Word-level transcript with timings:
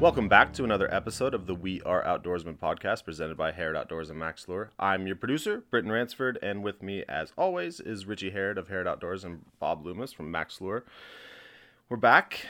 Welcome 0.00 0.28
back 0.28 0.52
to 0.54 0.62
another 0.64 0.92
episode 0.94 1.34
of 1.34 1.46
the 1.46 1.54
We 1.56 1.80
Are 1.82 2.04
Outdoorsmen 2.04 2.56
podcast 2.58 3.04
presented 3.04 3.36
by 3.36 3.50
Harrod 3.50 3.74
Outdoors 3.76 4.10
and 4.10 4.18
Mack's 4.18 4.46
Lure. 4.48 4.70
I'm 4.78 5.08
your 5.08 5.16
producer, 5.16 5.64
Britton 5.70 5.90
Ransford, 5.90 6.38
and 6.40 6.62
with 6.62 6.82
me, 6.84 7.02
as 7.08 7.32
always, 7.36 7.80
is 7.80 8.06
Richie 8.06 8.30
Harrod 8.30 8.58
of 8.58 8.68
Harrod 8.68 8.86
Outdoors 8.86 9.24
and 9.24 9.44
Bob 9.58 9.84
Loomis 9.84 10.12
from 10.12 10.30
Mack's 10.30 10.60
Lure. 10.60 10.84
We're 11.88 11.96
back 11.96 12.46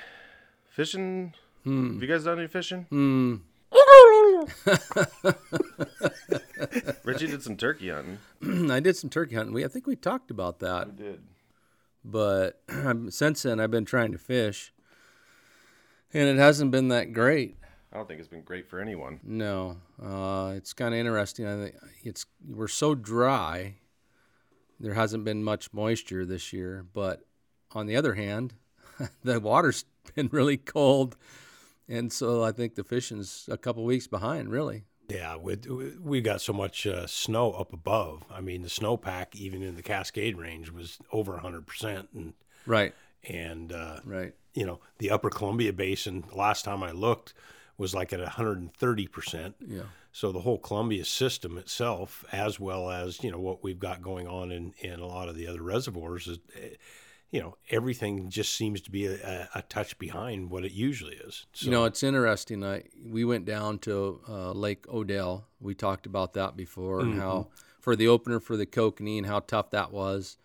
fishing. 0.69 1.33
Hmm. 1.65 1.95
Have 1.95 2.03
you 2.03 2.09
guys 2.09 2.25
done 2.25 2.39
any 2.39 2.49
fishing? 2.49 2.85
Hmm. 2.91 3.37
Richie 7.05 7.29
did 7.29 7.43
some 7.43 7.57
turkey 7.57 7.89
hunting. 7.89 8.19
I 8.71 8.81
did 8.81 8.95
some 8.97 9.09
turkey 9.09 9.37
hunting. 9.37 9.55
We 9.55 9.65
I 9.65 9.69
think 9.69 9.87
we 9.87 9.97
talked 9.97 10.31
about 10.31 10.59
that, 10.61 10.97
did. 10.97 11.21
but 12.05 12.61
since 13.09 13.43
then 13.43 13.59
I've 13.59 13.71
been 13.71 13.87
trying 13.87 14.13
to 14.13 14.19
fish, 14.19 14.73
and 16.13 16.29
it 16.29 16.39
hasn't 16.39 16.71
been 16.71 16.89
that 16.89 17.13
great. 17.13 17.57
I 17.93 17.97
don't 17.97 18.07
think 18.07 18.21
it's 18.21 18.29
been 18.29 18.43
great 18.43 18.69
for 18.69 18.81
anyone. 18.81 19.21
No, 19.23 19.79
uh, 20.03 20.53
it's 20.55 20.73
kind 20.73 20.95
of 20.95 21.01
interesting. 21.01 21.47
I 21.47 21.57
think 21.57 21.75
it's 22.03 22.27
we're 22.47 22.69
so 22.69 22.95
dry. 22.95 23.77
There 24.79 24.95
hasn't 24.95 25.25
been 25.25 25.43
much 25.43 25.73
moisture 25.73 26.27
this 26.27 26.53
year, 26.53 26.85
but 26.93 27.23
on 27.73 27.87
the 27.87 27.97
other 27.97 28.15
hand, 28.15 28.55
the 29.25 29.41
water's 29.41 29.85
been 30.15 30.29
really 30.31 30.59
cold, 30.59 31.17
and 31.89 32.13
so 32.13 32.43
I 32.45 32.53
think 32.53 32.75
the 32.75 32.85
fishing's 32.85 33.49
a 33.51 33.57
couple 33.57 33.85
weeks 33.85 34.07
behind. 34.07 34.51
Really, 34.51 34.85
Yeah, 35.09 35.37
we 35.37 35.57
we 36.01 36.21
got 36.21 36.43
so 36.43 36.53
much 36.53 36.87
uh, 36.87 37.07
snow 37.07 37.53
up 37.53 37.73
above. 37.73 38.25
I 38.31 38.43
mean, 38.43 38.63
the 38.63 38.69
snowpack 38.69 39.35
even 39.35 39.63
in 39.63 39.77
the 39.77 39.83
Cascade 39.83 40.37
Range 40.37 40.71
was 40.71 40.99
over 41.11 41.39
100%, 41.39 42.09
and 42.15 42.35
right, 42.67 42.95
and 43.25 43.73
uh, 43.73 44.01
right. 44.05 44.35
You 44.59 44.67
know 44.67 44.81
the 44.99 45.11
Upper 45.11 45.31
Columbia 45.31 45.73
Basin. 45.73 46.25
Last 46.33 46.65
time 46.65 46.83
I 46.83 46.91
looked, 46.91 47.33
was 47.77 47.95
like 47.95 48.13
at 48.13 48.21
130%. 48.21 49.55
Yeah, 49.67 49.83
So 50.11 50.33
the 50.33 50.41
whole 50.41 50.59
Columbia 50.59 51.05
system 51.05 51.57
itself, 51.57 52.25
as 52.33 52.59
well 52.59 52.91
as 52.91 53.23
you 53.23 53.31
know 53.31 53.39
what 53.39 53.63
we've 53.63 53.79
got 53.79 54.03
going 54.03 54.27
on 54.27 54.51
in 54.51 54.75
in 54.81 54.99
a 54.99 55.07
lot 55.07 55.29
of 55.29 55.37
the 55.37 55.47
other 55.47 55.63
reservoirs, 55.63 56.27
is 56.27 56.39
eh, 56.61 56.71
you 57.31 57.41
know 57.41 57.57
everything 57.71 58.29
just 58.31 58.57
seems 58.57 58.81
to 58.81 58.91
be 58.91 59.07
a, 59.07 59.49
a, 59.55 59.63
touch 59.63 59.97
behind 59.99 60.51
what 60.51 60.65
it 60.65 60.73
usually 60.73 61.15
is. 61.15 61.47
So, 61.53 61.67
you 61.67 61.71
know, 61.71 61.85
it's 61.85 62.03
interesting. 62.03 62.65
I 62.65 62.83
we 63.07 63.25
went 63.25 63.45
down 63.45 63.79
to 63.81 64.21
uh, 64.29 64.53
Lake 64.53 64.87
Odell. 64.89 65.47
We 65.61 65.75
talked 65.75 66.05
about 66.07 66.33
that 66.33 66.57
before, 66.57 67.01
and 67.01 67.21
how 67.21 67.47
for 67.79 67.95
the 67.95 68.09
opener 68.09 68.41
for 68.41 68.57
the 68.57 68.67
kokanee 68.67 69.19
and 69.19 69.27
how 69.27 69.39
tough 69.39 69.71
that 69.71 69.93
was. 69.93 70.37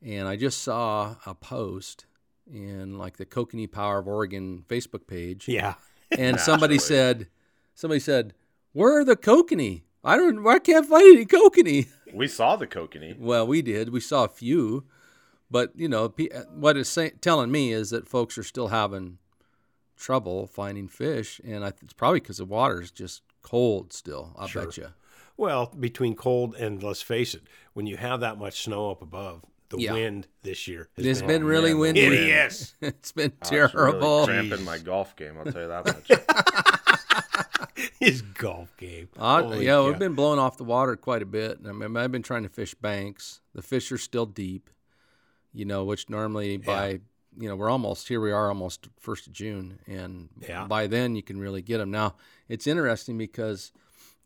And 0.00 0.28
I 0.28 0.36
just 0.36 0.62
saw 0.62 1.16
a 1.26 1.34
post 1.34 2.06
in 2.52 2.98
like 2.98 3.16
the 3.16 3.26
Kokanee 3.26 3.70
Power 3.70 3.98
of 3.98 4.08
Oregon 4.08 4.64
Facebook 4.68 5.06
page, 5.06 5.48
yeah, 5.48 5.74
and 6.10 6.38
somebody 6.40 6.74
Naturally. 6.76 6.78
said, 6.96 7.26
somebody 7.74 8.00
said, 8.00 8.34
"Where 8.72 8.98
are 8.98 9.04
the 9.04 9.16
kokanee? 9.16 9.82
I 10.04 10.16
don't. 10.16 10.46
I 10.46 10.58
can't 10.58 10.86
find 10.86 11.16
any 11.16 11.26
kokanee." 11.26 11.88
We 12.14 12.26
saw 12.26 12.56
the 12.56 12.66
kokanee. 12.66 13.18
Well, 13.18 13.46
we 13.46 13.60
did. 13.60 13.90
We 13.90 14.00
saw 14.00 14.24
a 14.24 14.28
few, 14.28 14.84
but 15.50 15.72
you 15.76 15.88
know, 15.90 16.08
pe- 16.08 16.30
what 16.54 16.78
it's 16.78 16.88
say, 16.88 17.10
telling 17.10 17.50
me 17.50 17.70
is 17.72 17.90
that 17.90 18.08
folks 18.08 18.38
are 18.38 18.42
still 18.42 18.68
having 18.68 19.18
trouble 19.96 20.46
finding 20.46 20.88
fish, 20.88 21.38
and 21.44 21.64
I, 21.64 21.68
it's 21.82 21.92
probably 21.92 22.20
because 22.20 22.38
the 22.38 22.44
water's 22.46 22.90
just 22.90 23.22
cold 23.42 23.92
still. 23.92 24.34
I 24.38 24.46
Sure. 24.46 24.64
bet 24.66 24.76
you. 24.78 24.88
Well, 25.36 25.66
between 25.78 26.14
cold 26.16 26.54
and 26.56 26.82
let's 26.82 27.02
face 27.02 27.34
it, 27.34 27.42
when 27.74 27.86
you 27.86 27.96
have 27.98 28.20
that 28.20 28.38
much 28.38 28.62
snow 28.62 28.90
up 28.90 29.02
above, 29.02 29.42
the 29.70 29.78
Yeah. 29.78 29.92
wind 29.92 30.26
this 30.42 30.66
year 30.68 30.88
has 30.96 31.04
It's 31.06 31.20
been, 31.20 31.28
been 31.28 31.44
really 31.44 31.70
man, 31.70 31.76
the 31.76 31.80
windy. 31.80 32.02
wind. 32.08 32.14
hideous. 32.14 32.74
it's 32.80 33.12
been 33.12 33.32
Oh, 33.32 33.36
it's 33.42 33.50
really 33.52 33.68
terrible. 33.70 34.24
cramping 34.26 34.64
my 34.64 34.78
golf 34.78 35.14
game, 35.16 35.36
I'll 35.38 35.50
tell 35.52 35.62
you 35.62 35.68
that 35.68 35.84
much. 35.86 36.10
His 38.00 38.22
golf 38.22 38.76
game. 38.76 39.08
Uh, 39.16 39.56
yeah, 39.58 39.66
cow. 39.72 39.86
we've 39.86 39.98
been 39.98 40.14
blowing 40.14 40.38
off 40.38 40.56
the 40.56 40.64
water 40.64 40.96
quite 40.96 41.22
a 41.22 41.26
bit. 41.26 41.58
I 41.66 41.72
mean, 41.72 41.96
I've 41.96 42.10
been 42.12 42.22
trying 42.22 42.42
to 42.44 42.48
fish 42.48 42.74
banks. 42.74 43.40
The 43.54 43.62
fish 43.62 43.90
are 43.92 43.98
still 43.98 44.26
deep, 44.26 44.70
you 45.52 45.64
know, 45.64 45.84
which 45.84 46.08
normally 46.08 46.56
by 46.56 47.00
you 47.38 47.48
know 47.48 47.54
we're 47.56 47.70
almost 47.70 48.08
here. 48.08 48.20
We 48.20 48.32
are 48.32 48.48
almost 48.48 48.88
first 48.98 49.26
of 49.26 49.32
June, 49.32 49.78
and 49.86 50.28
Yeah. 50.40 50.66
by 50.66 50.86
then 50.86 51.14
you 51.16 51.22
can 51.22 51.38
really 51.38 51.62
get 51.62 51.78
them. 51.78 51.90
Now 51.90 52.14
it's 52.48 52.66
interesting 52.66 53.18
because 53.18 53.72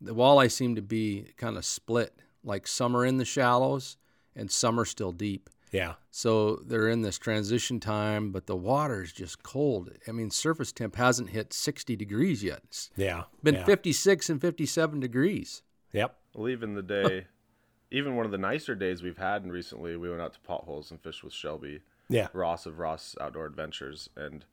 the 0.01 0.15
walleye 0.15 0.51
seem 0.51 0.75
to 0.75 0.81
be 0.81 1.27
kind 1.37 1.57
of 1.57 1.65
split, 1.65 2.15
like 2.43 2.65
some 2.67 2.95
are 2.95 3.05
in 3.05 3.17
the 3.17 3.25
shallows 3.25 3.97
and 4.35 4.49
some 4.51 4.79
are 4.79 4.85
still 4.85 5.11
deep. 5.11 5.49
Yeah. 5.71 5.93
So 6.11 6.57
they're 6.57 6.87
in 6.87 7.01
this 7.01 7.17
transition 7.17 7.79
time, 7.79 8.31
but 8.31 8.45
the 8.45 8.55
water 8.55 9.01
is 9.01 9.11
just 9.11 9.41
cold. 9.41 9.89
I 10.07 10.11
mean, 10.11 10.29
surface 10.29 10.71
temp 10.71 10.95
hasn't 10.97 11.31
hit 11.31 11.51
60 11.51 11.95
degrees 11.95 12.43
yet. 12.43 12.61
It's 12.65 12.91
Yeah. 12.95 13.23
been 13.41 13.55
yeah. 13.55 13.65
56 13.65 14.29
and 14.29 14.39
57 14.39 14.99
degrees. 14.99 15.63
Yep. 15.91 16.15
Well, 16.35 16.49
even 16.49 16.75
the 16.75 16.83
day, 16.83 17.25
even 17.91 18.15
one 18.15 18.25
of 18.25 18.31
the 18.31 18.37
nicer 18.37 18.75
days 18.75 19.01
we've 19.01 19.17
had 19.17 19.49
recently, 19.49 19.97
we 19.97 20.09
went 20.09 20.21
out 20.21 20.33
to 20.33 20.39
potholes 20.41 20.91
and 20.91 21.01
fished 21.01 21.23
with 21.23 21.33
Shelby 21.33 21.81
Yeah. 22.07 22.27
Ross 22.33 22.67
of 22.67 22.77
Ross 22.77 23.15
Outdoor 23.19 23.47
Adventures, 23.47 24.09
and 24.15 24.45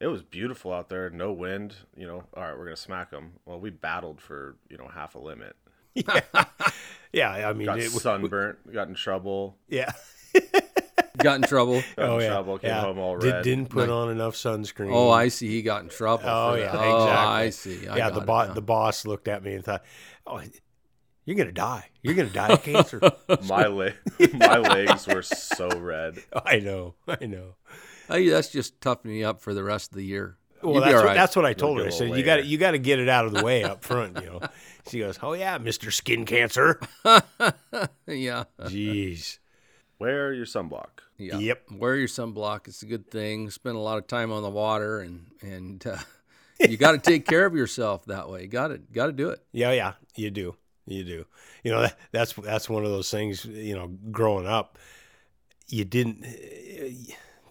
it 0.00 0.06
was 0.08 0.22
beautiful 0.22 0.72
out 0.72 0.90
there. 0.90 1.08
No 1.08 1.32
wind. 1.32 1.76
You 1.96 2.06
know, 2.06 2.24
all 2.36 2.42
right, 2.42 2.56
we're 2.58 2.64
gonna 2.64 2.76
smack 2.76 3.10
them. 3.10 3.32
Well, 3.46 3.58
we 3.58 3.70
battled 3.70 4.20
for 4.20 4.56
you 4.68 4.76
know 4.76 4.88
half 4.88 5.14
a 5.14 5.18
limit. 5.18 5.56
Yeah. 5.94 6.20
I 7.46 7.52
mean, 7.52 7.66
Got 7.66 7.78
it, 7.78 7.90
sunburnt. 7.90 8.72
Got 8.72 8.88
in 8.88 8.94
trouble. 8.94 9.56
yeah. 9.68 9.92
Got 11.18 11.36
in 11.36 11.42
trouble. 11.42 11.82
Got 11.96 12.08
Oh 12.08 12.16
in 12.18 12.22
yeah. 12.22 12.28
trouble. 12.28 12.58
Came 12.58 12.70
yeah. 12.70 12.80
home 12.80 12.98
all 12.98 13.18
Did, 13.18 13.32
red. 13.32 13.44
Didn't 13.44 13.70
put 13.70 13.90
on 13.90 14.10
enough 14.10 14.34
sunscreen. 14.34 14.92
Oh, 14.92 15.10
I 15.10 15.28
see. 15.28 15.48
He 15.48 15.62
got 15.62 15.82
in 15.82 15.88
trouble. 15.88 16.28
Oh 16.28 16.54
yeah. 16.54 16.66
that. 16.66 16.74
Exactly. 16.74 16.90
Oh, 16.90 17.08
I 17.08 17.50
see. 17.50 17.88
I 17.88 17.96
yeah. 17.96 18.10
The 18.10 18.20
it 18.20 18.26
boss. 18.26 18.54
The 18.54 18.62
boss 18.62 19.06
looked 19.06 19.26
at 19.26 19.42
me 19.42 19.54
and 19.54 19.64
thought, 19.64 19.84
"Oh, 20.26 20.40
you're 21.24 21.36
gonna 21.36 21.52
die. 21.52 21.90
You're 22.02 22.14
gonna 22.14 22.28
die 22.28 22.48
of 22.48 22.62
cancer." 22.62 23.00
my 23.48 23.66
leg, 23.66 23.94
my 24.34 24.58
legs 24.58 25.08
were 25.08 25.22
so 25.22 25.68
red. 25.68 26.22
I 26.44 26.60
know. 26.60 26.94
I 27.06 27.26
know. 27.26 27.56
Hey, 28.08 28.28
that's 28.28 28.48
just 28.50 28.80
toughening 28.80 29.16
you 29.16 29.26
up 29.26 29.40
for 29.40 29.52
the 29.52 29.64
rest 29.64 29.90
of 29.90 29.96
the 29.96 30.04
year. 30.04 30.37
Well, 30.62 30.74
You'll 30.74 30.82
that's 30.82 30.94
all 30.94 31.04
what, 31.04 31.14
that's 31.14 31.36
what 31.36 31.44
I 31.44 31.52
told 31.52 31.78
her. 31.78 31.86
I 31.86 31.90
said 31.90 32.16
you 32.16 32.22
got 32.22 32.36
to 32.36 32.44
you 32.44 32.58
got 32.58 32.72
to 32.72 32.78
get 32.78 32.98
it 32.98 33.08
out 33.08 33.26
of 33.26 33.32
the 33.32 33.44
way 33.44 33.64
up 33.64 33.84
front. 33.84 34.20
You 34.20 34.26
know. 34.26 34.40
She 34.88 35.00
goes, 35.00 35.18
"Oh 35.22 35.34
yeah, 35.34 35.58
Mister 35.58 35.90
Skin 35.90 36.24
Cancer." 36.24 36.80
yeah. 38.06 38.44
Jeez. 38.62 39.38
Wear 39.98 40.32
your 40.32 40.46
sunblock. 40.46 41.00
Yeah. 41.16 41.38
Yep. 41.38 41.62
Wear 41.72 41.96
your 41.96 42.08
sunblock. 42.08 42.68
It's 42.68 42.82
a 42.82 42.86
good 42.86 43.10
thing. 43.10 43.50
Spend 43.50 43.76
a 43.76 43.80
lot 43.80 43.98
of 43.98 44.06
time 44.06 44.32
on 44.32 44.42
the 44.42 44.50
water, 44.50 45.00
and 45.00 45.26
and 45.42 45.86
uh, 45.86 45.98
you 46.60 46.76
got 46.76 46.92
to 46.92 46.98
take 46.98 47.26
care 47.26 47.44
of 47.44 47.54
yourself 47.54 48.06
that 48.06 48.30
way. 48.30 48.46
Got 48.46 48.68
to 48.68 48.78
got 48.78 49.06
to 49.06 49.12
do 49.12 49.30
it. 49.30 49.44
Yeah, 49.52 49.72
yeah, 49.72 49.94
you 50.16 50.30
do, 50.30 50.56
you 50.86 51.04
do. 51.04 51.26
You 51.64 51.72
know 51.72 51.82
that, 51.82 51.98
that's 52.12 52.32
that's 52.32 52.68
one 52.68 52.84
of 52.84 52.90
those 52.90 53.10
things. 53.10 53.44
You 53.44 53.74
know, 53.74 53.88
growing 54.10 54.46
up, 54.46 54.78
you 55.68 55.84
didn't. 55.84 56.24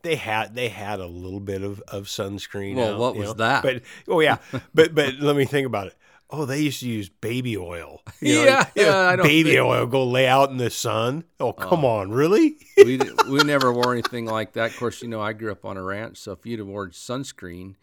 They 0.07 0.15
had 0.15 0.55
they 0.55 0.69
had 0.69 1.01
a 1.01 1.05
little 1.05 1.41
bit 1.41 1.63
of, 1.63 1.83
of 1.89 2.05
sunscreen. 2.05 2.75
Well, 2.77 2.93
out, 2.93 2.99
what 2.99 3.17
was 3.17 3.27
know? 3.27 3.33
that? 3.33 3.61
But 3.61 3.81
oh 4.07 4.21
yeah, 4.21 4.37
but 4.73 4.95
but 4.95 5.15
let 5.19 5.35
me 5.35 5.43
think 5.43 5.67
about 5.67 5.87
it. 5.87 5.95
Oh, 6.29 6.45
they 6.45 6.59
used 6.61 6.79
to 6.79 6.87
use 6.87 7.09
baby 7.09 7.57
oil. 7.57 8.03
You 8.21 8.35
know, 8.35 8.43
Yeah, 8.45 8.65
yeah, 8.73 8.97
I 8.99 9.15
don't 9.17 9.25
baby 9.25 9.51
think- 9.51 9.65
oil. 9.65 9.85
Go 9.85 10.05
lay 10.05 10.25
out 10.25 10.49
in 10.49 10.55
the 10.55 10.69
sun. 10.69 11.25
Oh, 11.41 11.51
come 11.51 11.83
oh. 11.83 11.89
on, 11.99 12.11
really? 12.11 12.55
we 12.77 13.01
we 13.27 13.39
never 13.39 13.73
wore 13.73 13.91
anything 13.91 14.27
like 14.27 14.53
that. 14.53 14.71
Of 14.71 14.77
course, 14.77 15.01
you 15.01 15.09
know 15.09 15.19
I 15.19 15.33
grew 15.33 15.51
up 15.51 15.65
on 15.65 15.75
a 15.75 15.83
ranch, 15.83 16.19
so 16.19 16.31
if 16.31 16.45
you'd 16.45 16.59
have 16.59 16.69
worn 16.69 16.91
sunscreen, 16.91 17.75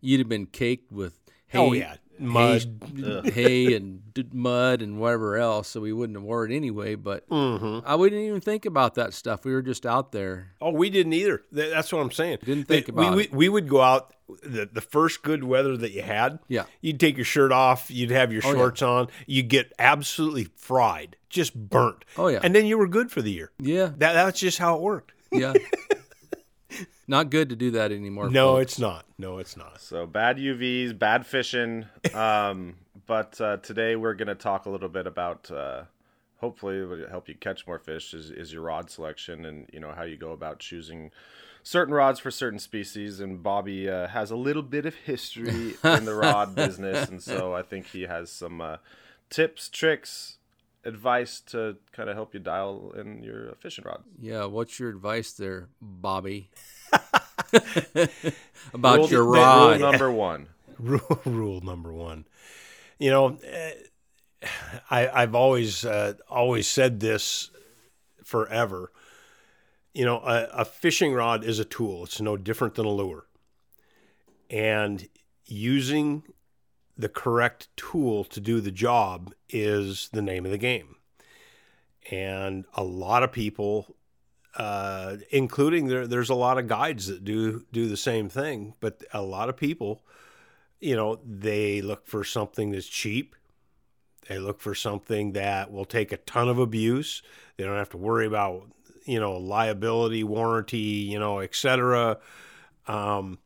you'd 0.00 0.20
have 0.20 0.28
been 0.28 0.46
caked 0.46 0.92
with 0.92 1.18
hay, 1.48 1.58
Oh, 1.58 1.72
yeah. 1.72 1.96
Mud. 2.18 2.80
hay, 3.24 3.30
hay 3.30 3.74
and 3.74 4.12
d- 4.14 4.26
mud 4.32 4.82
and 4.82 4.98
whatever 5.00 5.36
else. 5.36 5.68
So 5.68 5.80
we 5.80 5.92
wouldn't 5.92 6.16
have 6.16 6.22
worn 6.24 6.52
it 6.52 6.56
anyway. 6.56 6.94
But 6.94 7.28
Mm-hmm. 7.28 7.86
I 7.86 7.94
wouldn't 7.94 8.20
even 8.20 8.40
think 8.40 8.64
about 8.66 8.94
that 8.96 9.14
stuff. 9.14 9.44
We 9.44 9.52
were 9.52 9.62
just 9.62 9.86
out 9.86 10.12
there. 10.12 10.52
Oh, 10.60 10.70
we 10.70 10.90
didn't 10.90 11.12
either. 11.14 11.42
That's 11.52 11.92
what 11.92 12.00
I'm 12.00 12.10
saying. 12.10 12.38
Didn't 12.44 12.68
They- 12.68 12.76
think 12.76 12.88
about 12.88 13.16
we, 13.16 13.24
it. 13.24 13.32
We, 13.32 13.36
we 13.38 13.48
would 13.48 13.68
go 13.68 13.80
out 13.80 14.14
the, 14.42 14.68
the 14.72 14.80
first 14.80 15.22
good 15.22 15.44
weather 15.44 15.76
that 15.76 15.92
you 15.92 16.02
had. 16.02 16.38
Yeah. 16.48 16.64
You'd 16.80 16.98
take 17.00 17.16
your 17.16 17.24
shirt 17.24 17.52
off. 17.52 17.90
You'd 17.90 18.10
have 18.10 18.32
your 18.32 18.42
Oh, 18.44 18.48
yeah. 18.50 18.54
shorts 18.54 18.82
on. 18.82 19.08
You'd 19.26 19.48
get 19.48 19.72
absolutely 19.78 20.44
fried, 20.56 21.16
just 21.28 21.54
burnt. 21.54 22.04
Oh, 22.16 22.28
yeah. 22.28 22.40
And 22.42 22.54
then 22.54 22.64
you 22.66 22.78
were 22.78 22.88
good 22.88 23.10
for 23.10 23.20
the 23.20 23.30
year. 23.32 23.52
Yeah, 23.58 23.86
That 23.98 24.12
that's 24.14 24.40
just 24.40 24.58
how 24.58 24.76
it 24.76 24.80
worked. 24.82 25.12
yeah. 25.32 25.52
Not 27.06 27.30
good 27.30 27.48
to 27.50 27.56
do 27.56 27.72
that 27.72 27.92
anymore. 27.92 28.30
No, 28.30 28.54
folks. 28.56 28.72
it's 28.72 28.78
not. 28.78 29.04
No, 29.18 29.38
it's 29.38 29.56
not. 29.56 29.80
So 29.80 30.06
bad 30.06 30.38
UVs, 30.38 30.98
bad 30.98 31.26
fishing. 31.26 31.86
Um, 32.14 32.76
but 33.06 33.40
uh, 33.40 33.56
today 33.58 33.96
we're 33.96 34.14
going 34.14 34.28
to 34.28 34.34
talk 34.34 34.66
a 34.66 34.70
little 34.70 34.88
bit 34.88 35.06
about. 35.06 35.50
Uh, 35.50 35.84
hopefully, 36.38 36.78
it 36.78 36.84
will 36.84 37.08
help 37.08 37.28
you 37.28 37.34
catch 37.34 37.66
more 37.66 37.78
fish. 37.78 38.12
Is, 38.14 38.30
is 38.30 38.52
your 38.52 38.62
rod 38.62 38.90
selection 38.90 39.44
and 39.44 39.68
you 39.72 39.80
know 39.80 39.92
how 39.92 40.02
you 40.02 40.16
go 40.16 40.32
about 40.32 40.58
choosing 40.58 41.10
certain 41.62 41.94
rods 41.94 42.20
for 42.20 42.30
certain 42.30 42.58
species. 42.58 43.20
And 43.20 43.42
Bobby 43.42 43.88
uh, 43.88 44.08
has 44.08 44.30
a 44.30 44.36
little 44.36 44.62
bit 44.62 44.86
of 44.86 44.94
history 44.94 45.74
in 45.84 46.04
the 46.04 46.14
rod 46.14 46.54
business, 46.54 47.08
and 47.08 47.22
so 47.22 47.54
I 47.54 47.62
think 47.62 47.86
he 47.86 48.02
has 48.02 48.30
some 48.30 48.60
uh, 48.60 48.76
tips, 49.30 49.68
tricks, 49.68 50.36
advice 50.84 51.40
to 51.40 51.76
kind 51.92 52.08
of 52.08 52.16
help 52.16 52.34
you 52.34 52.40
dial 52.40 52.92
in 52.96 53.22
your 53.22 53.54
fishing 53.54 53.84
rod. 53.84 54.02
Yeah, 54.20 54.46
what's 54.46 54.78
your 54.78 54.90
advice 54.90 55.32
there, 55.32 55.68
Bobby? 55.80 56.50
About 58.74 58.96
Rule- 58.98 59.08
your 59.08 59.24
rod. 59.24 59.80
rule 59.80 59.90
number 59.90 60.10
one. 60.10 60.48
Rule, 60.78 61.20
rule 61.24 61.60
number 61.60 61.92
one. 61.92 62.24
You 62.98 63.10
know, 63.10 63.38
eh, 63.44 63.72
I, 64.90 65.08
I've 65.08 65.34
always 65.34 65.84
uh, 65.84 66.14
always 66.28 66.66
said 66.66 66.98
this 66.98 67.50
forever. 68.24 68.90
You 69.94 70.04
know, 70.04 70.18
a, 70.18 70.48
a 70.52 70.64
fishing 70.64 71.12
rod 71.12 71.44
is 71.44 71.58
a 71.60 71.64
tool. 71.64 72.04
It's 72.04 72.20
no 72.20 72.36
different 72.36 72.74
than 72.74 72.86
a 72.86 72.90
lure, 72.90 73.26
and 74.50 75.06
using 75.44 76.24
the 76.96 77.08
correct 77.08 77.68
tool 77.76 78.24
to 78.24 78.40
do 78.40 78.60
the 78.60 78.72
job 78.72 79.32
is 79.50 80.08
the 80.12 80.22
name 80.22 80.44
of 80.44 80.50
the 80.50 80.58
game. 80.58 80.96
And 82.10 82.64
a 82.74 82.82
lot 82.82 83.22
of 83.22 83.30
people 83.30 83.94
uh, 84.56 85.16
including 85.30 85.86
there, 85.86 86.06
there's 86.06 86.30
a 86.30 86.34
lot 86.34 86.58
of 86.58 86.68
guides 86.68 87.06
that 87.06 87.24
do 87.24 87.64
do 87.72 87.88
the 87.88 87.96
same 87.96 88.28
thing, 88.28 88.74
but 88.80 89.02
a 89.12 89.22
lot 89.22 89.48
of 89.48 89.56
people, 89.56 90.02
you 90.80 90.96
know, 90.96 91.20
they 91.24 91.80
look 91.80 92.06
for 92.06 92.24
something 92.24 92.70
that's 92.70 92.86
cheap. 92.86 93.34
They 94.28 94.38
look 94.38 94.60
for 94.60 94.74
something 94.74 95.32
that 95.32 95.72
will 95.72 95.84
take 95.84 96.12
a 96.12 96.16
ton 96.18 96.48
of 96.48 96.58
abuse. 96.58 97.22
They 97.56 97.64
don't 97.64 97.76
have 97.76 97.90
to 97.90 97.96
worry 97.96 98.26
about, 98.26 98.68
you 99.04 99.18
know, 99.18 99.36
liability, 99.36 100.22
warranty, 100.22 100.78
you 100.78 101.18
know, 101.18 101.40
etc. 101.40 102.18
Um, 102.86 103.38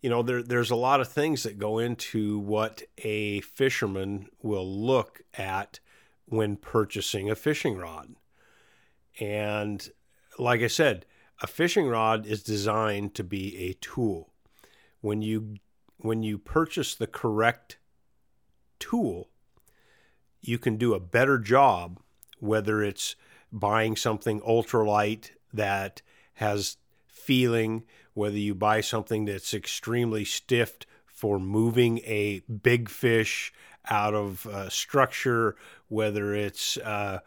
you 0.00 0.10
know, 0.10 0.22
there, 0.22 0.42
there's 0.42 0.70
a 0.70 0.76
lot 0.76 1.00
of 1.00 1.08
things 1.08 1.44
that 1.44 1.58
go 1.58 1.78
into 1.78 2.38
what 2.38 2.82
a 2.98 3.40
fisherman 3.40 4.28
will 4.42 4.68
look 4.68 5.22
at 5.34 5.80
when 6.26 6.56
purchasing 6.56 7.30
a 7.30 7.34
fishing 7.36 7.76
rod. 7.76 8.14
And 9.20 9.88
like 10.38 10.60
I 10.60 10.68
said, 10.68 11.06
a 11.40 11.46
fishing 11.46 11.86
rod 11.86 12.26
is 12.26 12.42
designed 12.42 13.14
to 13.14 13.24
be 13.24 13.56
a 13.58 13.74
tool. 13.74 14.32
When 15.00 15.22
you 15.22 15.56
when 15.98 16.22
you 16.22 16.38
purchase 16.38 16.94
the 16.94 17.06
correct 17.06 17.78
tool, 18.78 19.28
you 20.40 20.58
can 20.58 20.76
do 20.76 20.94
a 20.94 21.00
better 21.00 21.38
job 21.38 22.00
whether 22.42 22.82
it's 22.82 23.14
buying 23.52 23.94
something 23.94 24.40
ultralight 24.40 25.30
that 25.52 26.02
has 26.34 26.76
feeling, 27.06 27.84
whether 28.14 28.36
you 28.36 28.52
buy 28.52 28.80
something 28.80 29.26
that's 29.26 29.54
extremely 29.54 30.24
stiff 30.24 30.78
for 31.06 31.38
moving 31.38 31.98
a 32.00 32.40
big 32.40 32.88
fish 32.88 33.52
out 33.88 34.12
of 34.12 34.44
uh, 34.46 34.68
structure, 34.68 35.54
whether 35.86 36.34
it's 36.34 36.76
uh, 36.78 37.20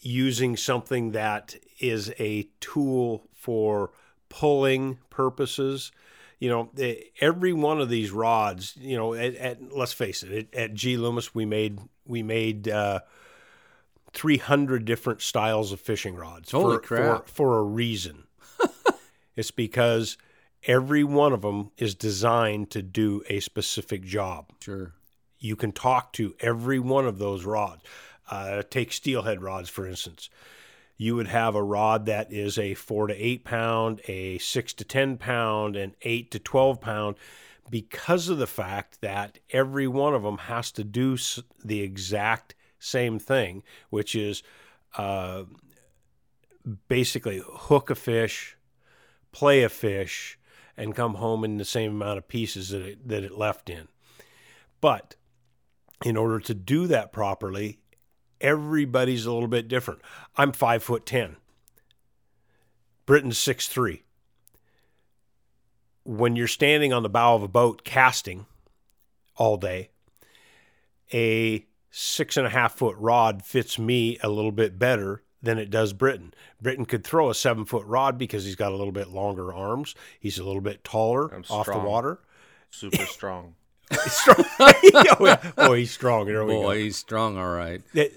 using 0.00 0.56
something 0.56 1.12
that 1.12 1.56
is 1.78 2.12
a 2.18 2.48
tool 2.60 3.26
for 3.34 3.90
pulling 4.28 4.98
purposes. 5.10 5.92
You 6.38 6.48
know, 6.48 6.70
eh, 6.78 6.96
every 7.20 7.52
one 7.52 7.80
of 7.80 7.88
these 7.88 8.10
rods. 8.10 8.74
You 8.78 8.96
know, 8.96 9.14
at, 9.14 9.34
at 9.36 9.76
let's 9.76 9.92
face 9.92 10.22
it, 10.22 10.48
at, 10.54 10.58
at 10.58 10.74
G 10.74 10.96
Loomis 10.96 11.34
we 11.34 11.44
made 11.44 11.78
we 12.06 12.22
made 12.22 12.68
uh, 12.68 13.00
300 14.12 14.84
different 14.84 15.22
styles 15.22 15.72
of 15.72 15.80
fishing 15.80 16.16
rods 16.16 16.50
Holy 16.50 16.76
for, 16.76 16.80
crap. 16.80 17.28
for 17.28 17.32
for 17.32 17.58
a 17.58 17.62
reason. 17.62 18.24
it's 19.36 19.50
because 19.50 20.16
every 20.64 21.04
one 21.04 21.32
of 21.32 21.42
them 21.42 21.70
is 21.78 21.94
designed 21.94 22.70
to 22.70 22.82
do 22.82 23.22
a 23.28 23.40
specific 23.40 24.04
job 24.04 24.46
Sure. 24.60 24.92
you 25.38 25.56
can 25.56 25.72
talk 25.72 26.12
to 26.14 26.34
every 26.40 26.78
one 26.78 27.06
of 27.06 27.18
those 27.18 27.44
rods. 27.44 27.82
Uh, 28.30 28.62
take 28.70 28.92
steelhead 28.92 29.42
rods, 29.42 29.68
for 29.68 29.86
instance. 29.86 30.30
You 30.96 31.16
would 31.16 31.28
have 31.28 31.54
a 31.54 31.62
rod 31.62 32.06
that 32.06 32.32
is 32.32 32.58
a 32.58 32.74
four 32.74 33.06
to 33.06 33.14
eight 33.14 33.44
pound, 33.44 34.00
a 34.06 34.38
six 34.38 34.72
to 34.74 34.84
10 34.84 35.16
pound, 35.16 35.74
an 35.74 35.94
eight 36.02 36.30
to 36.32 36.38
12 36.38 36.80
pound, 36.80 37.16
because 37.70 38.28
of 38.28 38.38
the 38.38 38.46
fact 38.46 39.00
that 39.00 39.38
every 39.50 39.88
one 39.88 40.14
of 40.14 40.22
them 40.22 40.38
has 40.38 40.70
to 40.72 40.84
do 40.84 41.16
the 41.64 41.80
exact 41.80 42.54
same 42.78 43.18
thing, 43.18 43.62
which 43.88 44.14
is 44.14 44.42
uh, 44.98 45.44
basically 46.88 47.42
hook 47.44 47.90
a 47.90 47.94
fish, 47.94 48.56
play 49.32 49.62
a 49.62 49.68
fish, 49.68 50.38
and 50.76 50.94
come 50.94 51.14
home 51.14 51.44
in 51.44 51.58
the 51.58 51.64
same 51.64 51.92
amount 51.92 52.18
of 52.18 52.28
pieces 52.28 52.70
that 52.70 52.82
it, 52.82 53.08
that 53.08 53.24
it 53.24 53.36
left 53.36 53.70
in. 53.70 53.88
But 54.80 55.16
in 56.04 56.16
order 56.16 56.40
to 56.40 56.54
do 56.54 56.86
that 56.86 57.12
properly, 57.12 57.80
everybody's 58.40 59.26
a 59.26 59.32
little 59.32 59.48
bit 59.48 59.68
different. 59.68 60.00
I'm 60.36 60.52
five 60.52 60.82
foot 60.82 61.06
ten. 61.06 61.36
Britton's 63.06 63.38
six 63.38 63.68
three. 63.68 64.02
When 66.04 66.36
you're 66.36 66.48
standing 66.48 66.92
on 66.92 67.02
the 67.02 67.08
bow 67.08 67.34
of 67.34 67.42
a 67.42 67.48
boat 67.48 67.84
casting 67.84 68.46
all 69.36 69.56
day, 69.56 69.90
a 71.12 71.66
six 71.90 72.36
and 72.36 72.46
a 72.46 72.50
half 72.50 72.74
foot 72.74 72.96
rod 72.98 73.44
fits 73.44 73.78
me 73.78 74.18
a 74.22 74.28
little 74.28 74.52
bit 74.52 74.78
better 74.78 75.22
than 75.42 75.58
it 75.58 75.70
does 75.70 75.92
Britton. 75.92 76.34
Britton 76.60 76.84
could 76.84 77.04
throw 77.04 77.30
a 77.30 77.34
seven 77.34 77.64
foot 77.64 77.86
rod 77.86 78.18
because 78.18 78.44
he's 78.44 78.56
got 78.56 78.72
a 78.72 78.76
little 78.76 78.92
bit 78.92 79.08
longer 79.08 79.52
arms. 79.52 79.94
He's 80.18 80.38
a 80.38 80.44
little 80.44 80.60
bit 80.60 80.84
taller 80.84 81.32
I'm 81.34 81.44
off 81.50 81.66
the 81.66 81.78
water. 81.78 82.20
Super 82.70 83.06
strong. 83.06 83.54
Strong. 84.06 84.44
oh, 84.60 85.16
yeah. 85.20 85.52
oh, 85.58 85.72
he's 85.72 85.90
strong. 85.90 86.26
There 86.26 86.44
we 86.44 86.52
go. 86.52 86.62
Boy, 86.62 86.78
he's 86.78 86.96
strong, 86.96 87.36
all 87.36 87.50
right. 87.50 87.82
that 87.94 88.12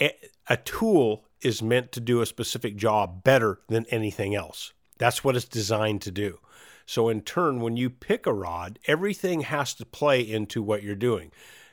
a, 0.00 0.56
tool 0.56 1.24
is 1.40 1.62
meant 1.62 1.92
to 1.92 2.00
do 2.00 2.20
a 2.20 2.26
specific 2.26 2.76
job 2.76 3.22
better 3.22 3.60
than 3.68 3.86
anything 3.86 4.34
else. 4.34 4.72
That's 4.98 5.22
what 5.22 5.36
it's 5.36 5.44
designed 5.46 6.02
to 6.02 6.10
do. 6.10 6.38
So 6.86 7.08
in 7.08 7.20
turn, 7.20 7.60
when 7.60 7.76
you 7.76 7.90
pick 7.90 8.26
a 8.26 8.32
rod, 8.32 8.78
everything 8.86 9.42
has 9.42 9.74
to 9.74 9.84
play 9.84 10.20
into 10.20 10.62
what 10.62 10.82
you're 10.82 10.94
doing. 10.94 11.30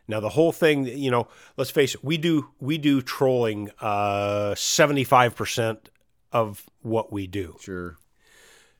Now 0.07 0.19
the 0.19 0.30
whole 0.30 0.51
thing, 0.51 0.86
you 0.86 1.10
know, 1.10 1.27
let's 1.58 1.72
face 1.72 1.96
it, 1.96 2.03
we 2.03 2.17
do 2.17 2.50
we 2.60 2.77
do 2.77 3.01
trolling 3.01 3.72
uh 3.79 4.53
75% 4.55 5.77
of 6.32 6.65
what 6.82 7.12
we 7.12 7.27
do. 7.27 7.55
Sure. 7.62 7.98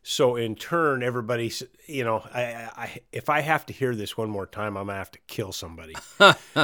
So 0.07 0.35
in 0.35 0.53
turn, 0.53 1.01
everybody's, 1.01 1.63
you 1.88 2.03
know, 2.03 2.24
I, 2.31 2.43
I, 2.77 3.00
if 3.12 3.27
I 3.27 3.41
have 3.41 3.65
to 3.65 3.74
hear 3.74 3.95
this 3.95 4.15
one 4.15 4.29
more 4.29 4.45
time, 4.45 4.77
I'm 4.77 4.85
gonna 4.85 5.00
have 5.00 5.09
to 5.09 5.19
kill 5.25 5.51
somebody. 5.51 5.95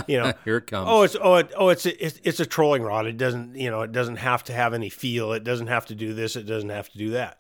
you 0.08 0.20
know, 0.20 0.34
Here 0.46 0.58
it 0.58 0.68
comes. 0.68 0.88
Oh, 0.88 1.02
it's 1.02 1.16
oh, 1.20 1.36
it, 1.38 1.52
oh, 1.58 1.70
it's 1.70 1.88
a, 1.88 2.06
it's 2.06 2.20
it's 2.24 2.40
a 2.40 2.46
trolling 2.46 2.84
rod. 2.84 3.08
It 3.08 3.18
doesn't, 3.18 3.56
you 3.56 3.72
know, 3.72 3.82
it 3.82 3.92
doesn't 3.92 4.18
have 4.18 4.44
to 4.44 4.54
have 4.54 4.76
any 4.76 4.90
feel. 4.90 5.34
It 5.34 5.44
doesn't 5.44 5.66
have 5.66 5.88
to 5.88 5.96
do 5.96 6.14
this. 6.14 6.36
It 6.36 6.44
doesn't 6.44 6.70
have 6.70 6.90
to 6.90 6.98
do 7.00 7.10
that. 7.12 7.40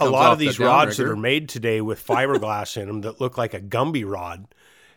A 0.00 0.10
lot 0.10 0.32
of 0.32 0.40
the 0.40 0.46
these 0.46 0.58
rods 0.58 0.96
that 0.96 1.06
are 1.06 1.14
made 1.14 1.48
today 1.48 1.80
with 1.80 2.04
fiberglass 2.04 2.76
in 2.76 2.88
them 2.88 3.02
that 3.02 3.20
look 3.20 3.38
like 3.38 3.54
a 3.54 3.60
Gumby 3.60 4.04
rod, 4.04 4.48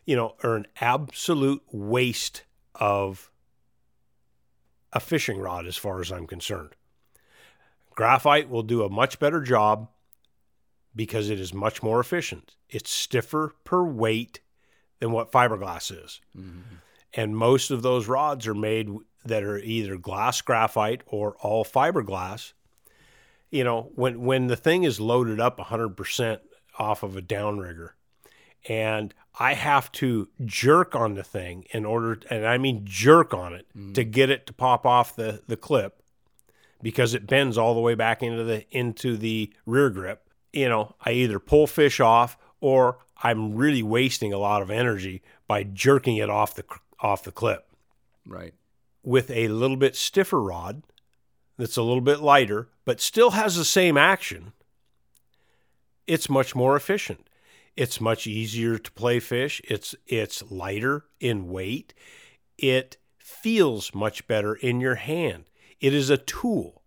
you 0.04 0.16
know, 0.16 0.34
are 0.44 0.56
an 0.56 0.66
absolute 0.82 1.62
waste 1.72 2.42
of 2.74 3.30
a 4.92 5.00
fishing 5.00 5.38
rod, 5.38 5.68
as 5.68 5.78
far 5.78 6.02
as 6.02 6.12
I'm 6.12 6.26
concerned. 6.26 6.72
Graphite 7.92 8.50
will 8.50 8.64
do 8.64 8.84
a 8.84 8.90
much 8.90 9.20
better 9.20 9.42
job 9.42 9.90
because 10.96 11.30
it 11.30 11.40
is 11.40 11.54
much 11.54 11.82
more 11.84 12.00
efficient. 12.00 12.56
It's 12.70 12.92
stiffer 12.92 13.54
per 13.64 13.84
weight 13.84 14.42
than 15.00 15.12
what 15.12 15.32
fiberglass 15.32 15.92
is. 15.92 16.22
And 17.14 17.38
most 17.38 17.72
of 17.72 17.82
those 17.82 18.08
rods 18.08 18.48
are 18.48 18.56
made 18.56 18.90
that 19.26 19.44
are 19.44 19.58
either 19.58 19.98
glass 19.98 20.42
graphite 20.42 21.02
or 21.08 21.36
all 21.42 21.66
fiberglass. 21.66 22.54
You 23.50 23.64
know, 23.64 23.92
when 23.96 24.22
when 24.22 24.48
the 24.48 24.56
thing 24.56 24.84
is 24.84 25.00
loaded 25.00 25.40
up 25.40 25.58
100% 25.58 26.40
off 26.78 27.04
of 27.04 27.18
a 27.18 27.22
downrigger 27.22 27.92
and 28.68 29.14
I 29.40 29.54
have 29.54 29.92
to 29.94 30.28
jerk 30.46 30.96
on 30.96 31.14
the 31.14 31.24
thing 31.24 31.66
in 31.72 31.86
order 31.86 32.20
and 32.30 32.46
I 32.46 32.58
mean 32.58 32.82
jerk 32.84 33.34
on 33.34 33.54
it 33.54 33.68
mm-hmm. 33.70 33.94
to 33.94 34.04
get 34.04 34.30
it 34.30 34.48
to 34.48 34.54
pop 34.54 34.86
off 34.86 35.16
the 35.16 35.42
the 35.48 35.58
clip 35.58 36.02
because 36.82 37.14
it 37.14 37.28
bends 37.28 37.58
all 37.58 37.74
the 37.74 37.80
way 37.80 37.96
back 37.96 38.22
into 38.22 38.44
the 38.44 38.66
into 38.72 39.18
the 39.18 39.54
rear 39.66 39.90
grip. 39.90 40.29
You 40.54 40.70
know, 40.70 40.96
I 41.06 41.12
either 41.12 41.40
pull 41.40 41.68
fish 41.68 42.00
off 42.00 42.38
or 42.60 43.00
I'm 43.22 43.56
really 43.56 43.84
wasting 43.84 44.34
a 44.34 44.38
lot 44.38 44.62
of 44.62 44.72
energy 44.72 45.22
by 45.48 45.64
jerking 45.64 46.18
it 46.18 46.30
off 46.30 46.56
the 46.56 46.64
off 47.02 47.24
the 47.24 47.32
clip. 47.32 47.68
Right. 48.26 48.54
With 49.04 49.32
a 49.32 49.48
little 49.50 49.78
bit 49.78 49.96
stiffer 49.96 50.42
rod 50.42 50.84
that's 51.58 51.78
a 51.78 51.84
little 51.84 52.02
bit 52.02 52.20
lighter 52.20 52.70
but 52.86 53.02
still 53.02 53.32
has 53.32 53.56
the 53.56 53.66
same 53.66 53.98
action. 53.98 54.54
it's 56.08 56.30
much 56.30 56.56
more 56.56 56.76
efficient. 56.76 57.30
It's 57.76 58.02
much 58.02 58.28
easier 58.28 58.78
to 58.78 58.92
play 58.92 59.20
fish. 59.20 59.62
It's 59.64 59.96
it's 60.08 60.44
lighter 60.52 61.06
in 61.20 61.50
weight. 61.50 61.94
It 62.58 62.98
feels 63.18 63.94
much 63.94 64.28
better 64.28 64.56
in 64.56 64.82
your 64.82 64.96
hand. 64.96 65.46
It 65.80 65.94
is 65.94 66.10
a 66.10 66.18
tool. 66.18 66.79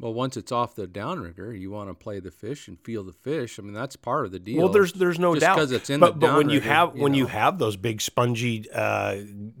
Well, 0.00 0.14
once 0.14 0.36
it's 0.36 0.52
off 0.52 0.76
the 0.76 0.86
downrigger, 0.86 1.58
you 1.58 1.72
want 1.72 1.90
to 1.90 1.94
play 1.94 2.20
the 2.20 2.30
fish 2.30 2.68
and 2.68 2.78
feel 2.78 3.02
the 3.02 3.12
fish. 3.12 3.58
I 3.58 3.62
mean, 3.62 3.72
that's 3.74 3.96
part 3.96 4.26
of 4.26 4.32
the 4.32 4.38
deal. 4.38 4.58
Well, 4.62 4.68
there's 4.68 4.92
there's 4.92 5.18
no 5.18 5.34
Just 5.34 5.40
doubt. 5.40 5.56
'cause 5.58 5.72
it's 5.72 5.90
in 5.90 5.98
but, 5.98 6.14
the 6.20 6.26
but 6.28 6.36
when 6.36 6.50
you 6.50 6.60
have 6.60 6.94
you 6.96 7.02
when 7.02 7.14
you 7.14 7.26
have 7.26 7.58
those 7.58 7.76
big 7.76 8.00
spongy, 8.00 8.64
uh, 8.72 9.16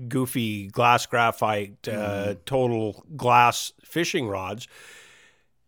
goofy 0.06 0.68
glass 0.68 1.06
graphite, 1.06 1.88
uh, 1.88 1.90
Mm-hmm. 1.90 2.32
total 2.46 3.04
glass 3.16 3.72
fishing 3.84 4.28
rods, 4.28 4.68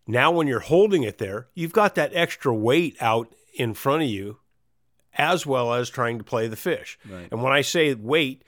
now 0.06 0.30
when 0.30 0.46
you're 0.46 0.60
holding 0.60 1.02
it 1.02 1.18
there, 1.18 1.48
you've 1.54 1.72
got 1.72 1.94
that 1.96 2.12
extra 2.14 2.54
weight 2.54 2.96
out 3.00 3.32
in 3.54 3.74
front 3.74 4.02
of 4.04 4.08
you, 4.08 4.38
as 5.18 5.44
well 5.46 5.74
as 5.74 5.90
trying 5.90 6.18
to 6.18 6.24
play 6.24 6.46
the 6.46 6.56
fish. 6.56 6.96
Right. 7.08 7.26
And 7.32 7.42
when 7.42 7.52
I 7.52 7.62
say 7.62 7.92
weight, 7.94 8.44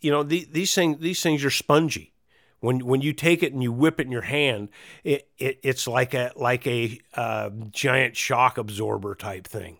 you 0.00 0.10
know 0.10 0.22
the, 0.22 0.46
these 0.50 0.74
things 0.74 1.00
these 1.00 1.22
things 1.22 1.44
are 1.44 1.50
spongy. 1.50 2.14
When 2.60 2.84
when 2.86 3.02
you 3.02 3.12
take 3.12 3.42
it 3.42 3.52
and 3.52 3.62
you 3.62 3.70
whip 3.72 4.00
it 4.00 4.06
in 4.06 4.12
your 4.12 4.22
hand, 4.22 4.70
it, 5.04 5.28
it 5.38 5.60
it's 5.62 5.86
like 5.86 6.14
a 6.14 6.32
like 6.36 6.66
a 6.66 6.98
uh, 7.14 7.50
giant 7.70 8.16
shock 8.16 8.56
absorber 8.58 9.14
type 9.14 9.46
thing, 9.46 9.78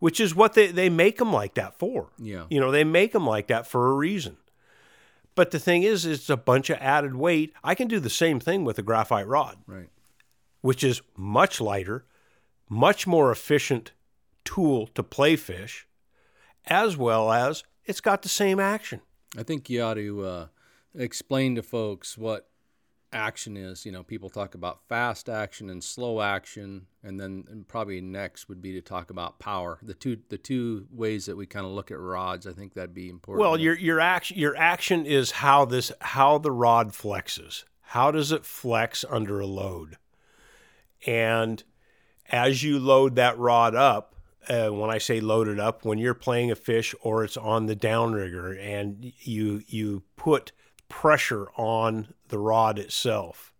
which 0.00 0.18
is 0.20 0.34
what 0.34 0.54
they, 0.54 0.66
they 0.68 0.88
make 0.88 1.18
them 1.18 1.32
like 1.32 1.54
that 1.54 1.78
for. 1.78 2.10
Yeah. 2.18 2.44
You 2.50 2.58
know, 2.60 2.70
they 2.70 2.84
make 2.84 3.12
them 3.12 3.26
like 3.26 3.46
that 3.46 3.66
for 3.66 3.90
a 3.90 3.94
reason. 3.94 4.36
But 5.36 5.50
the 5.50 5.58
thing 5.58 5.82
is, 5.82 6.04
it's 6.06 6.30
a 6.30 6.36
bunch 6.36 6.70
of 6.70 6.78
added 6.80 7.14
weight. 7.14 7.52
I 7.62 7.74
can 7.74 7.88
do 7.88 8.00
the 8.00 8.10
same 8.10 8.40
thing 8.40 8.64
with 8.64 8.78
a 8.78 8.82
graphite 8.82 9.28
rod, 9.28 9.58
Right. 9.66 9.88
which 10.62 10.82
is 10.82 11.02
much 11.16 11.60
lighter, 11.60 12.06
much 12.70 13.06
more 13.06 13.30
efficient 13.30 13.92
tool 14.44 14.86
to 14.88 15.02
play 15.02 15.36
fish, 15.36 15.86
as 16.66 16.96
well 16.96 17.30
as 17.30 17.64
it's 17.84 18.00
got 18.00 18.22
the 18.22 18.28
same 18.30 18.58
action. 18.58 19.02
I 19.38 19.42
think 19.42 19.68
you 19.68 19.82
ought 19.82 19.94
to 19.94 20.24
uh, 20.24 20.46
explain 20.96 21.54
to 21.56 21.62
folks 21.62 22.16
what 22.18 22.48
action 23.12 23.56
is. 23.56 23.86
You 23.86 23.92
know, 23.92 24.02
people 24.02 24.28
talk 24.28 24.54
about 24.54 24.80
fast 24.88 25.28
action 25.28 25.70
and 25.70 25.82
slow 25.82 26.20
action, 26.20 26.86
and 27.02 27.18
then 27.18 27.44
and 27.50 27.66
probably 27.66 28.00
next 28.00 28.48
would 28.48 28.62
be 28.62 28.72
to 28.72 28.80
talk 28.80 29.10
about 29.10 29.38
power. 29.38 29.78
The 29.82 29.94
two 29.94 30.18
the 30.28 30.38
two 30.38 30.86
ways 30.90 31.26
that 31.26 31.36
we 31.36 31.46
kind 31.46 31.66
of 31.66 31.72
look 31.72 31.90
at 31.90 31.98
rods. 31.98 32.46
I 32.46 32.52
think 32.52 32.74
that'd 32.74 32.94
be 32.94 33.08
important. 33.08 33.40
Well, 33.40 33.58
your 33.58 33.74
your 33.74 34.00
action 34.00 34.38
your 34.38 34.56
action 34.56 35.06
is 35.06 35.30
how 35.32 35.64
this 35.64 35.92
how 36.00 36.38
the 36.38 36.52
rod 36.52 36.92
flexes. 36.92 37.64
How 37.80 38.10
does 38.10 38.32
it 38.32 38.44
flex 38.44 39.04
under 39.08 39.40
a 39.40 39.46
load? 39.46 39.96
And 41.06 41.62
as 42.28 42.62
you 42.62 42.80
load 42.80 43.14
that 43.14 43.38
rod 43.38 43.76
up, 43.76 44.16
uh, 44.48 44.68
when 44.70 44.90
I 44.90 44.98
say 44.98 45.20
load 45.20 45.46
it 45.46 45.60
up, 45.60 45.84
when 45.84 45.98
you're 45.98 46.14
playing 46.14 46.50
a 46.50 46.56
fish 46.56 46.94
or 47.00 47.22
it's 47.22 47.36
on 47.36 47.66
the 47.66 47.76
downrigger 47.76 48.58
and 48.60 49.12
you 49.20 49.62
you 49.68 50.02
put 50.16 50.52
pressure 50.88 51.48
on 51.56 52.14
the 52.28 52.38
rod 52.38 52.78
itself, 52.78 53.52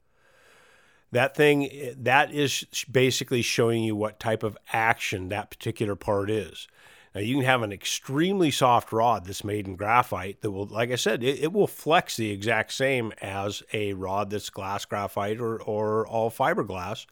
that 1.12 1.37
thing 1.37 1.95
that 1.97 2.33
is 2.33 2.64
basically 2.90 3.42
showing 3.42 3.83
you 3.83 3.97
what 3.97 4.21
type 4.21 4.42
of 4.42 4.59
action 4.73 5.28
that 5.28 5.50
particular 5.50 5.95
part 5.97 6.30
is. 6.30 6.68
Now 7.14 7.23
you 7.23 7.37
can 7.37 7.45
have 7.45 7.62
an 7.62 7.73
extremely 7.73 8.50
soft 8.50 8.92
rod 8.92 9.25
that's 9.25 9.42
made 9.42 9.66
in 9.66 9.76
graphite 9.76 10.42
that 10.42 10.50
will, 10.50 10.66
like 10.66 10.90
I 10.90 10.97
said, 10.97 11.25
it, 11.25 11.42
it 11.42 11.52
will 11.52 11.66
flex 11.66 12.16
the 12.16 12.30
exact 12.30 12.73
same 12.73 13.12
as 13.23 13.62
a 13.73 13.95
rod 13.95 14.28
that's 14.28 14.50
glass 14.50 14.85
graphite 14.85 15.40
or, 15.40 15.62
or 15.62 16.06
all 16.06 16.30
fiberglass, 16.30 17.06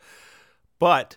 but 0.79 1.17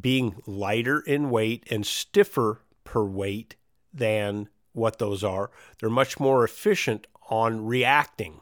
being 0.00 0.40
lighter 0.46 1.00
in 1.00 1.30
weight 1.30 1.64
and 1.70 1.84
stiffer 1.84 2.60
per 2.84 3.04
weight 3.04 3.56
than 3.92 4.48
what 4.72 4.98
those 4.98 5.24
are, 5.24 5.50
they're 5.80 5.90
much 5.90 6.20
more 6.20 6.44
efficient 6.44 7.06
on 7.28 7.64
reacting. 7.66 8.40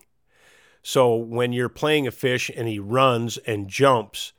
So 0.82 1.14
when 1.16 1.52
you're 1.52 1.68
playing 1.68 2.06
a 2.06 2.10
fish 2.10 2.50
and 2.54 2.68
he 2.68 2.78
runs 2.78 3.38
and 3.38 3.68
jumps, 3.68 4.32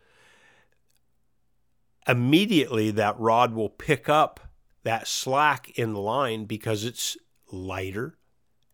immediately 2.07 2.91
that 2.91 3.19
rod 3.19 3.53
will 3.53 3.69
pick 3.69 4.07
up 4.07 4.39
that 4.83 5.07
slack 5.07 5.71
in 5.77 5.93
the 5.93 5.99
line 5.99 6.45
because 6.45 6.85
it's 6.85 7.17
lighter 7.51 8.17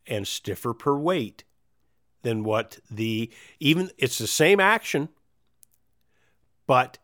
and 0.05 0.27
stiffer 0.27 0.73
per 0.73 0.97
weight 0.97 1.43
than 2.23 2.43
what 2.43 2.79
the 2.89 3.31
even 3.59 3.89
it's 3.97 4.17
the 4.17 4.27
same 4.27 4.59
action 4.59 5.09
but 6.67 6.97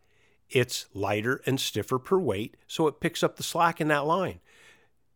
it's 0.49 0.85
lighter 0.93 1.41
and 1.45 1.59
stiffer 1.59 1.97
per 1.97 2.17
weight 2.17 2.55
so 2.67 2.87
it 2.87 2.99
picks 2.99 3.23
up 3.23 3.37
the 3.37 3.43
slack 3.43 3.79
in 3.79 3.87
that 3.87 4.05
line 4.05 4.39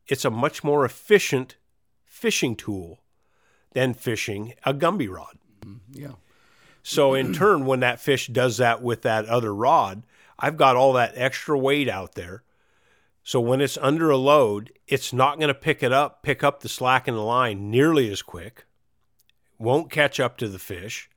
it's 0.07 0.25
a 0.25 0.31
much 0.31 0.63
more 0.63 0.85
efficient 0.85 1.57
fishing 2.05 2.55
tool 2.55 3.01
than 3.73 3.93
fishing 3.93 4.53
a 4.65 4.73
gumby 4.73 5.09
rod 5.09 5.37
mm-hmm. 5.65 5.77
yeah. 5.93 6.13
so 6.83 7.13
in 7.13 7.33
turn, 7.33 7.65
when 7.65 7.79
that 7.81 7.99
fish 7.99 8.27
does 8.27 8.57
that 8.57 8.81
with 8.81 9.01
that 9.03 9.25
other 9.25 9.53
rod, 9.53 10.03
I've 10.41 10.57
got 10.57 10.75
all 10.75 10.93
that 10.93 11.13
extra 11.15 11.57
weight 11.57 11.87
out 11.87 12.15
there. 12.15 12.43
So 13.23 13.39
when 13.39 13.61
it's 13.61 13.77
under 13.77 14.09
a 14.09 14.17
load, 14.17 14.73
it's 14.87 15.13
not 15.13 15.37
going 15.37 15.49
to 15.49 15.53
pick 15.53 15.83
it 15.83 15.93
up, 15.93 16.23
pick 16.23 16.43
up 16.43 16.61
the 16.61 16.69
slack 16.69 17.07
in 17.07 17.13
the 17.13 17.21
line 17.21 17.69
nearly 17.69 18.11
as 18.11 18.23
quick. 18.23 18.65
Won't 19.59 19.91
catch 19.91 20.19
up 20.19 20.37
to 20.37 20.47
the 20.47 20.57
fish. 20.57 21.07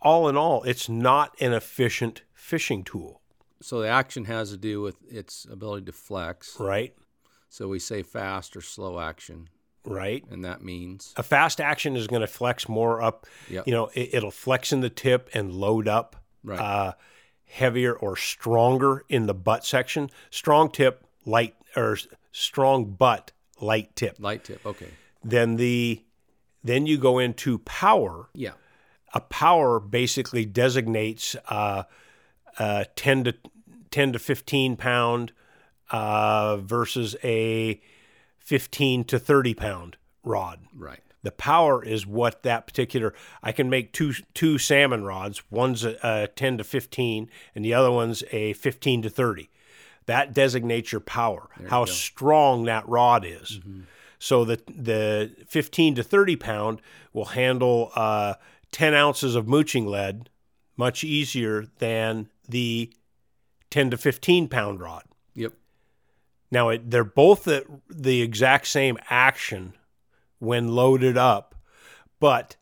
All 0.00 0.28
in 0.28 0.36
all, 0.36 0.62
it's 0.62 0.88
not 0.88 1.34
an 1.40 1.52
efficient 1.52 2.22
fishing 2.32 2.82
tool, 2.82 3.20
So 3.60 3.80
the 3.80 3.88
action 3.88 4.24
has 4.24 4.50
to 4.50 4.56
do 4.56 4.80
with 4.80 4.96
its 5.10 5.46
ability 5.50 5.84
to 5.86 5.92
flex. 5.92 6.58
right? 6.58 6.94
So 7.50 7.68
we 7.68 7.78
say 7.78 8.02
fast 8.02 8.56
or 8.56 8.62
slow 8.62 9.00
action, 9.00 9.48
Right. 9.90 10.24
and 10.30 10.44
that 10.44 10.62
means 10.62 11.14
A 11.16 11.22
fast 11.22 11.60
action 11.60 11.96
is 11.96 12.06
going 12.06 12.20
to 12.20 12.26
flex 12.26 12.68
more 12.68 13.02
up. 13.02 13.26
Yep. 13.48 13.66
You 13.66 13.72
know, 13.72 13.90
it, 13.94 14.10
it'll 14.14 14.30
flex 14.30 14.72
in 14.72 14.80
the 14.80 14.90
tip 14.90 15.30
and 15.34 15.52
load 15.52 15.88
up. 15.88 16.16
Right. 16.44 16.58
Uh, 16.60 16.92
heavier 17.46 17.94
or 17.94 18.16
stronger 18.16 19.04
in 19.08 19.26
the 19.26 19.34
butt 19.34 19.64
section. 19.64 20.10
Strong 20.30 20.70
tip, 20.70 21.04
light 21.24 21.54
or 21.76 21.96
strong 22.32 22.84
butt, 22.84 23.32
light 23.60 23.94
tip. 23.96 24.16
light 24.18 24.44
tip. 24.44 24.64
Okay. 24.64 24.88
Then 25.24 25.56
the 25.56 26.02
then 26.62 26.86
you 26.86 26.98
go 26.98 27.18
into 27.18 27.58
power. 27.58 28.28
Yeah. 28.34 28.52
A 29.14 29.20
power 29.20 29.80
basically 29.80 30.44
designates 30.44 31.34
uh, 31.48 31.84
uh, 32.58 32.84
ten 32.94 33.24
to 33.24 33.34
ten 33.90 34.12
to 34.12 34.18
fifteen 34.18 34.76
pound 34.76 35.32
uh, 35.90 36.58
versus 36.58 37.16
a 37.24 37.80
fifteen 38.48 39.04
to 39.04 39.18
thirty 39.18 39.52
pound 39.52 39.98
rod. 40.24 40.60
Right. 40.74 41.00
The 41.22 41.32
power 41.32 41.84
is 41.84 42.06
what 42.06 42.42
that 42.44 42.66
particular. 42.66 43.12
I 43.42 43.52
can 43.52 43.68
make 43.68 43.92
two 43.92 44.14
two 44.32 44.56
salmon 44.56 45.04
rods. 45.04 45.42
One's 45.50 45.84
a, 45.84 45.98
a 46.02 46.28
ten 46.28 46.56
to 46.56 46.64
fifteen, 46.64 47.28
and 47.54 47.62
the 47.62 47.74
other 47.74 47.90
one's 47.90 48.24
a 48.32 48.54
fifteen 48.54 49.02
to 49.02 49.10
thirty. 49.10 49.50
That 50.06 50.32
designates 50.32 50.90
your 50.92 51.02
power, 51.02 51.50
how 51.68 51.84
strong 51.84 52.64
that 52.64 52.88
rod 52.88 53.26
is. 53.26 53.60
So 54.18 54.46
the 54.46 54.62
the 54.66 55.30
fifteen 55.46 55.94
to 55.96 56.02
thirty 56.02 56.36
pound 56.36 56.80
will 57.12 57.26
handle 57.26 57.90
uh, 57.94 58.34
ten 58.72 58.94
ounces 58.94 59.34
of 59.34 59.46
mooching 59.46 59.86
lead 59.86 60.30
much 60.78 61.04
easier 61.04 61.66
than 61.80 62.30
the 62.48 62.90
ten 63.68 63.90
to 63.90 63.98
fifteen 63.98 64.48
pound 64.48 64.80
rod. 64.80 65.04
Yep. 65.34 65.52
Now, 66.50 66.70
it, 66.70 66.90
they're 66.90 67.04
both 67.04 67.44
the, 67.44 67.64
the 67.88 68.22
exact 68.22 68.66
same 68.66 68.98
action 69.10 69.74
when 70.38 70.68
loaded 70.68 71.18
up, 71.18 71.54
but 72.20 72.56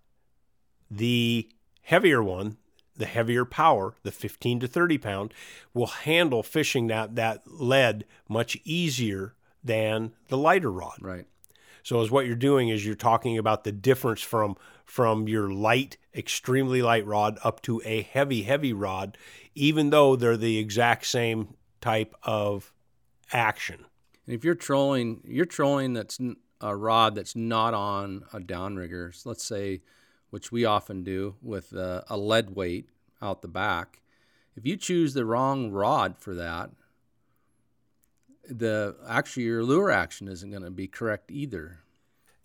the 0.91 1.49
heavier 1.83 2.23
one, 2.23 2.57
the 2.97 3.07
heavier 3.07 3.45
power, 3.45 3.95
the 4.03 4.11
15 4.11 4.61
to 4.61 4.69
30 4.69 4.99
pound, 4.99 5.35
will 5.75 5.87
handle 5.87 6.43
fishing 6.43 6.89
that, 6.89 7.15
that 7.17 7.43
lead 7.47 8.05
much 8.29 8.57
easier 8.65 9.35
than 9.63 10.13
the 10.29 10.39
lighter 10.39 10.71
rod. 10.71 10.99
Right. 11.01 11.27
So, 11.83 12.01
as 12.01 12.11
what 12.11 12.27
you're 12.27 12.35
doing 12.35 12.69
is 12.69 12.85
you're 12.85 12.97
talking 12.97 13.39
about 13.39 13.63
the 13.63 13.71
difference 13.71 14.21
from 14.21 14.57
from 14.85 15.29
your 15.29 15.51
light, 15.53 15.97
extremely 16.15 16.81
light 16.83 17.07
rod 17.07 17.39
up 17.45 17.61
to 17.63 17.83
a 17.85 18.03
heavy, 18.03 18.43
heavy 18.43 18.73
rod, 18.73 19.19
even 19.55 19.91
though 19.91 20.17
they're 20.17 20.37
the 20.37 20.59
exact 20.59 21.07
same 21.07 21.55
type 21.81 22.15
of 22.23 22.73
action. 23.33 23.85
And 24.27 24.35
if 24.35 24.45
you're 24.45 24.55
trolling, 24.55 25.21
you're 25.25 25.47
trolling 25.47 25.93
that's 25.93 26.19
a 26.61 26.75
rod 26.75 27.15
that's 27.15 27.37
not 27.37 27.75
on 27.75 28.25
a 28.33 28.41
downrigger. 28.41 29.15
So 29.15 29.29
let's 29.29 29.45
say, 29.45 29.83
which 30.31 30.51
we 30.51 30.65
often 30.65 31.05
do 31.05 31.37
with 31.43 31.73
a, 31.73 32.05
a 32.09 32.17
lead 32.17 32.57
weight 32.57 32.89
out 33.23 33.43
the 33.43 33.49
back. 33.49 34.01
If 34.57 34.67
you 34.67 34.77
choose 34.77 35.15
the 35.15 35.25
wrong 35.25 35.71
rod 35.71 36.17
for 36.19 36.35
that, 36.35 36.71
the 38.49 38.97
actually 39.09 39.45
your 39.45 39.63
lure 39.63 39.91
action 39.91 40.29
isn't 40.29 40.51
going 40.51 40.63
to 40.63 40.71
be 40.71 40.89
correct 40.89 41.31
either. 41.31 41.81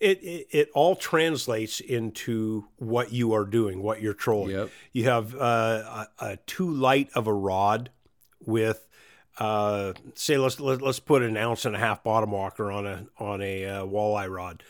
It, 0.00 0.22
it 0.22 0.46
it 0.50 0.68
all 0.74 0.96
translates 0.96 1.78
into 1.78 2.66
what 2.76 3.12
you 3.12 3.32
are 3.34 3.44
doing, 3.44 3.82
what 3.82 4.02
you're 4.02 4.14
trolling. 4.14 4.56
Yep. 4.56 4.70
You 4.92 5.04
have 5.04 5.34
uh, 5.36 6.06
a, 6.18 6.24
a 6.24 6.36
too 6.38 6.68
light 6.68 7.08
of 7.14 7.28
a 7.28 7.32
rod 7.32 7.90
with 8.44 8.88
uh, 9.38 9.92
say 10.14 10.36
let's 10.36 10.60
let, 10.60 10.82
let's 10.82 11.00
put 11.00 11.22
an 11.22 11.36
ounce 11.36 11.64
and 11.64 11.74
a 11.74 11.78
half 11.78 12.02
bottom 12.04 12.30
walker 12.30 12.70
on 12.70 12.86
a 12.86 13.06
on 13.18 13.40
a 13.40 13.64
uh, 13.66 13.84
walleye 13.86 14.30
rod. 14.30 14.62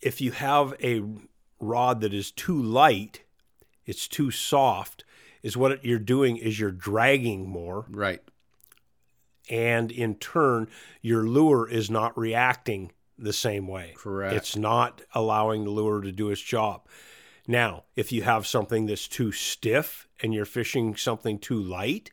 If 0.00 0.20
you 0.20 0.30
have 0.32 0.74
a 0.82 1.02
rod 1.60 2.00
that 2.02 2.14
is 2.14 2.30
too 2.30 2.60
light, 2.60 3.22
it's 3.84 4.06
too 4.06 4.30
soft. 4.30 5.04
Is 5.42 5.56
what 5.56 5.84
you're 5.84 5.98
doing 5.98 6.36
is 6.36 6.58
you're 6.58 6.72
dragging 6.72 7.48
more, 7.48 7.86
Right. 7.88 8.20
and 9.48 9.90
in 9.92 10.16
turn, 10.16 10.68
your 11.00 11.22
lure 11.22 11.68
is 11.68 11.88
not 11.90 12.18
reacting 12.18 12.90
the 13.16 13.32
same 13.32 13.68
way. 13.68 13.94
Correct. 13.96 14.34
It's 14.34 14.56
not 14.56 15.02
allowing 15.14 15.62
the 15.64 15.70
lure 15.70 16.00
to 16.00 16.10
do 16.10 16.30
its 16.30 16.40
job. 16.40 16.86
Now, 17.46 17.84
if 17.96 18.10
you 18.12 18.22
have 18.22 18.46
something 18.48 18.86
that's 18.86 19.06
too 19.08 19.30
stiff 19.32 20.08
and 20.20 20.34
you're 20.34 20.44
fishing 20.44 20.96
something 20.96 21.38
too 21.38 21.60
light, 21.60 22.10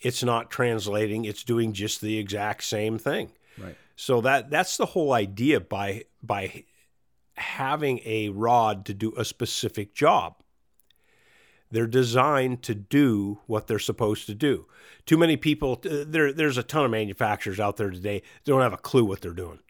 it's 0.00 0.22
not 0.22 0.50
translating, 0.50 1.24
it's 1.24 1.42
doing 1.42 1.72
just 1.72 2.00
the 2.00 2.18
exact 2.18 2.64
same 2.64 2.98
thing. 2.98 3.30
Right. 3.58 3.76
So 3.96 4.20
that 4.20 4.50
that's 4.50 4.76
the 4.76 4.86
whole 4.86 5.12
idea 5.12 5.60
by 5.60 6.04
by 6.22 6.64
having 7.36 8.00
a 8.04 8.30
rod 8.30 8.84
to 8.86 8.94
do 8.94 9.12
a 9.16 9.24
specific 9.24 9.94
job. 9.94 10.36
They're 11.70 11.86
designed 11.86 12.62
to 12.62 12.74
do 12.74 13.40
what 13.46 13.66
they're 13.66 13.78
supposed 13.78 14.26
to 14.26 14.34
do. 14.34 14.66
Too 15.04 15.16
many 15.16 15.36
people 15.36 15.80
uh, 15.84 16.04
there 16.06 16.32
there's 16.32 16.58
a 16.58 16.62
ton 16.62 16.84
of 16.84 16.90
manufacturers 16.90 17.58
out 17.58 17.76
there 17.76 17.90
today 17.90 18.22
don't 18.44 18.60
have 18.60 18.72
a 18.72 18.78
clue 18.78 19.04
what 19.04 19.20
they're 19.20 19.32
doing. 19.32 19.60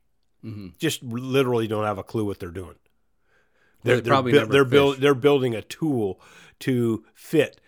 Mm-hmm. 0.45 0.69
Just 0.79 1.03
literally 1.03 1.67
don't 1.67 1.85
have 1.85 1.99
a 1.99 2.05
clue 2.05 2.25
what 2.25 2.39
they're 2.39 2.51
doing. 2.51 2.77
They're, 3.83 4.01
They're, 4.01 4.23
they're, 4.23 4.33
never 4.33 4.53
they're, 4.53 4.65
build, 4.65 4.95
fished. 4.95 5.03
they're 5.03 5.15
building 5.15 5.55
a 5.55 5.63
tool 5.63 6.21
to 6.61 7.05
fit 7.15 7.61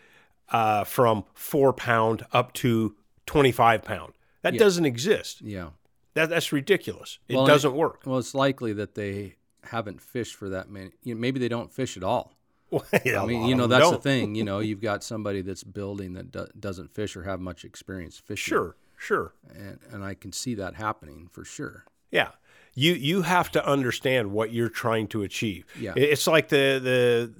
uh, 0.50 0.84
from 0.84 1.24
four 1.34 1.72
pound 1.72 2.24
up 2.32 2.52
to 2.54 2.94
25 3.26 3.82
pound. 3.84 4.14
That 4.42 4.54
Yeah. 4.54 4.58
doesn't 4.60 4.84
exist. 4.86 5.40
Yeah. 5.42 5.70
That, 6.14 6.30
that's 6.30 6.52
ridiculous. 6.52 7.18
It 7.28 7.36
Well, 7.36 7.46
doesn't 7.46 7.74
work. 7.74 8.02
Well, 8.06 8.18
it's 8.18 8.34
likely 8.34 8.72
that 8.74 8.94
they 8.94 9.36
haven't 9.64 10.00
fished 10.00 10.34
for 10.36 10.48
that 10.48 10.70
many. 10.70 10.90
You 11.02 11.14
know, 11.14 11.20
maybe 11.20 11.38
they 11.38 11.48
don't 11.48 11.72
fish 11.72 11.96
at 11.96 12.02
all. 12.04 12.34
Yeah, 13.04 13.22
I 13.22 13.26
mean, 13.26 13.46
you 13.46 13.54
know, 13.54 13.66
that's 13.66 13.84
the 13.86 13.90
don't. 13.92 14.02
thing. 14.02 14.34
You 14.34 14.44
know, 14.50 14.58
you've 14.58 14.80
got 14.82 15.02
somebody 15.02 15.40
that's 15.42 15.64
building 15.64 16.12
that 16.14 16.30
do- 16.30 16.48
doesn't 16.58 16.92
fish 16.94 17.16
or 17.16 17.22
have 17.24 17.40
much 17.40 17.64
experience 17.64 18.18
fishing. 18.18 18.50
Sure, 18.50 18.76
sure. 18.96 19.32
And, 19.54 19.78
and 19.90 20.04
I 20.04 20.14
can 20.14 20.32
see 20.32 20.54
that 20.56 20.74
happening 20.74 21.28
for 21.32 21.44
sure. 21.44 21.84
Yeah. 22.10 22.30
You 22.74 22.92
you 22.92 23.22
have 23.22 23.50
to 23.52 23.66
understand 23.66 24.30
what 24.32 24.52
you're 24.52 24.68
trying 24.68 25.08
to 25.08 25.22
achieve. 25.22 25.64
Yeah. 25.80 25.94
It's 25.96 26.26
like 26.26 26.48
the 26.48 26.78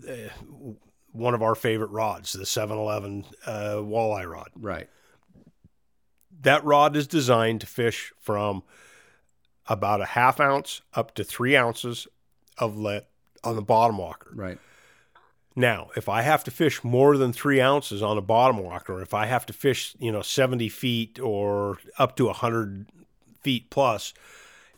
the 0.02 0.30
uh, 0.30 0.72
one 1.12 1.34
of 1.34 1.42
our 1.42 1.54
favorite 1.54 1.90
rods, 1.90 2.32
the 2.32 2.46
711 2.46 3.24
uh, 3.46 3.50
walleye 3.76 4.30
rod. 4.30 4.50
Right. 4.54 4.88
That 6.40 6.64
rod 6.64 6.96
is 6.96 7.06
designed 7.06 7.62
to 7.62 7.66
fish 7.66 8.12
from 8.18 8.62
about 9.66 10.00
a 10.00 10.06
half 10.06 10.40
ounce 10.40 10.80
up 10.94 11.14
to 11.14 11.24
three 11.24 11.56
ounces 11.56 12.06
of 12.56 12.78
lead 12.78 13.04
on 13.44 13.56
the 13.56 13.62
bottom 13.62 13.98
walker. 13.98 14.30
Right. 14.34 14.58
Now, 15.58 15.88
if 15.96 16.08
I 16.08 16.22
have 16.22 16.44
to 16.44 16.52
fish 16.52 16.84
more 16.84 17.16
than 17.16 17.32
three 17.32 17.60
ounces 17.60 18.00
on 18.00 18.16
a 18.16 18.22
bottom 18.22 18.58
walker, 18.58 19.02
if 19.02 19.12
I 19.12 19.26
have 19.26 19.44
to 19.46 19.52
fish, 19.52 19.96
you 19.98 20.12
know, 20.12 20.22
70 20.22 20.68
feet 20.68 21.18
or 21.18 21.78
up 21.98 22.14
to 22.16 22.26
100 22.26 22.86
feet 23.42 23.68
plus, 23.68 24.14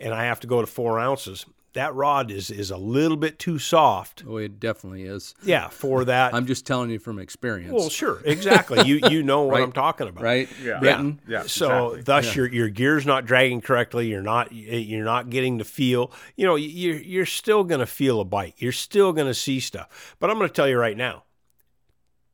and 0.01 0.15
I 0.15 0.25
have 0.25 0.41
to 0.41 0.47
go 0.47 0.63
to 0.63 0.67
four 0.67 0.99
ounces, 0.99 1.45
that 1.75 1.95
rod 1.95 2.31
is 2.31 2.51
is 2.51 2.71
a 2.71 2.77
little 2.77 3.17
bit 3.17 3.39
too 3.39 3.59
soft. 3.59 4.25
Oh, 4.27 4.37
it 4.39 4.59
definitely 4.61 5.05
is. 5.05 5.35
Yeah, 5.45 5.69
for 5.69 6.05
that. 6.07 6.35
I'm 6.35 6.47
just 6.47 6.67
telling 6.67 6.91
you 6.91 6.99
from 6.99 7.19
experience. 7.19 7.73
well, 7.73 7.89
sure, 7.89 8.21
exactly. 8.25 8.83
You 8.87 9.01
you 9.09 9.23
know 9.23 9.43
what 9.43 9.55
Right. 9.55 9.63
I'm 9.63 9.73
talking 9.73 10.09
about. 10.09 10.23
right. 10.25 10.49
Yeah. 10.63 10.79
Britton? 10.81 11.21
Yeah. 11.29 11.43
So 11.43 11.91
exactly. 11.95 12.03
thus 12.03 12.37
your 12.37 12.47
your 12.53 12.69
gear's 12.69 13.07
not 13.07 13.25
dragging 13.27 13.61
correctly. 13.61 14.09
You're 14.09 14.23
not 14.23 14.53
you're 14.53 15.05
not 15.05 15.31
getting 15.31 15.59
the 15.59 15.65
feel. 15.65 16.13
You 16.37 16.47
know 16.47 16.57
you're 16.57 16.97
you're 16.97 17.27
still 17.27 17.65
gonna 17.65 17.87
feel 17.87 18.21
a 18.21 18.25
bite. 18.25 18.55
You're 18.59 18.73
still 18.73 19.13
gonna 19.13 19.35
see 19.35 19.61
stuff. 19.61 20.17
But 20.19 20.31
I'm 20.31 20.37
gonna 20.37 20.49
tell 20.49 20.69
you 20.69 20.79
right 20.79 20.97
now. 20.97 21.25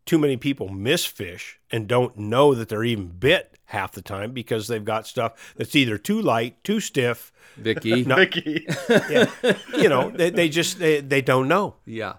Too 0.07 0.19
many 0.19 0.37
people 0.37 0.69
miss 0.69 1.05
fish 1.05 1.59
and 1.71 1.87
don't 1.89 2.17
know 2.17 2.55
that 2.55 2.69
they're 2.69 2.85
even 2.85 3.09
bit 3.09 3.59
half 3.67 3.93
the 3.93 4.03
time 4.03 4.33
because 4.33 4.69
they've 4.69 4.85
got 4.85 5.07
stuff 5.07 5.55
that's 5.57 5.75
either 5.75 5.99
too 5.99 6.21
light, 6.23 6.63
too 6.65 6.81
stiff. 6.81 7.33
Vicky. 7.57 8.03
Vicky. 8.05 8.67
Yeah, 8.89 9.31
you 9.77 9.89
know 9.89 10.11
they, 10.11 10.31
they 10.31 10.49
just 10.49 10.79
they, 10.79 11.01
they 11.01 11.21
don't 11.21 11.49
know. 11.49 11.75
Yeah. 11.85 12.15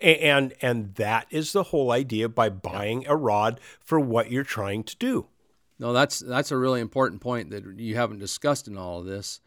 And 0.00 0.54
and 0.62 0.94
that 0.96 1.26
is 1.30 1.52
the 1.52 1.64
whole 1.64 1.92
idea 1.92 2.28
by 2.28 2.48
buying 2.48 3.06
a 3.06 3.16
rod 3.16 3.60
for 3.80 4.00
what 4.00 4.30
you're 4.30 4.44
trying 4.44 4.84
to 4.84 4.96
do. 4.96 5.26
No, 5.78 5.92
that's 5.92 6.20
that's 6.20 6.52
a 6.52 6.56
really 6.56 6.80
important 6.80 7.20
point 7.20 7.50
that 7.50 7.64
you 7.78 7.96
haven't 7.96 8.18
discussed 8.20 8.68
in 8.68 8.76
all 8.78 9.00
of 9.00 9.06
this. 9.06 9.40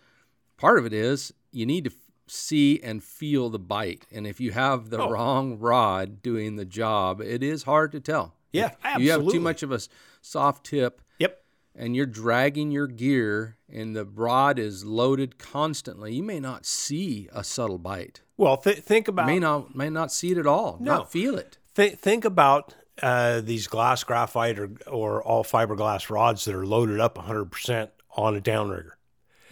Part 0.58 0.80
of 0.80 0.86
it 0.86 0.94
is 0.94 1.34
you 1.52 1.66
need 1.66 1.86
to 1.86 1.92
f- 1.92 2.05
see 2.28 2.80
and 2.82 3.04
feel 3.04 3.50
the 3.50 3.60
bite, 3.60 4.06
and 4.12 4.26
if 4.26 4.40
you 4.40 4.52
have 4.52 4.90
the 4.90 5.02
Oh. 5.02 5.10
wrong 5.10 5.58
rod 5.60 6.22
doing 6.22 6.56
the 6.56 6.66
job, 6.66 7.22
it 7.22 7.44
is 7.44 7.64
hard 7.64 7.92
to 7.94 8.00
tell. 8.00 8.36
Yeah, 8.52 8.72
If 8.86 9.02
You 9.02 9.12
have 9.12 9.28
too 9.28 9.40
much 9.40 9.64
of 9.64 9.72
a 9.72 9.80
soft 10.22 10.66
tip, 10.66 11.02
Yep. 11.20 11.44
and 11.76 11.96
you're 11.96 12.06
dragging 12.06 12.72
your 12.72 12.88
gear, 12.88 13.58
and 13.72 13.96
the 13.96 14.06
rod 14.06 14.58
is 14.60 14.86
loaded 14.86 15.38
constantly. 15.38 16.14
You 16.16 16.24
may 16.24 16.40
not 16.40 16.66
see 16.66 17.28
a 17.34 17.44
subtle 17.44 17.78
bite. 17.78 18.22
Well, 18.38 18.58
th- 18.58 18.80
think 18.80 19.08
about 19.08 19.28
May 19.28 19.40
not 19.40 19.76
may 19.76 19.90
not 19.90 20.12
see 20.12 20.32
it 20.32 20.38
at 20.38 20.48
all. 20.48 20.78
No. 20.80 20.96
Not 20.98 21.12
feel 21.12 21.38
it. 21.38 21.58
Th- 21.76 21.96
think 21.98 22.24
about 22.26 22.74
uh, 23.02 23.42
these 23.42 23.68
glass 23.68 24.06
graphite 24.06 24.58
or, 24.58 24.70
or 24.88 25.22
all 25.22 25.44
fiberglass 25.44 26.10
rods 26.10 26.46
that 26.46 26.56
are 26.56 26.66
loaded 26.66 27.00
up 27.02 27.18
100% 27.18 27.90
on 28.16 28.38
a 28.38 28.40
downrigger. 28.42 28.92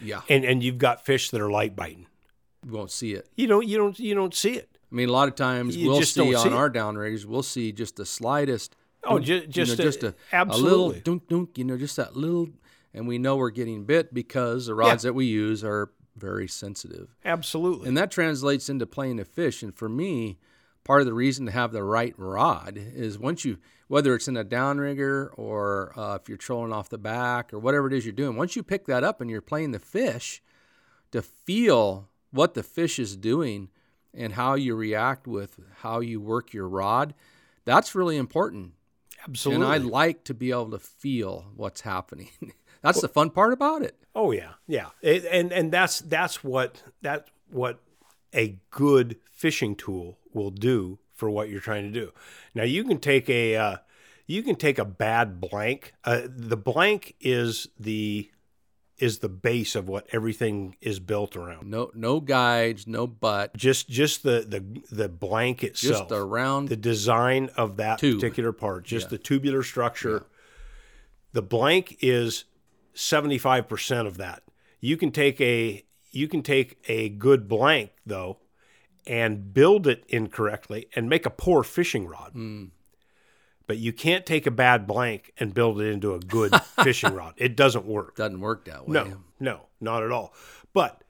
Yeah, 0.02 0.22
And 0.30 0.46
and 0.46 0.64
you've 0.64 0.78
got 0.78 1.06
fish 1.06 1.30
that 1.30 1.42
are 1.42 1.52
light 1.52 1.76
biting. 1.76 2.08
You 2.66 2.72
won't 2.72 2.92
see 2.92 3.14
it. 3.14 3.28
You 3.36 3.48
don't 3.48 3.68
you 3.68 3.78
don't 3.78 3.98
you 4.00 4.16
don't 4.16 4.34
see 4.34 4.54
it. 4.54 4.70
I 4.92 4.96
mean, 4.96 5.10
a 5.10 5.12
lot 5.12 5.28
of 5.28 5.36
times 5.36 5.76
You 5.76 5.90
we'll 5.90 6.00
just 6.00 6.14
see 6.14 6.36
on 6.36 6.44
see 6.44 6.50
our 6.50 6.70
downriggers, 6.70 7.26
we'll 7.26 7.44
see 7.44 7.72
just 7.72 7.96
the 7.96 8.06
slightest. 8.06 8.76
Oh, 9.04 9.16
dunk, 9.20 9.26
ju- 9.26 9.34
you 9.34 9.42
know, 9.42 9.48
just 9.48 9.80
a- 9.80 9.84
just 9.84 10.04
a, 10.04 10.08
a 10.08 10.10
little 10.10 10.16
absolutely. 10.92 11.00
dunk 11.02 11.28
dunk, 11.28 11.58
you 11.58 11.64
know, 11.66 11.78
just 11.78 11.96
that 11.98 12.16
little, 12.16 12.50
and 12.94 13.08
we 13.08 13.18
know 13.18 13.36
we're 13.36 13.50
getting 13.50 13.84
bit 13.86 14.14
because 14.14 14.68
the 14.68 14.76
rods 14.76 15.04
that 15.04 15.14
we 15.14 15.26
use 15.26 15.64
are 15.64 15.92
very 16.16 16.48
sensitive, 16.48 17.16
Absolutely. 17.26 17.88
and 17.88 17.98
that 17.98 18.12
translates 18.12 18.70
into 18.70 18.86
playing 18.86 19.20
a 19.20 19.26
fish. 19.26 19.64
And 19.64 19.76
for 19.76 19.90
me, 19.90 20.38
part 20.84 21.02
of 21.02 21.08
the 21.08 21.14
reason 21.14 21.48
to 21.48 21.52
have 21.52 21.72
the 21.72 21.84
right 21.84 22.14
rod 22.20 22.78
is 22.78 23.18
once 23.18 23.44
you, 23.44 23.58
whether 23.88 24.14
it's 24.14 24.28
in 24.28 24.38
a 24.38 24.46
downrigger 24.46 25.32
or 25.38 25.92
uh, 25.98 26.16
if 26.22 26.30
you're 26.30 26.38
trolling 26.38 26.72
off 26.72 26.88
the 26.90 27.00
back 27.00 27.52
or 27.52 27.58
whatever 27.58 27.88
it 27.88 27.94
is 27.94 28.06
you're 28.06 28.14
doing, 28.14 28.38
once 28.38 28.56
you 28.56 28.62
pick 28.62 28.86
that 28.86 29.04
up 29.04 29.22
and 29.22 29.30
you're 29.32 29.42
playing 29.42 29.72
the 29.72 29.80
fish, 29.80 30.42
to 31.12 31.24
feel 31.24 32.10
what 32.34 32.54
the 32.56 32.64
fish 32.64 33.00
is 33.00 33.16
doing 33.16 33.70
and 34.14 34.34
how 34.34 34.56
you 34.56 34.76
react 34.76 35.28
with 35.28 35.60
how 35.78 36.00
you 36.02 36.20
work 36.20 36.54
your 36.54 36.68
rod, 36.68 37.14
that's 37.64 37.96
really 37.96 38.18
important. 38.18 38.74
Absolutely. 39.28 39.66
And 39.66 39.74
I 39.74 39.78
like 39.78 40.26
to 40.26 40.34
be 40.34 40.52
able 40.52 40.72
to 40.72 40.80
feel 40.80 41.46
what's 41.56 41.82
happening. 41.82 42.30
that's 42.82 43.00
the 43.00 43.08
fun 43.08 43.30
part 43.30 43.54
about 43.54 43.82
it. 43.84 43.96
Oh 44.14 44.32
yeah, 44.32 44.54
yeah, 44.68 44.90
It- 45.02 45.26
and 45.32 45.52
and 45.54 45.72
that's 45.72 46.02
that's 46.02 46.44
what 46.44 46.84
that 47.02 47.28
what 47.50 47.80
a 48.34 48.58
good 48.70 49.18
fishing 49.32 49.76
tool 49.76 50.18
will 50.34 50.52
do 50.52 51.00
for 51.14 51.30
what 51.30 51.50
you're 51.50 51.62
trying 51.62 51.84
to 51.92 52.00
do. 52.00 52.12
Now 52.54 52.64
you 52.64 52.84
can 52.84 53.00
take 53.00 53.30
a 53.30 53.56
uh, 53.56 53.78
you 54.28 54.44
can 54.44 54.56
take 54.56 54.78
a 54.78 54.86
bad 54.86 55.40
blank. 55.40 55.94
Uh, 56.04 56.22
the 56.28 56.58
blank 56.58 57.16
is 57.22 57.68
the 57.80 58.30
is 59.00 59.20
the 59.20 59.30
base 59.30 59.76
of 59.76 59.88
what 59.90 60.06
everything 60.12 60.76
is 60.80 61.00
built 61.00 61.36
around. 61.36 61.70
No 61.70 61.92
no 61.96 62.20
guides, 62.20 62.86
no 62.88 63.08
butt, 63.08 63.56
Just 63.58 63.90
just 63.90 64.24
the 64.24 64.46
the 64.48 64.64
the 64.96 65.10
blank 65.10 65.64
itself. 65.64 66.10
just 66.10 66.12
a 66.12 66.24
round 66.24 66.70
the 66.70 66.76
design 66.76 67.50
of 67.58 67.78
that 67.78 68.00
Tube. 68.00 68.20
particular 68.20 68.52
part, 68.52 68.86
just 68.86 69.06
Yeah. 69.08 69.10
the 69.12 69.18
tubular 69.18 69.64
structure. 69.64 70.26
The 71.34 71.42
blank 71.42 71.98
is 72.02 72.46
75% 72.94 74.08
of 74.08 74.18
that. 74.18 74.44
You 74.80 74.98
can 74.98 75.12
take 75.12 75.42
a 75.42 75.84
you 76.12 76.28
can 76.28 76.44
take 76.44 76.78
a 76.88 77.10
good 77.10 77.48
blank 77.48 77.92
though 78.06 78.38
and 79.08 79.54
build 79.54 79.88
it 79.88 80.04
incorrectly 80.08 80.88
and 80.96 81.10
make 81.10 81.26
a 81.26 81.30
poor 81.32 81.64
fishing 81.64 82.06
rod. 82.08 82.32
Hmm. 82.34 82.66
But 83.74 83.80
you 83.80 83.92
can't 83.92 84.24
take 84.24 84.46
a 84.46 84.52
bad 84.52 84.86
blank 84.86 85.34
and 85.40 85.52
build 85.52 85.82
it 85.82 85.86
into 85.86 86.14
a 86.14 86.20
good 86.20 86.56
fishing 86.84 87.12
rod. 87.12 87.34
It 87.38 87.56
doesn't 87.56 87.86
work. 87.86 88.16
doesn't 88.16 88.40
work 88.40 88.66
that 88.66 88.88
way. 88.88 88.94
No, 88.94 89.18
no, 89.40 89.62
not 89.82 90.04
at 90.04 90.12
all. 90.12 90.32
But 90.74 91.04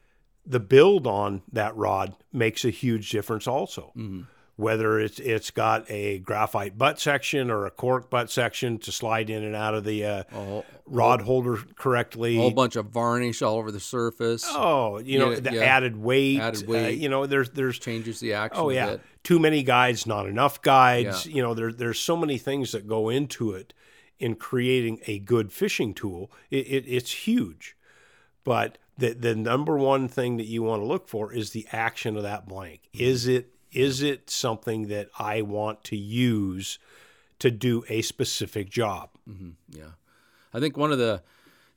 the 0.45 0.61
build 0.61 1.05
on 1.05 1.41
that 1.51 1.75
rod 1.75 2.15
makes 2.31 2.63
a 2.63 2.69
huge 2.69 3.09
difference 3.09 3.47
also. 3.49 3.91
Mm-hmm. 3.97 4.21
Whether 4.55 4.97
it's 4.97 5.19
it's 5.19 5.51
got 5.51 5.89
a 5.91 6.19
graphite 6.19 6.77
butt 6.77 7.01
section 7.01 7.51
or 7.51 7.65
a 7.65 7.71
cork 7.71 8.09
butt 8.09 8.31
section 8.31 8.77
to 8.79 8.93
slide 8.93 9.29
in 9.29 9.43
and 9.43 9.55
out 9.57 9.73
of 9.73 9.83
the 9.83 10.05
uh, 10.05 10.23
whole, 10.31 10.65
rod 10.85 11.19
holder 11.21 11.57
correctly. 11.75 12.37
a 12.37 12.39
whole 12.39 12.51
bunch 12.51 12.77
of 12.77 12.85
varnish 12.85 13.41
all 13.41 13.57
over 13.57 13.71
the 13.71 13.79
surface 13.81 14.45
oh, 14.47 14.99
you 14.99 15.19
know 15.19 15.31
Yeah, 15.31 15.39
the 15.41 15.53
yeah. 15.55 15.61
added 15.63 15.97
weight. 15.97 16.39
Added 16.39 16.63
uh, 16.63 16.71
weight. 16.71 16.99
you 16.99 17.09
know, 17.09 17.25
there's 17.25 17.49
there's 17.49 17.77
changes 17.77 18.21
the 18.21 18.33
action 18.35 18.63
oh 18.63 18.69
a 18.69 18.73
yeah, 18.73 18.89
bit. 18.91 19.01
Too 19.23 19.39
many 19.39 19.63
guides, 19.63 20.05
not 20.05 20.27
enough 20.27 20.61
guides. 20.61 21.25
Yeah. 21.25 21.35
You 21.35 21.41
know, 21.43 21.53
there 21.53 21.71
there's 21.71 21.99
so 21.99 22.17
many 22.17 22.37
things 22.37 22.71
that 22.71 22.87
go 22.87 23.09
into 23.09 23.51
it 23.51 23.73
in 24.19 24.35
creating 24.35 25.01
a 25.05 25.19
good 25.19 25.51
fishing 25.51 25.93
tool, 25.93 26.31
it, 26.49 26.65
it, 26.67 26.85
it's 26.87 27.11
huge. 27.11 27.75
But 28.43 28.77
the 28.97 29.13
the 29.13 29.35
number 29.35 29.77
one 29.77 30.07
thing 30.07 30.37
that 30.37 30.45
you 30.45 30.63
want 30.63 30.81
to 30.81 30.85
look 30.85 31.07
for 31.07 31.33
is 31.33 31.51
the 31.51 31.67
action 31.71 32.15
of 32.15 32.23
that 32.23 32.47
blank. 32.47 32.81
Mm-hmm. 32.93 33.03
Is 33.03 33.27
it 33.27 33.53
is 33.71 34.01
it 34.01 34.29
something 34.29 34.87
that 34.87 35.09
I 35.17 35.41
want 35.41 35.83
to 35.85 35.97
use 35.97 36.79
to 37.39 37.49
do 37.51 37.83
a 37.89 38.01
specific 38.01 38.69
job? 38.69 39.09
Mm-hmm. 39.29 39.77
Yeah. 39.77 39.93
I 40.53 40.59
think 40.59 40.77
one 40.77 40.91
of 40.91 40.99
the 40.99 41.23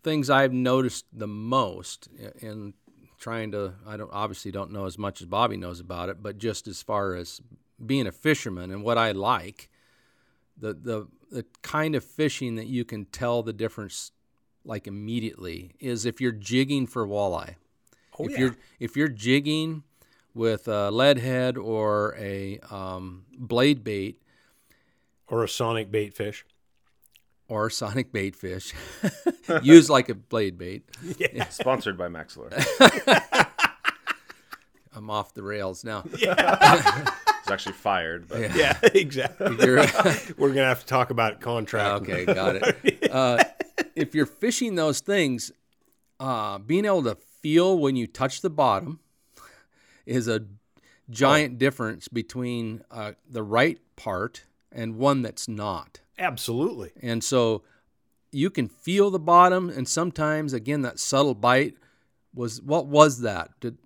things 0.03 0.29
I've 0.29 0.53
noticed 0.53 1.07
the 1.13 1.27
most 1.27 2.09
in 2.41 2.75
trying 3.19 3.53
to 3.53 3.75
I 3.87 3.97
don't 3.97 4.13
obviously 4.13 4.51
don't 4.51 4.73
know 4.73 4.87
as 4.87 4.99
much 4.99 5.21
as 5.21 5.27
Bobby 5.27 5.57
knows 5.57 5.81
about 5.81 6.09
it, 6.09 6.23
but 6.23 6.39
just 6.39 6.69
as 6.69 6.83
far 6.83 7.15
as 7.15 7.41
being 7.85 8.07
a 8.07 8.13
fisherman 8.13 8.71
and 8.71 8.83
what 8.83 8.99
I 8.99 9.13
like, 9.13 9.69
the 10.57 10.73
the 10.75 11.07
the 11.31 11.45
kind 11.63 11.95
of 11.95 12.05
fishing 12.05 12.57
that 12.57 12.67
you 12.67 12.85
can 12.85 13.07
tell 13.07 13.43
the 13.43 13.53
difference 13.53 14.13
like 14.65 14.87
immediately 14.87 15.73
is 15.81 16.07
if 16.07 16.21
you're 16.21 16.33
jigging 16.33 16.87
for 16.87 17.07
walleye. 17.07 17.55
Oh, 18.19 18.25
if 18.27 18.33
yeah. 18.33 18.39
you're 18.39 18.57
if 18.81 18.97
you're 18.97 19.09
jigging 19.09 19.83
with 20.35 20.69
a 20.69 20.91
lead 20.91 21.19
head 21.19 21.57
or 21.57 22.15
a 22.19 22.59
um, 22.71 23.25
blade 23.39 23.83
bait 23.83 24.21
Or 25.29 25.43
a 25.43 25.49
sonic 25.49 25.91
bait 25.91 26.15
fish. 26.15 26.45
Or 27.49 27.71
sonic 27.71 28.11
bait 28.13 28.35
fish, 28.35 28.75
used 29.63 29.89
like 29.89 30.09
a 30.09 30.15
blade 30.15 30.59
bait. 30.59 30.83
Yeah. 31.19 31.47
Sponsored 31.49 31.97
by 31.97 32.09
Mack's 32.09 32.37
Lure. 32.37 32.51
I'm 34.95 35.11
off 35.11 35.35
the 35.35 35.43
rails 35.43 35.85
now. 35.85 36.03
It's 36.13 37.51
actually 37.51 37.75
fired, 37.75 38.27
but 38.29 38.55
Yeah, 38.57 38.79
exactly. 38.83 39.55
You're- 39.61 39.87
We're 40.39 40.49
gonna 40.49 40.65
have 40.65 40.81
to 40.81 40.87
talk 40.87 41.11
about 41.11 41.41
contract. 41.41 42.03
okay, 42.03 42.25
got 42.25 42.57
it. 42.57 43.11
Uh, 43.11 43.45
if 43.95 44.15
you're 44.15 44.27
fishing 44.27 44.75
those 44.75 45.01
things, 45.01 45.53
uh, 46.19 46.59
being 46.59 46.85
able 46.87 47.03
to 47.05 47.15
feel 47.43 47.79
when 47.79 47.95
you 47.95 48.07
touch 48.07 48.41
the 48.41 48.51
bottom 48.51 48.99
is 50.07 50.27
a 50.29 50.45
giant 51.11 51.59
difference 51.59 52.09
between 52.09 52.83
uh, 52.91 53.13
the 53.29 53.43
right 53.43 53.79
part 53.97 54.43
and 54.77 54.97
one 54.97 55.23
that's 55.23 55.49
not. 55.49 56.01
Absolutely. 56.19 56.93
And 57.03 57.25
so 57.25 57.63
you 58.31 58.51
can 58.51 58.69
feel 58.69 59.11
the 59.11 59.19
bottom, 59.19 59.71
and 59.71 59.89
sometimes, 59.89 60.53
again, 60.53 60.83
that 60.83 60.99
subtle 61.01 61.35
bite 61.35 61.75
was 62.35 62.61
what 62.63 62.87
was 62.87 63.23
that? 63.23 63.51
Did, 63.61 63.79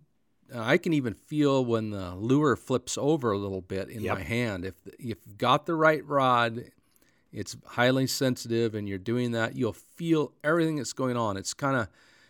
uh, 0.53 0.61
I 0.61 0.77
can 0.77 0.93
even 0.93 1.15
feel 1.15 1.65
when 1.65 1.91
the 1.91 2.15
lure 2.17 2.57
flips 2.57 2.99
over 2.99 3.31
a 3.33 3.39
little 3.39 3.61
bit 3.61 3.89
in 3.89 4.03
Yep. 4.03 4.19
my 4.19 4.23
hand. 4.25 4.65
If 4.65 4.75
if 4.87 4.99
you've 4.99 5.39
got 5.39 5.67
the 5.67 5.75
right 5.75 6.05
rod, 6.07 6.65
it's 7.33 7.57
highly 7.65 8.09
sensitive, 8.09 8.75
and 8.75 8.89
you're 8.89 8.99
doing 8.99 9.31
that, 9.33 9.55
you'll 9.55 9.73
feel 9.97 10.33
everything 10.43 10.77
that's 10.77 10.93
going 10.93 11.17
on. 11.17 11.37
It's 11.37 11.55
kind 11.55 11.77
of 11.77 11.89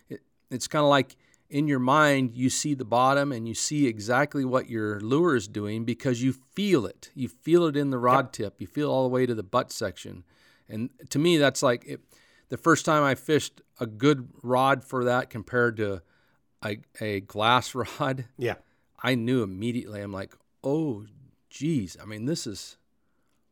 it, 0.09 0.21
it's 0.51 0.67
kind 0.67 0.83
of 0.83 0.89
like 0.89 1.15
in 1.51 1.67
your 1.67 1.79
mind 1.79 2.31
you 2.33 2.49
see 2.49 2.73
the 2.73 2.85
bottom 2.85 3.31
and 3.31 3.47
you 3.47 3.53
see 3.53 3.85
exactly 3.85 4.45
what 4.45 4.69
your 4.69 5.01
lure 5.01 5.35
is 5.35 5.47
doing 5.47 5.83
because 5.83 6.23
you 6.23 6.33
feel 6.33 6.85
it. 6.85 7.11
You 7.13 7.27
feel 7.27 7.65
it 7.65 7.75
in 7.75 7.89
the 7.89 7.97
rod 7.97 8.31
tip. 8.31 8.55
You 8.59 8.67
feel 8.67 8.89
all 8.89 9.03
the 9.03 9.09
way 9.09 9.25
to 9.25 9.35
the 9.35 9.43
butt 9.43 9.71
section. 9.71 10.23
And 10.69 10.89
to 11.09 11.19
me, 11.19 11.37
that's 11.37 11.61
like 11.61 11.85
it, 11.85 11.99
the 12.47 12.57
first 12.57 12.85
time 12.85 13.03
I 13.03 13.15
fished 13.15 13.61
a 13.79 13.85
good 13.85 14.29
rod 14.41 14.85
for 14.85 15.03
that 15.03 15.29
compared 15.29 15.75
to 15.77 16.01
a, 16.63 16.77
a 17.01 17.19
glass 17.19 17.75
rod. 17.99 18.25
Yeah. 18.37 18.55
I 19.03 19.15
knew 19.15 19.43
immediately. 19.43 20.01
I'm 20.01 20.13
like, 20.13 20.33
oh, 20.63 21.05
geez. 21.49 21.97
I 22.01 22.05
mean, 22.05 22.25
this 22.25 22.47
is. 22.47 22.77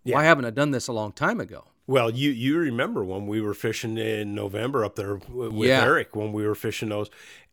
Yeah. 0.05 0.15
Why 0.15 0.23
haven't 0.23 0.45
I 0.45 0.51
done 0.51 0.71
this 0.71 0.87
a 0.87 0.93
long 0.93 1.11
time 1.11 1.41
ago? 1.41 1.65
Well, 1.89 2.11
you 2.11 2.29
you 2.29 2.59
remember 2.59 3.03
when 3.03 3.25
we 3.25 3.41
were 3.41 3.55
fishing 3.55 3.97
in 3.97 4.35
November 4.35 4.85
up 4.85 4.95
there 4.95 5.15
with 5.27 5.53
Yeah. 5.67 5.81
Eric 5.83 6.15
when 6.15 6.31
we 6.31 6.45
were 6.45 6.53
fishing 6.53 6.89
those, 6.89 7.09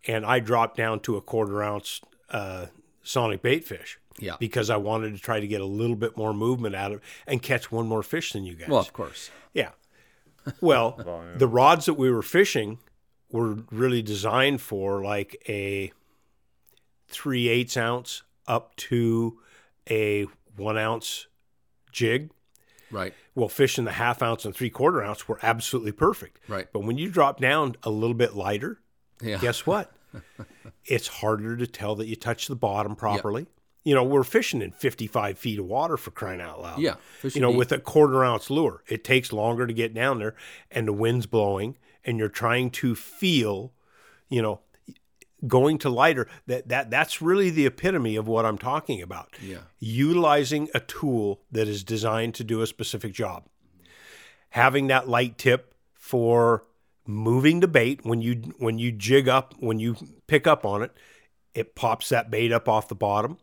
and 0.06 0.26
I 0.26 0.40
dropped 0.40 0.76
down 0.76 1.00
to 1.00 1.16
a 1.16 1.22
quarter 1.22 1.62
ounce 1.62 2.02
uh, 2.28 2.66
sonic 3.02 3.40
bait 3.40 3.64
fish. 3.64 3.98
Yeah. 4.18 4.36
Because 4.38 4.68
I 4.68 4.76
wanted 4.76 5.14
to 5.14 5.18
try 5.22 5.40
to 5.40 5.46
get 5.46 5.62
a 5.62 5.64
little 5.66 5.96
bit 5.96 6.18
more 6.18 6.34
movement 6.34 6.74
out 6.74 6.92
of 6.92 7.00
and 7.26 7.40
catch 7.40 7.72
one 7.72 7.86
more 7.86 8.02
fish 8.02 8.32
than 8.34 8.44
you 8.44 8.54
guys. 8.56 8.68
Well, 8.68 8.80
of 8.80 8.92
course. 8.92 9.30
Yeah. 9.54 9.70
Well, 10.60 10.90
Volume. 11.04 11.38
the 11.38 11.48
rods 11.48 11.86
that 11.86 11.94
we 11.94 12.10
were 12.10 12.22
fishing 12.22 12.78
were 13.30 13.56
really 13.70 14.02
designed 14.02 14.60
for 14.60 15.02
like 15.02 15.42
a 15.48 15.92
three 17.08 17.48
eighths 17.48 17.76
ounce 17.78 18.22
up 18.46 18.76
to 18.76 19.38
a 19.88 20.26
one 20.56 20.76
ounce 20.76 21.26
jig. 21.90 22.30
Right. 22.90 23.14
Well, 23.36 23.48
fishing 23.48 23.84
the 23.84 23.92
half 23.92 24.22
ounce 24.22 24.44
and 24.44 24.52
three 24.56 24.70
quarter 24.70 25.00
ounce 25.04 25.28
were 25.28 25.38
absolutely 25.42 25.92
perfect. 25.92 26.40
Right. 26.48 26.66
But 26.72 26.80
when 26.80 26.98
you 26.98 27.08
drop 27.10 27.38
down 27.38 27.76
a 27.84 27.90
little 27.90 28.14
bit 28.14 28.34
lighter, 28.34 28.80
Yeah. 29.22 29.38
guess 29.38 29.64
what? 29.66 29.92
it's 30.84 31.06
harder 31.08 31.56
to 31.56 31.66
tell 31.66 31.94
that 31.96 32.06
you 32.06 32.16
touch 32.16 32.48
the 32.48 32.56
bottom 32.56 32.96
properly. 32.96 33.46
You 33.84 33.94
know, 33.94 34.02
we're 34.02 34.24
fishing 34.24 34.62
in 34.62 34.72
55 34.72 35.38
feet 35.38 35.58
of 35.60 35.66
water 35.66 35.96
for 35.96 36.10
crying 36.10 36.40
out 36.40 36.60
loud. 36.60 36.80
Yeah. 36.80 36.96
You 37.22 37.40
know, 37.40 37.50
deep. 37.50 37.58
with 37.58 37.72
a 37.72 37.78
quarter 37.78 38.24
ounce 38.24 38.50
lure, 38.50 38.82
it 38.88 39.04
takes 39.04 39.32
longer 39.32 39.66
to 39.66 39.72
get 39.72 39.94
down 39.94 40.18
there 40.18 40.34
and 40.70 40.88
the 40.88 40.92
wind's 40.92 41.26
blowing 41.26 41.76
and 42.04 42.18
you're 42.18 42.28
trying 42.28 42.70
to 42.70 42.94
feel, 42.96 43.72
you 44.28 44.42
know, 44.42 44.60
going 45.46 45.78
to 45.78 45.90
lighter 45.90 46.26
that 46.46 46.68
that 46.68 46.90
that's 46.90 47.20
really 47.20 47.50
the 47.50 47.66
epitome 47.66 48.16
of 48.16 48.26
what 48.26 48.46
I'm 48.46 48.58
talking 48.58 49.02
about. 49.02 49.28
Yeah. 49.42 49.58
Utilizing 49.78 50.68
a 50.74 50.80
tool 50.80 51.42
that 51.50 51.68
is 51.68 51.84
designed 51.84 52.34
to 52.36 52.44
do 52.44 52.62
a 52.62 52.66
specific 52.66 53.12
job. 53.12 53.44
Having 54.50 54.86
that 54.86 55.08
light 55.08 55.36
tip 55.36 55.74
for 55.94 56.64
moving 57.06 57.60
the 57.60 57.68
bait 57.68 58.04
when 58.04 58.20
you 58.20 58.54
when 58.58 58.78
you 58.78 58.92
jig 58.92 59.28
up, 59.28 59.54
when 59.58 59.78
you 59.78 59.96
pick 60.26 60.46
up 60.46 60.64
on 60.64 60.82
it, 60.82 60.92
it 61.54 61.74
pops 61.74 62.08
that 62.08 62.30
bait 62.30 62.52
up 62.52 62.68
off 62.68 62.88
the 62.88 62.94
bottom, 62.94 63.38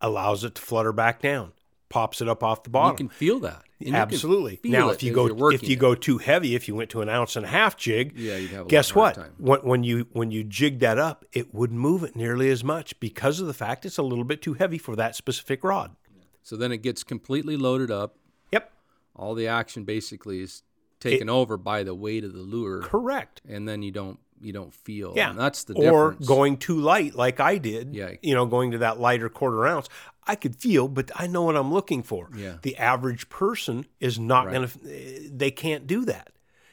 allows 0.00 0.44
it 0.44 0.54
to 0.56 0.62
flutter 0.62 0.92
back 0.92 1.22
down, 1.22 1.52
pops 1.92 2.22
it 2.22 2.28
up 2.28 2.42
off 2.42 2.62
the 2.62 2.70
bottom. 2.70 2.94
You 2.94 2.96
can 2.96 3.08
feel 3.10 3.38
that. 3.40 3.62
And 3.84 3.94
Absolutely. 3.94 4.58
Now, 4.64 4.88
if 4.90 5.02
you 5.02 5.12
go 5.12 5.50
if 5.50 5.62
you 5.62 5.74
it. 5.74 5.78
go 5.78 5.94
too 5.94 6.16
heavy, 6.18 6.54
if 6.54 6.66
you 6.68 6.74
went 6.74 6.88
to 6.90 7.02
an 7.02 7.08
ounce 7.08 7.36
and 7.36 7.44
a 7.44 7.48
half 7.48 7.76
jig, 7.76 8.14
Yeah, 8.16 8.36
you'd 8.36 8.50
have 8.52 8.68
guess 8.68 8.94
what? 8.94 9.18
When, 9.38 9.60
when 9.60 9.84
you 9.84 10.06
when 10.12 10.30
you 10.30 10.42
jig 10.44 10.78
that 10.78 10.98
up, 10.98 11.24
it 11.32 11.52
wouldn't 11.52 11.78
move 11.78 12.02
it 12.02 12.16
nearly 12.16 12.48
as 12.48 12.64
much 12.64 12.98
because 12.98 13.40
of 13.40 13.46
the 13.46 13.52
fact 13.54 13.84
it's 13.84 13.98
a 13.98 14.02
little 14.02 14.24
bit 14.24 14.40
too 14.40 14.54
heavy 14.54 14.78
for 14.78 14.96
that 14.96 15.14
specific 15.16 15.62
rod. 15.64 15.94
So 16.42 16.56
then 16.56 16.72
it 16.72 16.78
gets 16.78 17.04
completely 17.04 17.56
loaded 17.56 17.90
up. 17.90 18.16
Yep, 18.52 18.72
All 19.14 19.34
the 19.34 19.46
action 19.48 19.84
basically 19.84 20.40
is 20.40 20.62
taken 20.98 21.28
over 21.28 21.56
by 21.56 21.82
the 21.82 21.94
weight 21.94 22.24
of 22.24 22.32
the 22.32 22.40
lure, 22.42 22.80
correct. 22.82 23.42
and 23.48 23.68
then 23.68 23.82
you 23.82 23.90
don't 23.90 24.18
you 24.42 24.52
don't 24.52 24.72
feel. 24.74 25.12
Yeah, 25.16 25.30
And 25.30 25.38
that's 25.38 25.64
the 25.64 25.74
or 25.74 26.10
difference. 26.10 26.26
going 26.28 26.56
too 26.56 26.80
light, 26.80 27.14
like 27.14 27.40
I 27.40 27.58
did. 27.58 27.94
Yeah. 27.94 28.12
you 28.22 28.34
know, 28.34 28.46
going 28.46 28.72
to 28.72 28.78
that 28.78 28.98
lighter 29.00 29.28
quarter 29.28 29.66
ounce. 29.66 29.88
I 30.26 30.34
could 30.36 30.54
feel, 30.56 30.86
but 30.88 31.10
I 31.16 31.26
know 31.26 31.42
what 31.42 31.56
I'm 31.56 31.72
looking 31.72 32.02
for. 32.02 32.28
Yeah. 32.36 32.56
The 32.62 32.76
average 32.76 33.28
person 33.28 33.86
is 34.00 34.18
not 34.18 34.46
Right. 34.46 34.54
going 34.54 34.68
to. 34.68 35.30
They 35.32 35.50
can't 35.50 35.86
do 35.86 36.04
that. 36.04 36.30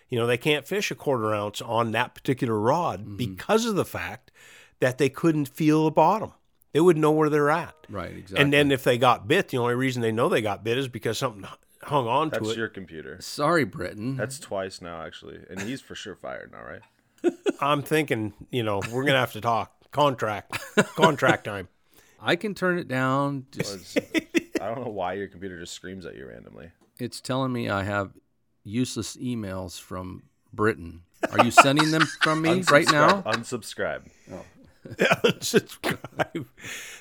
You 0.09 0.17
know, 0.19 0.27
they 0.27 0.37
can't 0.37 0.67
fish 0.67 0.89
a 0.91 0.95
quarter 0.95 1.33
ounce 1.33 1.61
on 1.61 1.91
that 1.91 2.13
particular 2.15 2.59
rod 2.59 3.01
Mm-hmm. 3.01 3.15
because 3.17 3.65
of 3.65 3.75
the 3.75 3.85
fact 3.85 4.31
that 4.79 4.97
they 4.97 5.09
couldn't 5.09 5.47
feel 5.47 5.85
the 5.85 5.91
bottom. 5.91 6.31
They 6.73 6.79
wouldn't 6.79 7.01
know 7.01 7.11
where 7.11 7.29
they're 7.29 7.49
at. 7.49 7.75
right. 7.89 8.11
Exactly. 8.15 8.43
And 8.43 8.53
then 8.53 8.71
if 8.71 8.83
they 8.83 8.97
got 8.99 9.27
bit, 9.27 9.47
the 9.49 9.57
only 9.57 9.73
reason 9.75 10.01
they 10.03 10.11
know 10.11 10.29
they 10.29 10.41
got 10.41 10.63
bit 10.63 10.77
is 10.77 10.87
because 10.87 11.17
something 11.17 11.43
hung 11.81 12.07
on 12.07 12.29
to 12.29 12.39
That's 12.39 12.51
it. 12.51 12.57
your 12.57 12.67
computer. 12.67 13.17
sorry, 13.21 13.63
Britton. 13.65 14.15
That's 14.17 14.37
twice 14.39 14.79
now, 14.81 15.01
actually, 15.01 15.39
and 15.49 15.61
he's 15.61 15.81
for 15.81 15.95
sure 15.95 16.15
fired 16.15 16.51
now, 16.51 16.61
right? 16.63 16.81
I'm 17.59 17.81
thinking, 17.81 18.33
you 18.49 18.63
know, 18.63 18.81
we're 18.91 19.05
gonna 19.05 19.19
have 19.19 19.33
to 19.33 19.41
talk 19.41 19.73
contract, 19.91 20.59
contract 20.95 21.45
time. 21.45 21.67
I 22.21 22.35
can 22.35 22.53
turn 22.53 22.77
it 22.79 22.87
down. 22.87 23.45
Just, 23.51 23.97
I 24.61 24.67
don't 24.67 24.83
know 24.83 24.91
why 24.91 25.13
your 25.13 25.27
computer 25.27 25.59
just 25.59 25.73
screams 25.73 26.05
at 26.05 26.15
you 26.15 26.27
randomly. 26.27 26.71
it's 26.99 27.21
telling 27.21 27.51
me 27.53 27.69
I 27.69 27.83
have 27.83 28.11
useless 28.63 29.15
emails 29.17 29.79
from 29.79 30.23
Britton. 30.53 31.01
Are 31.31 31.43
you 31.43 31.51
sending 31.51 31.91
them 31.91 32.05
from 32.21 32.41
me 32.41 32.61
right 32.71 32.89
now? 32.91 33.21
Unsubscribe. 33.23 34.03
Oh. 34.31 34.45
Unsubscribe. 34.87 36.45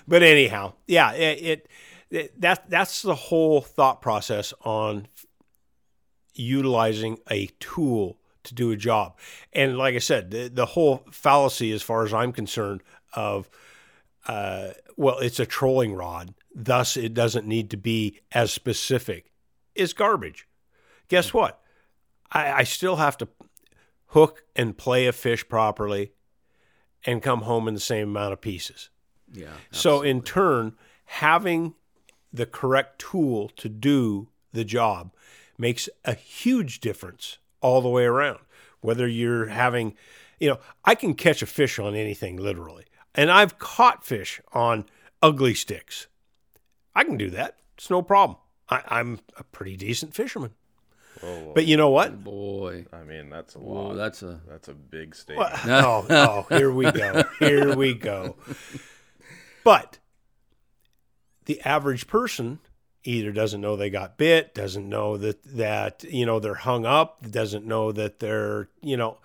but 0.06 0.22
anyhow, 0.22 0.72
yeah, 0.86 1.12
it, 1.12 1.38
it, 1.42 1.68
it 2.10 2.40
that 2.40 2.68
that's 2.68 3.02
the 3.02 3.14
whole 3.14 3.60
thought 3.60 4.00
process 4.02 4.52
on 4.64 5.06
utilizing 6.34 7.18
a 7.30 7.46
tool 7.60 8.18
to 8.48 8.54
do 8.54 8.70
a 8.70 8.76
job. 8.76 9.16
And 9.52 9.78
like 9.78 9.94
I 9.94 9.98
said, 9.98 10.30
the, 10.30 10.48
the 10.48 10.66
whole 10.66 11.04
fallacy, 11.10 11.72
as 11.72 11.82
far 11.82 12.04
as 12.04 12.12
I'm 12.12 12.32
concerned, 12.32 12.82
of 13.14 13.48
uh, 14.26 14.68
well, 14.96 15.18
it's 15.18 15.40
a 15.40 15.46
trolling 15.46 15.94
rod, 15.94 16.34
thus 16.54 16.96
it 16.96 17.14
doesn't 17.14 17.46
need 17.46 17.70
to 17.70 17.76
be 17.76 18.20
as 18.32 18.52
specific, 18.52 19.32
is 19.74 19.92
garbage. 19.92 20.46
Guess 21.08 21.32
what? 21.32 21.60
I, 22.30 22.52
I 22.52 22.62
still 22.64 22.96
have 22.96 23.16
to 23.18 23.28
hook 24.08 24.44
and 24.54 24.76
play 24.76 25.06
a 25.06 25.12
fish 25.12 25.48
properly 25.48 26.12
and 27.04 27.22
come 27.22 27.42
home 27.42 27.68
in 27.68 27.74
the 27.74 27.80
same 27.80 28.08
amount 28.08 28.32
of 28.32 28.40
pieces. 28.40 28.90
Yeah. 29.32 29.52
So, 29.70 30.02
in 30.02 30.22
turn, 30.22 30.74
having 31.04 31.74
the 32.32 32.46
correct 32.46 32.98
tool 32.98 33.48
to 33.56 33.68
do 33.68 34.28
the 34.52 34.64
job 34.64 35.12
makes 35.56 35.88
a 36.04 36.14
huge 36.14 36.80
difference 36.80 37.38
all 37.60 37.80
the 37.80 37.88
way 37.88 38.04
around. 38.04 38.38
Whether 38.80 39.08
you're 39.08 39.46
having, 39.46 39.94
you 40.38 40.48
know, 40.50 40.58
I 40.84 40.94
can 40.94 41.14
catch 41.14 41.42
a 41.42 41.46
fish 41.46 41.78
on 41.78 41.94
anything 41.94 42.36
literally, 42.36 42.84
and 43.14 43.30
I've 43.30 43.58
caught 43.58 44.04
fish 44.04 44.40
on 44.52 44.86
ugly 45.22 45.54
sticks. 45.54 46.06
I 46.94 47.04
can 47.04 47.16
do 47.16 47.30
that. 47.30 47.56
It's 47.76 47.90
no 47.90 48.02
problem. 48.02 48.38
I, 48.68 48.82
I'm 48.86 49.20
a 49.36 49.44
pretty 49.44 49.76
decent 49.76 50.14
fisherman. 50.14 50.52
Oh, 51.22 51.52
But 51.52 51.66
you 51.66 51.76
know 51.76 51.90
what? 51.90 52.10
Oh, 52.12 52.16
boy, 52.16 52.86
I 52.92 53.02
mean, 53.02 53.28
that's 53.30 53.56
a 53.56 53.58
Whoa, 53.58 53.88
lot. 53.88 53.94
that's 53.96 54.22
a 54.22 54.40
That's 54.48 54.68
a 54.68 54.74
big 54.74 55.16
statement. 55.16 55.50
No, 55.66 56.06
no, 56.08 56.46
here 56.56 56.70
we 56.70 56.90
go. 56.92 57.24
Here 57.40 57.74
we 57.74 57.94
go. 57.94 58.36
But 59.64 59.98
the 61.46 61.60
average 61.62 62.06
person 62.06 62.60
either 63.04 63.32
doesn't 63.32 63.60
know 63.60 63.76
they 63.76 63.90
got 63.90 64.16
bit, 64.18 64.54
doesn't 64.54 64.88
know 64.88 65.16
that 65.16 65.42
that 65.44 66.04
you 66.04 66.26
know 66.26 66.40
they're 66.40 66.54
hung 66.54 66.84
up, 66.86 67.30
doesn't 67.30 67.64
know 67.66 67.92
that 67.92 68.20
they're 68.20 68.68
you 68.82 68.96
know 68.96 69.18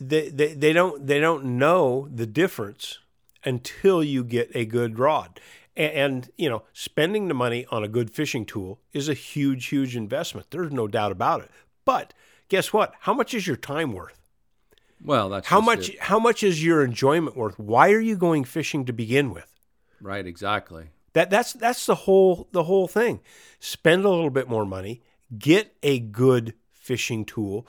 they 0.00 0.28
they, 0.28 0.54
they 0.54 0.72
don't 0.72 1.06
they 1.06 1.20
don't 1.20 1.44
know 1.44 2.08
the 2.12 2.26
difference 2.26 2.98
until 3.44 4.02
you 4.02 4.24
get 4.24 4.50
a 4.54 4.64
good 4.64 4.98
rod. 4.98 5.40
And, 5.76 5.92
and 5.92 6.30
you 6.36 6.48
know, 6.48 6.62
spending 6.72 7.28
the 7.28 7.34
money 7.34 7.66
on 7.70 7.82
a 7.82 7.88
good 7.88 8.10
fishing 8.10 8.46
tool 8.46 8.80
is 8.92 9.08
a 9.08 9.14
huge, 9.14 9.66
huge 9.66 9.96
investment. 9.96 10.46
There's 10.50 10.72
no 10.72 10.86
doubt 10.86 11.12
about 11.12 11.40
it. 11.42 11.50
But 11.84 12.14
guess 12.48 12.72
what? 12.72 12.94
How 13.00 13.12
much 13.14 13.34
is 13.34 13.46
your 13.46 13.56
time 13.56 13.92
worth? 13.92 14.20
well. 15.04 15.28
That's 15.28 15.48
How 15.48 15.60
much 15.60 15.90
it. 15.90 16.00
how 16.00 16.18
much 16.18 16.42
is 16.42 16.64
your 16.64 16.82
enjoyment 16.84 17.36
worth? 17.36 17.58
Why 17.58 17.90
are 17.90 18.00
you 18.00 18.16
going 18.16 18.44
fishing 18.44 18.84
to 18.86 18.92
begin 18.92 19.32
with? 19.32 19.50
Right, 20.00 20.26
exactly. 20.26 20.90
That 21.14 21.30
that's 21.30 21.52
that's 21.54 21.86
the 21.86 21.94
whole 21.94 22.48
the 22.52 22.64
whole 22.64 22.86
thing. 22.86 23.20
Spend 23.60 24.04
a 24.04 24.10
little 24.10 24.30
bit 24.30 24.48
more 24.48 24.66
money, 24.66 25.00
get 25.38 25.74
a 25.82 25.98
good 25.98 26.54
fishing 26.72 27.24
tool 27.24 27.66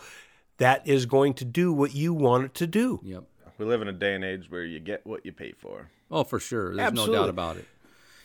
that 0.58 0.86
is 0.88 1.06
going 1.06 1.34
to 1.36 1.46
do 1.46 1.72
what 1.72 1.94
you 1.96 2.14
want 2.14 2.46
it 2.46 2.54
to 2.56 2.68
do. 2.68 3.00
Yep. 3.04 3.24
we 3.58 3.66
live 3.66 3.82
in 3.82 3.88
a 3.88 3.94
day 3.94 4.14
and 4.16 4.24
age 4.24 4.50
where 4.50 4.64
you 4.66 4.80
get 4.80 5.06
what 5.06 5.26
you 5.26 5.32
pay 5.32 5.52
for. 5.54 5.90
Oh, 6.12 6.24
for 6.24 6.40
sure. 6.40 6.76
There's 6.76 6.94
no 6.94 7.12
doubt 7.12 7.30
about 7.30 7.58
it. 7.58 7.66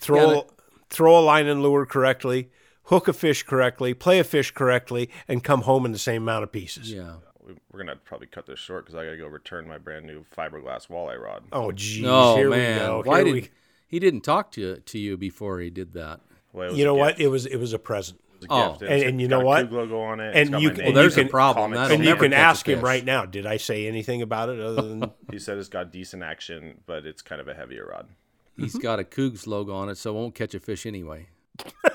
Throw 0.00 0.32
Yeah, 0.32 0.40
throw 0.88 1.18
a 1.18 1.22
line 1.22 1.46
and 1.46 1.62
lure 1.62 1.86
correctly, 1.86 2.50
hook 2.84 3.06
a 3.08 3.12
fish 3.12 3.42
correctly, 3.42 3.94
play 3.94 4.18
a 4.18 4.24
fish 4.24 4.50
correctly, 4.52 5.10
and 5.28 5.44
come 5.44 5.62
home 5.62 5.84
in 5.86 5.92
the 5.92 5.98
same 5.98 6.22
amount 6.22 6.44
of 6.44 6.52
pieces. 6.52 6.92
Yeah. 6.92 7.16
We- 7.40 7.56
We're 7.72 7.80
gonna 7.80 7.96
probably 7.96 8.26
cut 8.28 8.46
this 8.46 8.58
short 8.58 8.84
because 8.86 8.94
I 8.98 9.04
gotta 9.04 9.16
go 9.16 9.26
return 9.26 9.68
my 9.68 9.78
brand 9.78 10.06
new 10.06 10.24
fiberglass 10.36 10.88
walleye 10.88 11.20
rod. 11.20 11.44
Oh 11.52 11.72
geez, 11.72 12.02
No 12.02 12.36
here 12.36 12.48
man. 12.50 12.74
we 12.74 12.86
go. 12.86 13.02
Why 13.04 13.16
Here 13.16 13.24
did 13.24 13.34
we- 13.34 13.50
he 13.90 13.98
didn't 13.98 14.20
talk 14.22 14.52
to 14.52 14.76
to 14.76 14.98
you 14.98 15.16
before 15.16 15.60
he 15.60 15.68
did 15.70 15.92
that? 15.94 16.20
Well, 16.52 16.72
you 16.72 16.84
know 16.84 16.94
what? 16.94 17.16
gift. 17.16 17.20
It 17.20 17.28
was 17.28 17.46
it 17.46 17.56
was 17.56 17.72
a 17.72 17.78
present. 17.78 18.20
Was 18.40 18.44
a 18.46 18.52
Oh. 18.52 18.70
gift. 18.78 18.82
And- 18.90 19.02
and 19.02 19.20
you 19.20 19.28
know 19.28 19.38
got 19.38 19.46
what? 19.46 19.72
Logo 19.72 20.00
on 20.00 20.20
it. 20.20 20.28
And 20.28 20.36
It's 20.36 20.50
got 20.50 20.62
you 20.62 20.70
can- 20.70 20.84
name. 20.84 20.94
there's 20.94 21.16
you 21.16 21.24
a 21.24 21.28
problem. 21.28 21.72
and 21.74 21.92
on 21.92 22.02
you 22.02 22.16
can 22.16 22.32
ask 22.32 22.66
him 22.68 22.80
right 22.80 23.04
now. 23.04 23.26
Did 23.26 23.46
I 23.46 23.56
say 23.56 23.86
anything 23.86 24.22
about 24.22 24.48
it 24.48 24.60
other 24.60 24.82
than 24.82 25.10
He 25.30 25.38
said 25.38 25.58
it's 25.58 25.68
got 25.68 25.92
decent 25.92 26.22
action, 26.22 26.80
but 26.86 27.04
it's 27.04 27.20
kind 27.22 27.40
of 27.40 27.48
a 27.48 27.54
heavier 27.54 27.86
rod. 27.86 28.08
He's 28.56 28.72
mm-hmm. 28.74 28.82
got 28.82 28.98
a 29.00 29.04
Cougs 29.04 29.46
logo 29.46 29.74
on 29.74 29.88
it, 29.88 29.96
so 29.98 30.10
it 30.10 30.14
won't 30.14 30.34
catch 30.34 30.54
a 30.54 30.60
fish 30.60 30.86
anyway. 30.86 31.28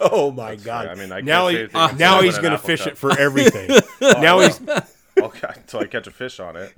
Oh 0.00 0.30
my 0.30 0.56
fair. 0.56 0.64
God! 0.64 0.86
I 0.88 0.94
mean, 0.94 1.10
I 1.10 1.20
now 1.22 1.48
can't 1.48 1.50
he, 1.50 1.56
say 1.56 1.60
anything 1.62 1.80
except 1.82 1.98
now 1.98 2.20
he's 2.22 2.38
going 2.38 2.50
to 2.52 2.58
fish 2.58 2.80
cup. 2.80 2.88
it 2.92 2.98
for 2.98 3.18
everything. 3.18 3.70
now 4.00 4.40
he's 4.40 4.60
Okay, 5.18 5.48
until 5.56 5.80
I 5.80 5.86
catch 5.86 6.06
a 6.06 6.10
fish 6.10 6.38
on 6.38 6.56
it. 6.56 6.72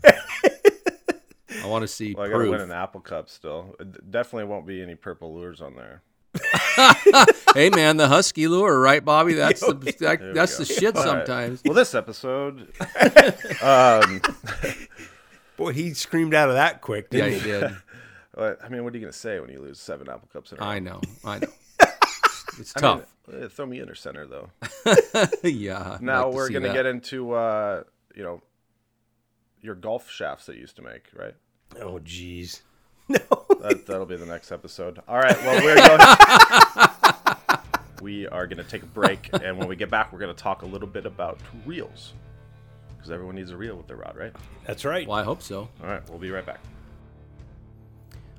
I 1.62 1.66
want 1.66 1.82
to 1.82 1.88
see 1.88 2.14
Well, 2.14 2.26
I 2.26 2.30
gotta 2.30 2.50
win 2.50 2.60
an 2.60 2.72
apple 2.72 3.00
cup 3.00 3.28
still. 3.28 3.74
It 3.80 4.10
definitely 4.10 4.44
won't 4.44 4.66
be 4.66 4.82
any 4.82 4.94
purple 4.94 5.34
lures 5.34 5.60
on 5.60 5.74
there. 5.76 6.02
hey 7.54 7.70
man, 7.70 7.96
the 7.96 8.06
husky 8.08 8.46
lure, 8.46 8.78
right, 8.80 9.04
Bobby? 9.04 9.34
That's 9.34 9.60
the 9.60 9.72
that, 10.00 10.32
that's 10.34 10.56
the 10.58 10.64
shit 10.64 10.96
All 10.96 11.02
right. 11.04 11.26
sometimes. 11.26 11.62
Well, 11.64 11.74
this 11.74 11.94
episode, 11.94 12.68
um, 13.62 14.20
boy, 15.56 15.72
he 15.72 15.92
screamed 15.94 16.34
out 16.34 16.48
of 16.48 16.54
that 16.54 16.80
quick. 16.80 17.08
Yeah, 17.10 17.24
Didn't 17.26 17.32
he 17.32 17.38
he? 17.40 17.46
did. 17.60 17.76
what- 18.34 18.58
I 18.64 18.68
mean, 18.68 18.84
what 18.84 18.94
are 18.94 18.96
you 18.96 19.02
gonna 19.04 19.12
say 19.12 19.40
when 19.40 19.50
you 19.50 19.60
lose 19.60 19.80
seven 19.80 20.08
apple 20.08 20.28
cups 20.32 20.52
in 20.52 20.58
a 20.58 20.60
row? 20.60 20.66
I 20.68 20.78
know. 20.78 21.00
I 21.24 21.38
know. 21.40 21.48
It's 22.58 22.72
I 22.76 22.80
mean, 22.80 22.98
tough. 22.98 23.42
eh, 23.42 23.48
throw 23.48 23.66
me 23.66 23.80
under 23.80 23.94
center 23.94 24.26
though. 24.26 24.50
yeah. 25.42 25.98
Now 26.00 26.26
like 26.26 26.34
we're 26.34 26.46
see 26.48 26.52
gonna 26.54 26.68
that. 26.68 26.74
get 26.74 26.86
into 26.86 27.32
uh, 27.32 27.82
you 28.14 28.22
know 28.22 28.40
your 29.62 29.74
golf 29.74 30.10
shafts 30.10 30.46
that 30.46 30.54
you 30.54 30.62
used 30.62 30.76
to 30.76 30.82
make, 30.82 31.04
right? 31.14 31.34
Oh 31.78 32.00
jeez. 32.00 32.60
No. 33.08 33.18
that, 33.60 33.86
that'll 33.86 34.06
be 34.06 34.14
the 34.14 34.24
next 34.24 34.52
episode. 34.52 35.00
All 35.08 35.18
right. 35.18 35.36
Well, 35.42 35.64
we're 35.64 35.74
going. 35.74 37.58
we 38.00 38.28
are 38.28 38.46
going 38.46 38.58
to 38.58 38.64
take 38.64 38.84
a 38.84 38.86
break, 38.86 39.28
and 39.32 39.58
when 39.58 39.66
we 39.66 39.74
get 39.74 39.90
back, 39.90 40.12
we're 40.12 40.20
going 40.20 40.32
to 40.32 40.40
talk 40.40 40.62
a 40.62 40.66
little 40.66 40.86
bit 40.86 41.06
about 41.06 41.40
reels, 41.66 42.12
because 42.96 43.10
everyone 43.10 43.34
needs 43.34 43.50
a 43.50 43.56
reel 43.56 43.74
with 43.74 43.88
their 43.88 43.96
rod, 43.96 44.16
right? 44.16 44.32
That's 44.64 44.84
right. 44.84 45.08
Well, 45.08 45.18
I 45.18 45.24
hope 45.24 45.42
so. 45.42 45.68
All 45.82 45.88
right. 45.88 46.08
We'll 46.08 46.20
be 46.20 46.30
right 46.30 46.46
back. 46.46 46.60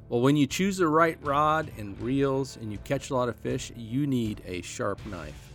Well, 0.07 0.21
when 0.21 0.35
you 0.35 0.47
choose 0.47 0.77
the 0.77 0.87
right 0.87 1.17
rod 1.21 1.71
and 1.77 1.99
reels 2.01 2.57
and 2.57 2.71
you 2.71 2.77
catch 2.79 3.11
a 3.11 3.15
lot 3.15 3.29
of 3.29 3.35
fish, 3.37 3.71
you 3.77 4.07
need 4.07 4.41
a 4.45 4.61
sharp 4.61 5.05
knife. 5.05 5.51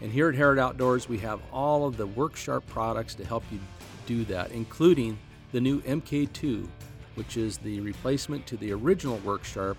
And 0.00 0.12
here 0.12 0.28
at 0.28 0.34
Harrod 0.34 0.58
Outdoors, 0.58 1.08
we 1.08 1.18
have 1.18 1.40
all 1.52 1.86
of 1.86 1.96
the 1.96 2.06
Work 2.06 2.36
Sharp 2.36 2.66
products 2.66 3.14
to 3.14 3.24
help 3.24 3.42
you 3.50 3.58
do 4.06 4.24
that, 4.26 4.52
including 4.52 5.18
the 5.52 5.60
new 5.60 5.80
MK2, 5.82 6.68
which 7.16 7.36
is 7.36 7.58
the 7.58 7.80
replacement 7.80 8.46
to 8.46 8.56
the 8.56 8.72
original 8.72 9.18
Work 9.18 9.44
Sharp 9.44 9.76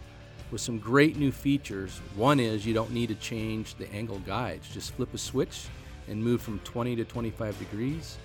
with 0.51 0.61
some 0.61 0.77
great 0.77 1.17
new 1.17 1.31
features. 1.31 2.01
One 2.15 2.39
is 2.39 2.65
you 2.65 2.73
don't 2.73 2.91
need 2.91 3.09
to 3.09 3.15
change 3.15 3.75
the 3.75 3.91
angle 3.91 4.19
guides, 4.19 4.69
just 4.69 4.93
flip 4.93 5.13
a 5.13 5.17
switch 5.17 5.67
and 6.07 6.23
move 6.23 6.41
from 6.41 6.59
20 6.59 6.95
to 6.97 7.05
25 7.05 7.59
degrees. 7.59 8.17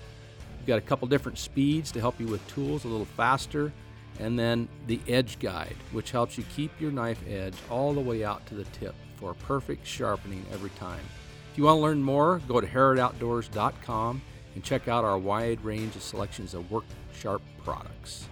You've 0.57 0.67
got 0.67 0.77
a 0.77 0.81
couple 0.81 1.07
different 1.07 1.37
speeds 1.37 1.91
to 1.91 1.99
help 1.99 2.19
you 2.19 2.27
with 2.27 2.45
tools 2.47 2.85
a 2.85 2.87
little 2.87 3.05
faster. 3.05 3.71
And 4.19 4.37
then 4.37 4.67
the 4.85 4.99
edge 5.07 5.39
guide, 5.39 5.75
which 5.91 6.11
helps 6.11 6.37
you 6.37 6.43
keep 6.55 6.71
your 6.79 6.91
knife 6.91 7.19
edge 7.27 7.55
all 7.69 7.93
the 7.93 7.99
way 7.99 8.23
out 8.23 8.45
to 8.47 8.55
the 8.55 8.63
tip 8.65 8.93
for 9.15 9.33
perfect 9.33 9.87
sharpening 9.87 10.45
every 10.53 10.69
time. 10.71 11.03
If 11.51 11.57
you 11.57 11.65
want 11.65 11.77
to 11.77 11.81
learn 11.81 12.03
more, 12.03 12.39
go 12.47 12.61
to 12.61 12.67
harrodoutdoors.com 12.67 14.21
and 14.55 14.63
check 14.63 14.87
out 14.87 15.03
our 15.03 15.17
wide 15.17 15.63
range 15.63 15.95
of 15.95 16.03
selections 16.03 16.53
of 16.53 16.69
work 16.71 16.85
sharp 17.13 17.41
products. 17.63 18.27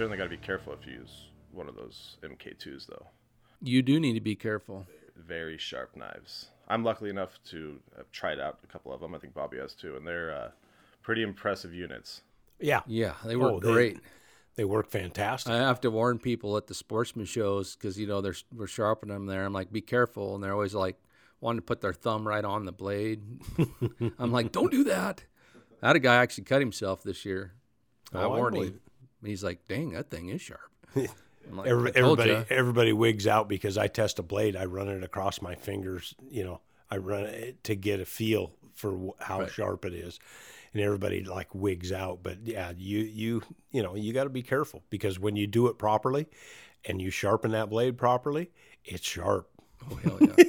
You 0.00 0.04
certainly 0.06 0.16
got 0.16 0.24
to 0.24 0.30
be 0.30 0.38
careful 0.38 0.72
if 0.72 0.86
you 0.86 0.94
use 0.94 1.26
one 1.52 1.68
of 1.68 1.74
those 1.76 2.16
MK2s, 2.22 2.86
though. 2.86 3.04
You 3.60 3.82
do 3.82 4.00
need 4.00 4.14
to 4.14 4.20
be 4.22 4.34
careful. 4.34 4.86
Very 5.14 5.58
sharp 5.58 5.94
knives. 5.94 6.46
I'm 6.68 6.82
lucky 6.82 7.10
enough 7.10 7.38
to 7.50 7.78
have 7.98 8.10
tried 8.10 8.40
out 8.40 8.60
a 8.64 8.66
couple 8.66 8.94
of 8.94 9.00
them. 9.02 9.14
I 9.14 9.18
think 9.18 9.34
Bobby 9.34 9.58
has 9.58 9.74
too, 9.74 9.96
and 9.96 10.06
they're 10.06 10.34
uh, 10.34 10.50
pretty 11.02 11.22
impressive 11.22 11.74
units. 11.74 12.22
Yeah, 12.58 12.80
Yeah, 12.86 13.12
they 13.26 13.36
work 13.36 13.52
Oh, 13.56 13.60
great. 13.60 14.00
they 14.54 14.64
work 14.64 14.88
fantastic. 14.90 15.52
I 15.52 15.58
have 15.58 15.82
to 15.82 15.90
warn 15.90 16.18
people 16.18 16.56
at 16.56 16.66
the 16.66 16.74
sportsman 16.74 17.26
shows 17.26 17.76
because 17.76 17.98
you 17.98 18.06
know 18.06 18.22
they're 18.22 18.36
we're 18.54 18.66
sharpening 18.68 19.12
them 19.12 19.26
there. 19.26 19.44
I'm 19.44 19.52
like, 19.52 19.70
be 19.70 19.82
careful, 19.82 20.34
and 20.34 20.42
they're 20.42 20.54
always 20.54 20.72
like 20.74 20.96
wanting 21.42 21.58
to 21.58 21.66
put 21.66 21.82
their 21.82 21.92
thumb 21.92 22.26
right 22.26 22.44
on 22.46 22.64
the 22.64 22.72
blade. 22.72 23.20
I'm 24.18 24.32
like, 24.32 24.50
don't 24.50 24.70
do 24.70 24.82
that. 24.84 25.24
I 25.82 25.88
had 25.88 25.96
a 25.96 26.00
guy 26.00 26.16
actually 26.16 26.44
cut 26.44 26.60
himself 26.62 27.02
this 27.02 27.26
year. 27.26 27.52
I 28.14 28.22
Oh, 28.22 28.32
I 28.32 28.36
warned 28.38 28.54
believe 28.54 28.70
him. 28.72 28.80
And 29.20 29.28
he's 29.28 29.44
like, 29.44 29.66
dang, 29.68 29.90
that 29.92 30.10
thing 30.10 30.28
is 30.28 30.40
sharp. 30.40 30.60
I'm 30.96 31.56
like, 31.56 31.68
Every, 31.68 31.92
everybody, 31.94 32.30
ya." 32.30 32.44
everybody 32.50 32.92
wigs 32.92 33.26
out 33.26 33.48
because 33.48 33.76
I 33.78 33.86
test 33.88 34.18
a 34.18 34.22
blade. 34.22 34.56
I 34.56 34.66
run 34.66 34.88
it 34.88 35.02
across 35.02 35.40
my 35.42 35.54
fingers. 35.54 36.14
You 36.30 36.44
know, 36.44 36.60
I 36.90 36.98
run 36.98 37.24
it 37.24 37.62
to 37.64 37.74
get 37.74 38.00
a 38.00 38.04
feel 38.04 38.52
for 38.74 38.92
wh- 38.92 39.22
how 39.22 39.40
Right. 39.40 39.50
sharp 39.50 39.84
it 39.84 39.94
is, 39.94 40.18
and 40.74 40.82
everybody 40.82 41.24
like 41.24 41.54
wigs 41.54 41.92
out. 41.92 42.20
But 42.22 42.46
yeah, 42.46 42.72
you 42.76 42.98
you 43.00 43.42
you 43.72 43.82
know 43.82 43.94
you 43.94 44.12
got 44.12 44.24
to 44.24 44.30
be 44.30 44.42
careful 44.42 44.82
because 44.90 45.18
when 45.18 45.34
you 45.36 45.46
do 45.46 45.66
it 45.68 45.78
properly, 45.78 46.26
and 46.84 47.00
you 47.00 47.10
sharpen 47.10 47.52
that 47.52 47.70
blade 47.70 47.96
properly, 47.98 48.50
it's 48.84 49.06
sharp. 49.06 49.48
Oh, 49.90 49.96
hell 49.96 50.18
yeah. 50.20 50.44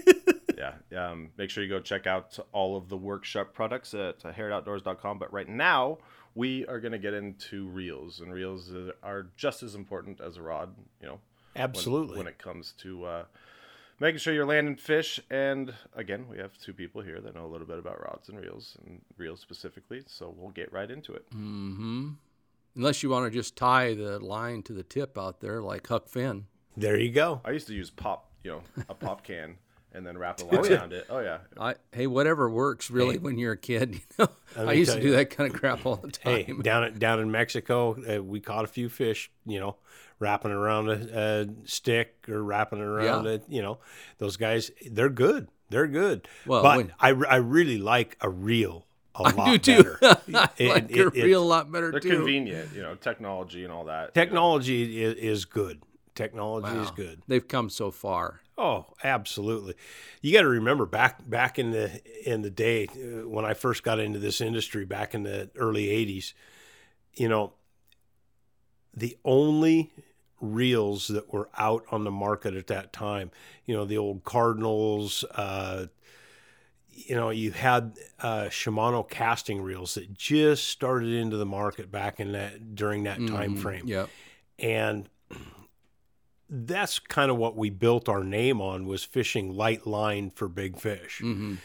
yeah. 0.91 1.09
Um, 1.09 1.29
make 1.37 1.49
sure 1.49 1.63
you 1.63 1.69
go 1.69 1.79
check 1.79 2.05
out 2.05 2.37
all 2.51 2.75
of 2.77 2.89
the 2.89 2.97
Work 2.97 3.23
Sharp 3.23 3.53
products 3.53 3.93
at 3.93 4.23
uh, 4.25 4.31
harrodoutdoors.com. 4.33 5.19
But 5.19 5.31
right 5.31 5.47
now, 5.47 5.97
we 6.35 6.65
are 6.67 6.79
going 6.79 6.91
to 6.93 6.97
get 6.99 7.13
into 7.13 7.67
reels, 7.67 8.19
and 8.19 8.33
reels 8.33 8.71
are 9.03 9.27
just 9.35 9.63
as 9.63 9.75
important 9.75 10.21
as 10.21 10.37
a 10.37 10.41
rod. 10.41 10.73
You 11.01 11.07
know, 11.07 11.19
when- 11.53 11.63
Absolutely. 11.63 12.17
when, 12.17 12.27
it 12.27 12.37
comes 12.37 12.73
to 12.79 13.05
uh, 13.05 13.23
making 13.99 14.19
sure 14.19 14.33
you're 14.33 14.45
landing 14.45 14.75
fish. 14.77 15.19
And 15.29 15.73
again, 15.95 16.25
we 16.29 16.37
have 16.37 16.57
two 16.57 16.73
people 16.73 17.01
here 17.01 17.19
that 17.21 17.35
know 17.35 17.45
a 17.45 17.51
little 17.51 17.67
bit 17.67 17.77
about 17.77 18.01
rods 18.01 18.29
and 18.29 18.39
reels, 18.39 18.77
and 18.85 19.01
reels 19.17 19.39
specifically. 19.41 20.03
So 20.07 20.33
we'll 20.37 20.51
get 20.51 20.71
right 20.71 20.89
into 20.89 21.13
it. 21.13 21.29
mm-hmm. 21.31 22.09
Unless 22.73 23.03
you 23.03 23.09
want 23.09 23.25
to 23.29 23.37
just 23.37 23.57
tie 23.57 23.93
the 23.95 24.17
line 24.19 24.63
to 24.63 24.71
the 24.71 24.83
tip 24.83 25.17
out 25.17 25.41
there 25.41 25.61
like 25.61 25.85
Huck 25.87 26.07
Finn. 26.07 26.45
there 26.77 26.97
you 26.97 27.11
go. 27.11 27.41
I 27.43 27.51
used 27.51 27.67
to 27.67 27.73
use 27.73 27.89
pop, 27.89 28.31
you 28.45 28.51
know, 28.51 28.61
a 28.87 28.93
pop 28.93 29.25
can, 29.25 29.57
and 29.93 30.05
then 30.05 30.17
wrap 30.17 30.39
a 30.41 30.45
line 30.45 30.71
around 30.71 30.93
it. 30.93 31.05
Oh 31.09 31.19
yeah, 31.19 31.39
I, 31.59 31.75
hey, 31.91 32.07
whatever 32.07 32.49
works 32.49 32.89
really 32.91 33.17
when 33.17 33.37
you're 33.37 33.53
a 33.53 33.57
kid. 33.57 34.01
You 34.17 34.27
know, 34.65 34.67
I 34.67 34.73
me 34.73 34.79
used 34.79 34.91
to 34.91 34.95
tell 34.97 35.01
do 35.01 35.07
you. 35.09 35.15
that 35.15 35.29
kind 35.29 35.53
of 35.53 35.57
crap 35.57 35.85
all 35.85 35.95
the 35.95 36.11
time. 36.11 36.45
Hey, 36.45 36.53
down 36.61 36.83
at, 36.83 36.99
down 36.99 37.19
in 37.21 37.31
Mexico, 37.31 37.95
uh, 38.17 38.21
we 38.21 38.41
caught 38.41 38.65
a 38.65 38.67
few 38.67 38.89
fish. 38.89 39.31
You 39.45 39.59
know, 39.61 39.75
wrapping 40.19 40.51
around 40.51 40.89
a, 40.89 40.93
a 41.41 41.47
stick 41.65 42.25
or 42.27 42.43
wrapping 42.43 42.79
around 42.81 43.25
Yeah. 43.25 43.31
it. 43.31 43.43
You 43.47 43.61
know, 43.61 43.79
those 44.17 44.35
guys, 44.37 44.69
they're 44.91 45.07
good. 45.09 45.47
They're 45.69 45.87
good. 45.87 46.27
Well, 46.45 46.63
but 46.63 46.77
when- 46.77 46.93
I, 46.99 47.09
I 47.11 47.35
really 47.37 47.77
like 47.77 48.17
a 48.19 48.29
reel 48.29 48.85
a 49.15 49.23
I 49.23 49.31
lot 49.31 49.45
do 49.45 49.57
too. 49.57 49.83
better. 49.83 49.97
I 50.35 50.49
It- 50.57 50.69
like 50.69 50.83
it- 50.91 50.95
your 50.97 51.07
it- 51.15 51.23
reel 51.23 51.41
a 51.41 51.45
lot 51.45 51.71
better 51.71 51.91
They're 51.91 52.01
too. 52.01 52.17
convenient, 52.17 52.73
you 52.75 52.81
know, 52.81 52.95
technology 52.95 53.63
and 53.63 53.71
all 53.71 53.85
that. 53.85 54.01
you 54.01 54.19
know. 54.21 54.25
Technology 54.25 55.01
is, 55.01 55.15
is 55.15 55.45
good. 55.45 55.81
Technology 56.13 56.77
is 56.77 56.91
good. 56.91 57.21
They've 57.29 57.47
come 57.47 57.69
so 57.69 57.89
far. 57.89 58.40
Oh, 58.57 58.93
absolutely. 59.03 59.75
You 60.21 60.33
got 60.33 60.41
to 60.41 60.49
remember 60.49 60.85
back 60.85 61.27
back 61.29 61.57
in 61.57 61.71
the 61.71 62.01
in 62.25 62.41
the 62.41 62.49
day 62.49 62.87
uh, 62.93 63.27
when 63.27 63.45
I 63.45 63.53
first 63.53 63.83
got 63.83 63.99
into 63.99 64.19
this 64.19 64.41
industry 64.41 64.85
back 64.85 65.15
in 65.15 65.23
the 65.23 65.49
early 65.55 65.85
80s, 65.87 66.33
you 67.13 67.27
know, 67.29 67.53
the 68.93 69.17
only 69.23 69.91
reels 70.39 71.07
that 71.07 71.31
were 71.31 71.49
out 71.57 71.85
on 71.91 72.03
the 72.03 72.11
market 72.11 72.55
at 72.55 72.67
that 72.67 72.91
time, 72.91 73.31
you 73.65 73.75
know, 73.75 73.85
the 73.85 73.97
old 73.97 74.23
Cardinals, 74.23 75.23
uh, 75.35 75.85
you 76.89 77.15
know, 77.15 77.29
you 77.29 77.51
had 77.51 77.93
uh, 78.19 78.45
Shimano 78.45 79.07
casting 79.07 79.61
reels 79.61 79.95
that 79.95 80.13
just 80.13 80.67
started 80.67 81.13
into 81.13 81.37
the 81.37 81.45
market 81.45 81.91
back 81.91 82.19
in 82.19 82.33
that 82.33 82.75
during 82.75 83.03
that 83.03 83.25
time 83.27 83.55
Mhm. 83.55 83.57
frame 83.59 83.87
Yep. 83.87 84.09
and 84.59 85.09
that's 86.53 86.99
kind 86.99 87.31
of 87.31 87.37
what 87.37 87.55
we 87.55 87.69
built 87.69 88.09
our 88.09 88.23
name 88.25 88.59
on 88.59 88.85
was 88.85 89.05
fishing 89.05 89.55
light 89.55 89.87
line 89.87 90.29
for 90.29 90.47
big 90.49 90.77
fish. 90.77 91.19
Hmm 91.19 91.55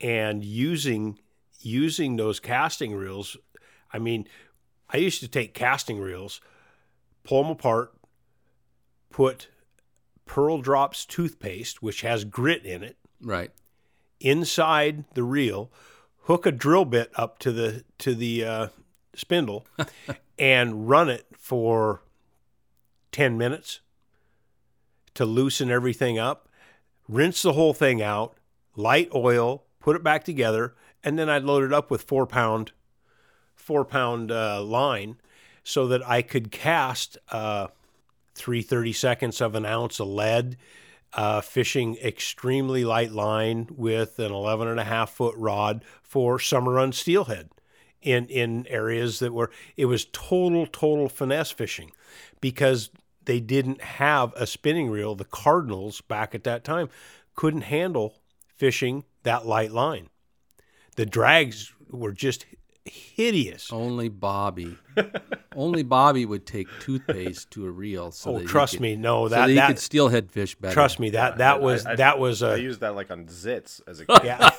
and 0.00 0.44
using 0.44 1.18
using 1.60 2.14
those 2.14 2.38
casting 2.38 2.94
reels 2.94 3.36
i 3.92 3.98
mean 3.98 4.28
i 4.90 4.96
used 4.96 5.18
to 5.18 5.26
take 5.26 5.52
casting 5.54 5.98
reels 5.98 6.40
pull 7.24 7.42
them 7.42 7.50
apart 7.50 7.92
put 9.10 9.48
pearl 10.24 10.60
drops 10.60 11.04
toothpaste 11.04 11.82
which 11.82 12.02
has 12.02 12.22
grit 12.24 12.64
in 12.64 12.84
it 12.84 12.96
Right. 13.20 13.50
inside 14.20 15.04
the 15.14 15.24
reel, 15.24 15.68
hook 16.22 16.46
a 16.46 16.52
drill 16.52 16.84
bit 16.84 17.10
up 17.16 17.40
to 17.40 17.50
the 17.50 17.82
to 17.98 18.14
the 18.14 18.44
uh, 18.44 18.68
spindle, 19.16 19.66
and 20.38 20.88
run 20.88 21.08
it 21.08 21.26
for 21.36 22.02
ten 23.10 23.36
minutes 23.36 23.80
to 25.18 25.24
loosen 25.24 25.70
everything 25.70 26.18
up. 26.18 26.48
Rinse 27.08 27.42
the 27.42 27.52
whole 27.52 27.74
thing 27.74 28.00
out, 28.00 28.36
light 28.76 29.08
oil, 29.14 29.64
put 29.80 29.96
it 29.96 30.04
back 30.04 30.22
together, 30.22 30.74
and 31.02 31.18
then 31.18 31.28
I'd 31.28 31.44
load 31.44 31.64
it 31.64 31.72
up 31.72 31.90
with 31.90 32.02
four 32.02 32.26
pound 32.26 32.72
four 33.56 33.84
pound 33.84 34.30
uh, 34.30 34.62
line 34.62 35.16
so 35.64 35.88
that 35.88 36.08
I 36.08 36.22
could 36.22 36.50
cast 36.50 37.18
uh, 37.30 37.66
three 38.34 38.62
thirty 38.62 38.92
seconds 38.92 39.40
of 39.40 39.54
an 39.54 39.66
ounce 39.66 39.98
of 39.98 40.06
lead 40.06 40.56
uh, 41.14 41.40
fishing 41.40 41.96
extremely 41.96 42.84
light 42.84 43.10
line 43.10 43.66
with 43.70 44.18
an 44.18 44.30
11 44.32 44.68
and 44.68 44.78
a 44.78 44.84
half 44.84 45.10
foot 45.10 45.34
rod 45.36 45.82
for 46.02 46.38
summer 46.38 46.74
run 46.74 46.92
steelhead 46.92 47.48
in, 48.02 48.26
in 48.26 48.66
areas 48.66 49.18
that 49.18 49.32
were, 49.32 49.50
it 49.76 49.86
was 49.86 50.04
total, 50.06 50.66
total 50.66 51.08
finesse 51.08 51.50
fishing 51.50 51.90
because 52.40 52.90
they 53.28 53.38
didn't 53.40 53.80
have 53.82 54.32
a 54.36 54.46
spinning 54.46 54.90
reel. 54.90 55.14
The 55.14 55.24
Cardinals 55.24 56.00
back 56.00 56.34
at 56.34 56.42
that 56.44 56.64
time 56.64 56.88
couldn't 57.36 57.60
handle 57.60 58.16
fishing 58.56 59.04
that 59.22 59.46
light 59.46 59.70
line. 59.70 60.08
The 60.96 61.06
drags 61.06 61.72
were 61.90 62.10
just 62.12 62.46
hideous. 62.84 63.70
Only 63.72 64.08
Bobby. 64.08 64.76
Only 65.54 65.82
Bobby 65.82 66.24
would 66.24 66.46
take 66.46 66.66
toothpaste 66.80 67.50
to 67.52 67.66
a 67.66 67.70
reel. 67.70 68.10
So 68.12 68.30
Oh, 68.30 68.34
that 68.34 68.40
he 68.40 68.46
trust 68.46 68.72
could- 68.74 68.80
me, 68.80 68.96
no, 68.96 69.26
so 69.26 69.28
that, 69.34 69.46
that, 69.48 69.54
that 69.54 69.62
he 69.68 69.74
could 69.74 69.78
steelhead 69.78 70.30
fish 70.32 70.54
better. 70.54 70.72
trust 70.74 70.98
me, 70.98 71.10
that 71.10 71.38
that 71.38 71.56
I- 71.56 71.58
was 71.58 71.84
I- 71.86 71.96
that 71.96 72.18
was 72.18 72.42
I 72.42 72.54
a 72.54 72.56
used 72.58 72.80
that 72.80 72.94
like 72.96 73.10
on 73.10 73.26
zits 73.26 73.80
as 73.86 74.00
a 74.00 74.06
kid. 74.06 74.20
yeah. 74.24 74.50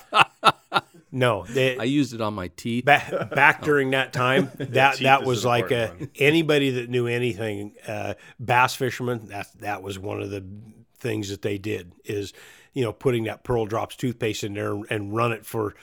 No, 1.12 1.46
they, 1.46 1.78
I 1.78 1.84
used 1.84 2.14
it 2.14 2.22
on 2.22 2.34
my 2.34 2.50
teeth. 2.50 2.86
back 2.86 3.10
back 3.32 3.62
during 3.64 3.92
that 3.92 4.14
time 4.14 4.52
that 4.58 5.00
that 5.00 5.24
was 5.24 5.46
like 5.46 5.72
a 5.72 5.88
one. 5.88 6.10
anybody 6.18 6.72
that 6.72 6.90
knew 6.90 7.08
anything 7.08 7.74
uh, 7.88 8.14
bass 8.40 8.76
fishermen 8.76 9.28
that 9.28 9.48
that 9.60 9.82
was 9.82 9.98
one 9.98 10.22
of 10.22 10.30
the 10.30 10.44
things 10.98 11.30
that 11.30 11.42
they 11.42 11.58
did 11.58 11.94
is 12.04 12.34
you 12.74 12.84
know 12.84 12.92
putting 12.92 13.24
that 13.24 13.44
pearl 13.44 13.66
drops 13.66 13.96
toothpaste 13.96 14.44
in 14.44 14.54
there 14.54 14.80
and 14.90 15.16
run 15.16 15.32
it 15.32 15.46
for 15.46 15.74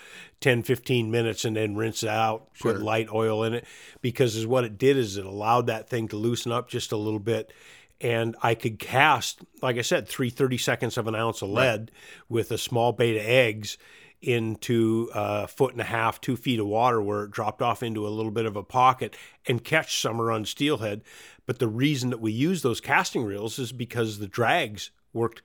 10 0.40 0.62
15 0.62 1.10
minutes 1.10 1.44
and 1.44 1.56
then 1.56 1.74
rinse 1.76 2.02
it 2.02 2.08
out 2.08 2.48
put 2.60 2.80
light 2.80 3.08
oil 3.12 3.42
in 3.42 3.54
it. 3.54 3.64
Because 4.00 4.36
is 4.36 4.46
what 4.46 4.64
it 4.64 4.78
did 4.78 4.96
is 4.96 5.16
it 5.16 5.24
allowed 5.24 5.66
that 5.66 5.88
thing 5.88 6.08
to 6.08 6.16
loosen 6.16 6.52
up 6.52 6.68
just 6.68 6.92
a 6.92 6.96
little 6.96 7.18
bit. 7.20 7.52
And 7.98 8.36
I 8.42 8.54
could 8.54 8.78
cast, 8.78 9.40
like 9.62 9.78
I 9.78 9.82
said, 9.82 10.06
three 10.06 10.28
thirty 10.28 10.58
seconds 10.58 10.98
of 10.98 11.06
an 11.06 11.14
ounce 11.14 11.40
of 11.40 11.48
lead 11.48 11.90
with 12.28 12.50
a 12.50 12.58
small 12.58 12.92
bait 12.92 13.16
of 13.16 13.24
eggs 13.24 13.78
into 14.26 15.08
a 15.14 15.46
foot 15.46 15.72
and 15.72 15.80
a 15.80 15.84
half, 15.84 16.20
two 16.20 16.36
feet 16.36 16.58
of 16.58 16.66
water 16.66 17.00
where 17.00 17.24
it 17.24 17.30
dropped 17.30 17.62
off 17.62 17.82
into 17.82 18.06
a 18.06 18.10
little 18.10 18.32
bit 18.32 18.46
of 18.46 18.56
a 18.56 18.62
pocket 18.62 19.16
and 19.46 19.62
catch 19.62 20.00
summer 20.00 20.26
run 20.26 20.44
steelhead. 20.44 21.02
But 21.46 21.58
the 21.58 21.68
reason 21.68 22.10
that 22.10 22.20
we 22.20 22.32
use 22.32 22.62
those 22.62 22.80
casting 22.80 23.24
reels 23.24 23.58
is 23.58 23.70
because 23.72 24.18
the 24.18 24.26
drags 24.26 24.90
worked 25.12 25.42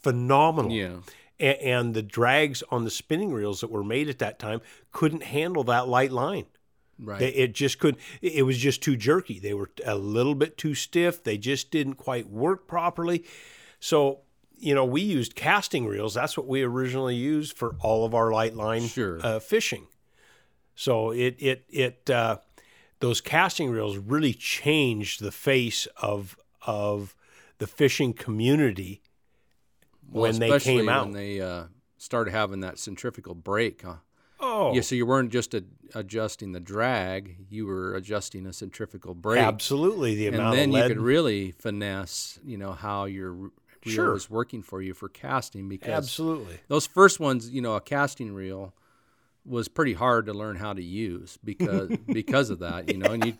phenomenal. 0.00 0.72
Yeah. 0.72 0.96
A- 1.38 1.62
and 1.62 1.94
the 1.94 2.02
drags 2.02 2.62
on 2.70 2.84
the 2.84 2.90
spinning 2.90 3.32
reels 3.32 3.60
that 3.60 3.70
were 3.70 3.84
made 3.84 4.08
at 4.08 4.18
that 4.20 4.38
time 4.38 4.60
couldn't 4.92 5.24
handle 5.24 5.64
that 5.64 5.88
light 5.88 6.12
line. 6.12 6.46
Right. 6.98 7.18
They, 7.18 7.28
it 7.30 7.54
just 7.54 7.78
could. 7.78 7.96
It 8.20 8.44
was 8.44 8.58
just 8.58 8.82
too 8.82 8.96
jerky. 8.96 9.38
They 9.38 9.54
were 9.54 9.70
a 9.84 9.96
little 9.96 10.34
bit 10.34 10.56
too 10.56 10.74
stiff. 10.74 11.22
They 11.22 11.36
just 11.36 11.70
didn't 11.70 11.94
quite 11.94 12.30
work 12.30 12.66
properly. 12.66 13.24
So 13.80 14.20
you 14.62 14.74
know, 14.74 14.84
we 14.84 15.00
used 15.02 15.34
casting 15.34 15.86
reels. 15.86 16.14
That's 16.14 16.36
what 16.36 16.46
we 16.46 16.62
originally 16.62 17.16
used 17.16 17.56
for 17.56 17.74
all 17.80 18.04
of 18.04 18.14
our 18.14 18.30
light 18.30 18.54
line 18.54 18.86
Sure. 18.86 19.18
uh, 19.22 19.40
fishing. 19.40 19.88
So 20.74 21.10
it 21.10 21.34
it 21.38 21.64
it 21.68 22.08
uh, 22.08 22.38
those 23.00 23.20
casting 23.20 23.70
reels 23.70 23.96
really 23.98 24.32
changed 24.32 25.20
the 25.20 25.32
face 25.32 25.86
of 26.00 26.36
of 26.66 27.14
the 27.58 27.66
fishing 27.66 28.12
community 28.14 29.02
Well, 30.10 30.22
when 30.30 30.38
they 30.40 30.58
came 30.60 30.88
out. 30.88 31.06
When 31.06 31.12
they 31.14 31.40
uh, 31.40 31.64
started 31.98 32.30
having 32.30 32.60
that 32.60 32.78
centrifugal 32.78 33.34
brake. 33.34 33.82
huh? 33.82 33.96
oh, 34.40 34.72
Yeah, 34.74 34.80
so 34.82 34.94
you 34.94 35.06
weren't 35.06 35.30
just 35.32 35.54
a, 35.54 35.64
adjusting 35.94 36.52
the 36.52 36.60
drag; 36.60 37.36
you 37.50 37.66
were 37.66 37.94
adjusting 37.94 38.46
a 38.46 38.52
centrifugal 38.52 39.14
brake. 39.14 39.42
absolutely 39.42 40.14
the 40.14 40.28
amount 40.28 40.56
and 40.56 40.72
then 40.72 40.72
you 40.72 40.88
could 40.88 41.00
really 41.00 41.50
finesse, 41.52 42.38
you 42.44 42.56
know, 42.56 42.72
how 42.72 43.04
your 43.04 43.50
reel 43.84 43.94
Sure. 43.94 44.12
was 44.12 44.30
working 44.30 44.62
for 44.62 44.80
you 44.82 44.94
for 44.94 45.08
casting. 45.08 45.68
Because 45.68 45.90
absolutely. 45.90 46.60
those 46.68 46.86
first 46.86 47.20
ones, 47.20 47.50
you 47.50 47.60
know, 47.62 47.74
a 47.74 47.80
casting 47.80 48.32
reel 48.32 48.74
was 49.44 49.68
pretty 49.68 49.92
hard 49.94 50.26
to 50.26 50.32
learn 50.32 50.56
how 50.56 50.72
to 50.72 50.82
use 50.82 51.38
because 51.44 51.90
because 52.06 52.50
of 52.50 52.60
that, 52.60 52.88
you 52.90 52.98
know, 52.98 53.10
and 53.12 53.24
you 53.26 53.34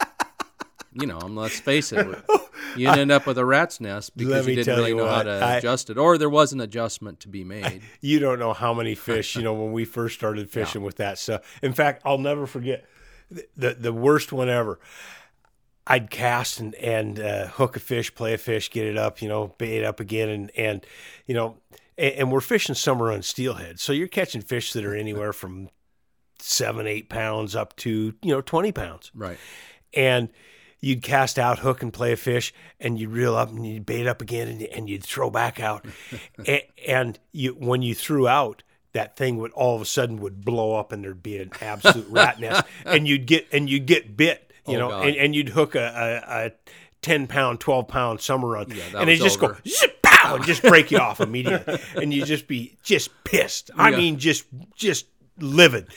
you 0.95 1.07
know, 1.07 1.19
um, 1.21 1.37
let's 1.37 1.59
face 1.61 1.93
it, 1.93 2.07
you 2.77 2.89
end 2.89 3.11
up 3.11 3.27
with 3.27 3.39
a 3.39 3.45
rat's 3.45 3.81
nest 3.81 4.15
because 4.17 4.47
you 4.47 4.57
didn't 4.57 4.77
really 4.77 4.91
you 4.91 4.97
know 4.97 5.09
how 5.09 5.23
to 5.23 5.31
I- 5.31 5.57
adjust 5.57 5.89
it, 5.91 5.97
or 5.97 6.19
there 6.19 6.29
was 6.29 6.53
an 6.53 6.61
adjustment 6.61 7.21
to 7.21 7.29
be 7.29 7.45
made. 7.45 7.83
you 8.01 8.19
don't 8.19 8.39
know 8.39 8.53
how 8.53 8.75
many 8.75 8.95
fish 8.95 9.37
you 9.37 9.43
know 9.43 9.55
when 9.55 9.73
we 9.73 9.85
first 9.85 10.15
started 10.17 10.51
fishing 10.51 10.83
with 10.83 10.97
that 10.97 11.19
stuff 11.19 11.41
in 11.63 11.73
fact 11.73 12.03
i'll 12.05 12.19
never 12.19 12.47
forget 12.47 12.85
the 13.31 13.47
the, 13.57 13.75
the 13.75 13.93
worst 13.93 14.33
one 14.33 14.49
ever 14.51 14.79
i'd 15.87 16.11
cast 16.11 16.61
and, 16.61 16.75
and 16.77 17.19
uh, 17.19 17.47
hook 17.49 17.77
a 17.77 17.81
fish 17.81 18.15
play 18.15 18.35
a 18.35 18.39
fish 18.39 18.71
get 18.71 18.87
it 18.87 18.97
up 18.97 19.21
you 19.21 19.29
know 19.29 19.55
bait 19.59 19.79
it 19.79 19.85
up 19.85 20.01
again 20.01 20.29
and 20.29 20.51
and 20.57 20.87
you 21.27 21.35
know 21.35 21.57
and, 21.99 22.15
and 22.15 22.33
we're 22.33 22.41
fishing 22.41 22.75
summer 22.75 23.11
on 23.13 23.23
steelhead 23.23 23.81
so 23.81 23.93
you're 23.93 24.09
catching 24.09 24.43
fish 24.43 24.73
that 24.73 24.85
are 24.85 24.95
anywhere 24.95 25.33
from 25.33 25.69
seven 26.39 26.87
eight 26.87 27.09
pounds 27.09 27.55
up 27.55 27.75
to 27.77 28.15
you 28.23 28.33
know 28.33 28.41
20 28.41 28.73
pounds 28.73 29.11
right. 29.15 29.39
and 29.95 30.29
you'd 30.83 31.01
cast 31.01 31.39
out, 31.39 31.61
hook, 31.61 31.83
and 31.83 31.93
play 31.93 32.13
a 32.13 32.17
fish, 32.17 32.53
and 32.79 32.99
you'd 32.99 33.11
reel 33.11 33.35
up 33.35 33.49
and 33.49 33.67
you'd 33.67 33.87
bait 33.87 34.07
up 34.07 34.21
again, 34.21 34.49
and, 34.49 34.63
and 34.63 34.91
you'd 34.91 35.05
throw 35.05 35.31
back 35.31 35.61
out, 35.61 35.87
and, 36.47 36.63
and 36.87 37.19
you 37.33 37.53
when 37.53 37.81
you 37.81 37.95
threw 37.95 38.29
out. 38.29 38.63
That 38.93 39.17
thing 39.17 39.39
would 39.39 39.53
all 39.53 39.75
of 39.75 39.81
a 39.81 39.87
sudden 39.87 40.19
would 40.19 40.45
blow 40.45 40.75
up 40.75 40.93
and 40.93 41.03
there'd 41.03 41.23
be 41.23 41.39
an 41.39 41.51
absolute 41.63 42.07
rat 42.11 42.39
nest, 42.39 42.65
and 42.85 43.09
you'd 43.09 43.25
get 43.25 43.49
and 43.51 43.71
you'd 43.71 43.87
get 43.87 44.19
bit, 44.19 44.52
you 44.67 44.77
Oh, 44.77 44.79
know, 44.81 44.89
God. 44.91 45.07
and, 45.09 45.17
and 45.17 45.35
you'd 45.35 45.49
hook 45.51 45.75
a, 45.75 46.23
a, 46.27 46.47
a 46.47 46.53
ten 47.03 47.27
pound, 47.27 47.61
twelve 47.61 47.89
pound 47.89 48.21
summer 48.21 48.49
run, 48.49 48.71
Yeah, 48.71 48.85
and 49.01 49.09
they 49.09 49.17
just 49.17 49.43
over. 49.43 49.55
go 49.55 49.61
zip 49.69 50.01
pow 50.03 50.37
and 50.37 50.45
just 50.45 50.63
break 50.63 50.91
you 50.91 50.99
off 51.01 51.21
immediately, 51.21 51.81
and 51.97 52.13
you 52.15 52.25
just 52.25 52.47
be 52.47 52.77
just 52.83 53.11
pissed. 53.25 53.71
I 53.77 53.91
Yeah. 53.91 53.97
mean, 53.97 54.19
just 54.19 54.45
just 54.77 55.07
livid. 55.39 55.89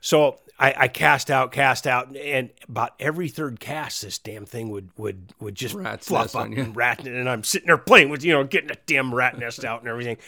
So 0.00 0.38
I, 0.58 0.74
I 0.76 0.88
cast 0.88 1.30
out, 1.30 1.52
cast 1.52 1.86
out, 1.86 2.14
and 2.16 2.50
about 2.68 2.90
every 3.00 3.28
third 3.28 3.58
cast, 3.60 4.02
this 4.02 4.18
damn 4.18 4.44
thing 4.46 4.68
would 4.70 4.90
would 4.98 5.32
would 5.40 5.54
just 5.54 5.74
Rat's 5.74 6.06
fluff 6.08 6.34
up 6.36 6.42
on 6.42 6.52
you. 6.52 6.62
and 6.62 6.76
rat, 6.76 7.06
and 7.06 7.28
I'm 7.28 7.44
sitting 7.44 7.66
there 7.68 7.78
playing 7.78 8.10
with 8.10 8.22
you 8.24 8.32
know 8.32 8.44
getting 8.44 8.70
a 8.70 8.76
damn 8.86 9.14
rat 9.14 9.38
nest 9.38 9.64
out 9.64 9.80
and 9.80 9.88
everything, 9.88 10.18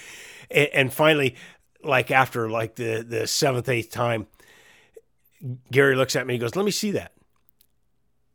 and, 0.51 0.69
and 0.73 0.93
finally, 0.93 1.35
like 1.83 2.11
after 2.11 2.49
like 2.49 2.77
the 2.77 3.05
the 3.07 3.27
seventh 3.27 3.69
eighth 3.69 3.91
time, 3.91 4.27
Gary 5.71 5.95
looks 5.97 6.17
at 6.17 6.27
me, 6.27 6.35
he 6.35 6.39
goes, 6.39 6.57
"Let 6.57 6.65
me 6.65 6.71
see 6.71 6.93
that," 6.93 7.13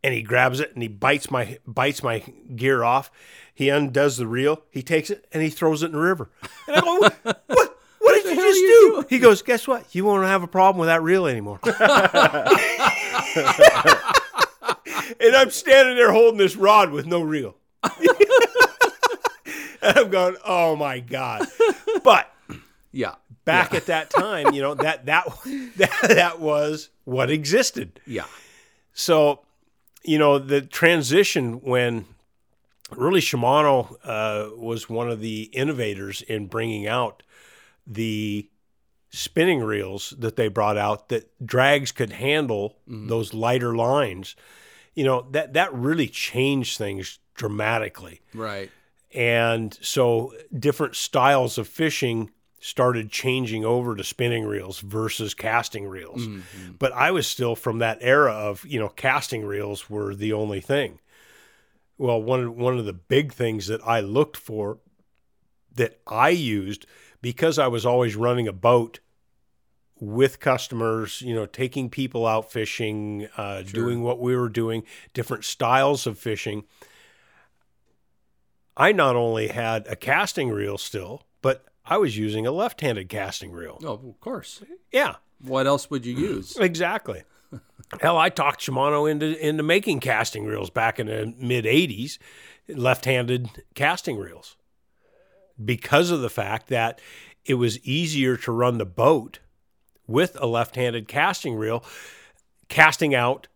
and 0.03 0.13
he 0.13 0.21
grabs 0.21 0.59
it 0.59 0.73
and 0.73 0.81
he 0.81 0.87
bites 0.87 1.29
my 1.31 1.57
bites 1.67 2.03
my 2.03 2.19
gear 2.55 2.83
off. 2.83 3.11
He 3.53 3.69
undoes 3.69 4.17
the 4.17 4.27
reel, 4.27 4.63
he 4.69 4.81
takes 4.81 5.09
it 5.09 5.25
and 5.33 5.43
he 5.43 5.49
throws 5.49 5.83
it 5.83 5.87
in 5.87 5.91
the 5.93 5.99
river, 5.99 6.29
and 6.67 6.77
I 6.77 6.81
go, 6.81 6.97
"What? 6.99 7.15
What, 7.47 7.77
what 7.99 8.23
did 8.23 8.35
you 8.37 8.41
just 8.41 8.59
you 8.59 8.67
do. 8.67 8.91
doing? 8.95 9.05
He 9.09 9.19
goes, 9.19 9.41
guess 9.41 9.67
what? 9.67 9.93
You 9.93 10.05
won't 10.05 10.25
have 10.25 10.41
a 10.41 10.47
problem 10.47 10.79
with 10.79 10.87
that 10.87 11.03
reel 11.03 11.27
anymore. 11.27 11.59
and 11.63 11.75
I'm 15.35 15.51
standing 15.51 15.95
there 15.95 16.11
holding 16.11 16.37
this 16.37 16.55
rod 16.55 16.91
with 16.91 17.05
no 17.05 17.21
reel. 17.21 17.55
and 17.83 17.93
I'm 19.81 20.09
going, 20.09 20.35
oh 20.45 20.75
my 20.75 20.99
God. 20.99 21.47
But 22.03 22.31
Yeah. 22.91 23.15
back 23.45 23.73
at 23.73 23.87
that 23.87 24.09
time, 24.09 24.53
you 24.53 24.61
know, 24.61 24.75
that 24.75 25.05
that 25.07 25.25
that, 25.77 25.91
that 26.07 26.39
was 26.39 26.89
what 27.03 27.29
existed. 27.29 27.99
Yeah. 28.05 28.25
So, 28.93 29.41
you 30.03 30.17
know, 30.17 30.39
the 30.39 30.61
transition 30.61 31.61
when 31.61 32.05
really 32.91 33.21
Shimano 33.21 33.95
uh, 34.03 34.55
was 34.55 34.89
one 34.89 35.09
of 35.09 35.19
the 35.19 35.43
innovators 35.53 36.21
in 36.21 36.47
bringing 36.47 36.87
out 36.87 37.23
the 37.85 38.49
spinning 39.11 39.61
reels 39.61 40.13
that 40.19 40.35
they 40.35 40.47
brought 40.47 40.77
out 40.77 41.09
that 41.09 41.29
drags 41.45 41.91
could 41.91 42.11
handle 42.11 42.77
those 42.87 43.33
lighter 43.33 43.75
lines. 43.75 44.35
You 44.93 45.03
know, 45.03 45.27
that 45.31 45.53
that 45.53 45.73
really 45.73 46.07
changed 46.07 46.77
things 46.77 47.19
dramatically. 47.35 48.21
Right. 48.33 48.69
And 49.13 49.77
so 49.81 50.33
different 50.57 50.95
styles 50.95 51.57
of 51.57 51.67
fishing 51.67 52.31
started 52.59 53.09
changing 53.11 53.63
over 53.63 53.95
to 53.95 54.03
spinning 54.03 54.45
reels 54.45 54.79
versus 54.79 55.33
casting 55.33 55.87
reels. 55.87 56.27
But 56.77 56.91
I 56.93 57.11
was 57.11 57.27
still 57.27 57.55
from 57.55 57.79
that 57.79 57.97
era 58.01 58.33
of, 58.33 58.65
you 58.65 58.79
know, 58.79 58.89
casting 58.89 59.45
reels 59.45 59.89
were 59.89 60.13
the 60.13 60.33
only 60.33 60.59
thing. 60.59 60.99
Well, 61.97 62.21
one 62.21 62.43
of, 62.43 62.55
one 62.55 62.77
of 62.77 62.85
the 62.85 62.93
big 62.93 63.33
things 63.33 63.67
that 63.67 63.81
I 63.85 63.99
looked 63.99 64.37
for 64.37 64.79
that 65.75 65.99
I 66.07 66.29
used 66.29 66.85
because 67.21 67.59
I 67.59 67.67
was 67.67 67.85
always 67.85 68.15
running 68.15 68.47
a 68.47 68.53
boat 68.53 68.99
with 69.99 70.39
customers, 70.39 71.21
you 71.21 71.35
know, 71.35 71.45
taking 71.45 71.89
people 71.89 72.25
out 72.25 72.51
fishing, 72.51 73.27
uh, 73.35 73.63
doing 73.63 74.01
what 74.01 74.19
we 74.19 74.35
were 74.35 74.47
doing, 74.49 74.83
different 75.13 75.43
styles 75.43 76.07
of 76.07 76.17
fishing. 76.17 76.63
I 78.77 78.93
not 78.93 79.17
only 79.17 79.49
had 79.49 79.87
a 79.87 79.97
casting 79.97 80.49
reel 80.49 80.77
still, 80.77 81.23
but 81.41 81.65
I 81.85 81.97
was 81.97 82.17
using 82.17 82.45
a 82.45 82.51
left 82.51 82.81
handed 82.81 83.09
casting 83.09 83.51
reel. 83.51 83.79
Oh, 83.83 83.93
of 83.93 84.19
course. 84.19 84.61
Yeah, 84.91 85.15
What 85.41 85.65
else 85.67 85.89
would 85.89 86.05
you 86.05 86.15
use? 86.15 86.55
exactly. 86.57 87.23
Hell, 88.01 88.17
I 88.17 88.29
talked 88.29 88.61
Shimano 88.61 89.09
into 89.09 89.35
into 89.45 89.63
making 89.63 89.99
casting 90.01 90.45
reels 90.45 90.69
back 90.69 90.99
in 90.99 91.07
the 91.07 91.33
mid 91.37 91.65
'80s, 91.65 92.19
left-handed 92.67 93.49
casting 93.73 94.17
reels, 94.17 94.55
because 95.63 96.11
of 96.11 96.21
the 96.21 96.29
fact 96.29 96.67
that 96.67 97.01
it 97.45 97.55
was 97.55 97.79
easier 97.85 98.37
to 98.37 98.51
run 98.51 98.77
the 98.77 98.85
boat 98.85 99.39
with 100.05 100.37
a 100.39 100.45
left-handed 100.45 101.07
casting 101.07 101.55
reel, 101.55 101.83
casting 102.67 103.15
out, 103.15 103.47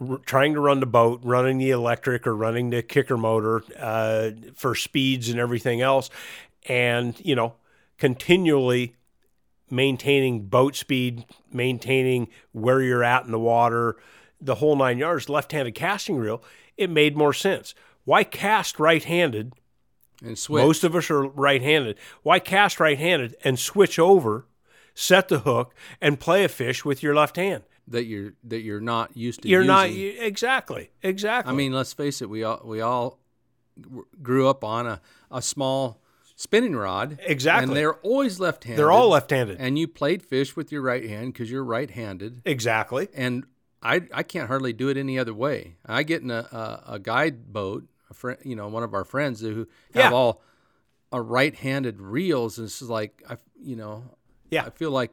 r- 0.00 0.18
trying 0.24 0.54
to 0.54 0.60
run 0.60 0.80
the 0.80 0.86
boat, 0.86 1.20
running 1.22 1.58
the 1.58 1.70
electric 1.70 2.26
or 2.26 2.34
running 2.34 2.70
the 2.70 2.82
kicker 2.82 3.18
motor 3.18 3.62
uh, 3.78 4.30
for 4.54 4.74
speeds 4.74 5.28
and 5.28 5.38
everything 5.38 5.82
else, 5.82 6.08
and 6.68 7.14
you 7.24 7.34
know 7.34 7.54
continually 7.98 8.94
maintaining 9.70 10.46
boat 10.46 10.76
speed, 10.76 11.24
maintaining 11.52 12.28
where 12.52 12.80
you're 12.82 13.02
at 13.04 13.24
in 13.24 13.32
the 13.32 13.38
water, 13.38 13.96
the 14.40 14.56
whole 14.56 14.76
nine 14.76 14.98
yards, 14.98 15.28
left 15.28 15.52
handed 15.52 15.74
casting 15.74 16.16
reel, 16.16 16.42
it 16.76 16.88
made 16.90 17.16
more 17.16 17.32
sense. 17.32 17.74
Why 18.04 18.22
cast 18.22 18.78
right 18.78 19.02
handed? 19.02 19.52
And 20.24 20.38
switch. 20.38 20.62
Most 20.62 20.84
of 20.84 20.94
us 20.94 21.10
are 21.10 21.24
right 21.26 21.60
handed. 21.60 21.98
Why 22.22 22.38
cast 22.38 22.78
right 22.80 22.98
handed 22.98 23.34
and 23.44 23.58
switch 23.58 23.98
over, 23.98 24.46
set 24.94 25.28
the 25.28 25.40
hook, 25.40 25.74
and 26.00 26.20
play 26.20 26.44
a 26.44 26.48
fish 26.48 26.84
with 26.84 27.02
your 27.02 27.14
left 27.14 27.36
hand? 27.36 27.64
that 27.88 28.04
you're 28.04 28.32
that 28.42 28.62
you're 28.62 28.80
not 28.80 29.16
used 29.16 29.42
to 29.42 29.48
You're 29.48 29.62
not 29.62 29.90
using. 29.90 30.02
you- 30.02 30.26
exactly, 30.26 30.90
exactly. 31.04 31.52
I 31.52 31.54
mean, 31.56 31.72
let's 31.72 31.92
face 31.92 32.20
it. 32.20 32.28
We 32.28 32.42
all 32.42 32.60
we 32.64 32.80
all 32.80 33.20
grew 34.22 34.48
up 34.48 34.64
on 34.64 34.86
a, 34.88 35.00
a 35.30 35.40
small 35.40 36.00
spinning 36.36 36.76
rod. 36.76 37.18
Exactly. 37.26 37.64
And 37.68 37.76
they're 37.76 37.94
always 37.94 38.38
left-handed. 38.38 38.78
they're 38.78 38.92
all 38.92 39.08
left 39.08 39.30
handed. 39.30 39.56
And 39.58 39.76
you 39.78 39.88
played 39.88 40.22
fish 40.22 40.54
with 40.54 40.70
your 40.70 40.82
right 40.82 41.08
hand 41.08 41.32
because 41.32 41.50
you're 41.50 41.64
right-handed. 41.64 42.42
Exactly. 42.44 43.08
And 43.14 43.44
I 43.82 44.02
I 44.14 44.22
can't 44.22 44.46
hardly 44.48 44.72
do 44.72 44.88
it 44.88 44.96
any 44.96 45.18
other 45.18 45.34
way. 45.34 45.76
I 45.84 46.02
get 46.04 46.22
in 46.22 46.30
a 46.30 46.46
a, 46.86 46.92
a 46.94 46.98
guide 46.98 47.52
boat, 47.52 47.84
a 48.10 48.14
friend, 48.14 48.38
you 48.44 48.54
know, 48.54 48.68
one 48.68 48.82
of 48.84 48.94
our 48.94 49.04
friends 49.04 49.40
who 49.40 49.66
have 49.94 50.10
Yeah. 50.10 50.12
all 50.12 50.42
a 51.12 51.20
right-handed 51.22 52.00
reels, 52.00 52.58
and 52.58 52.66
it's 52.66 52.78
just 52.80 52.90
like 52.90 53.22
I, 53.28 53.36
you 53.60 53.76
know, 53.76 54.04
Yeah. 54.50 54.64
I 54.66 54.70
feel 54.70 54.90
like 54.90 55.12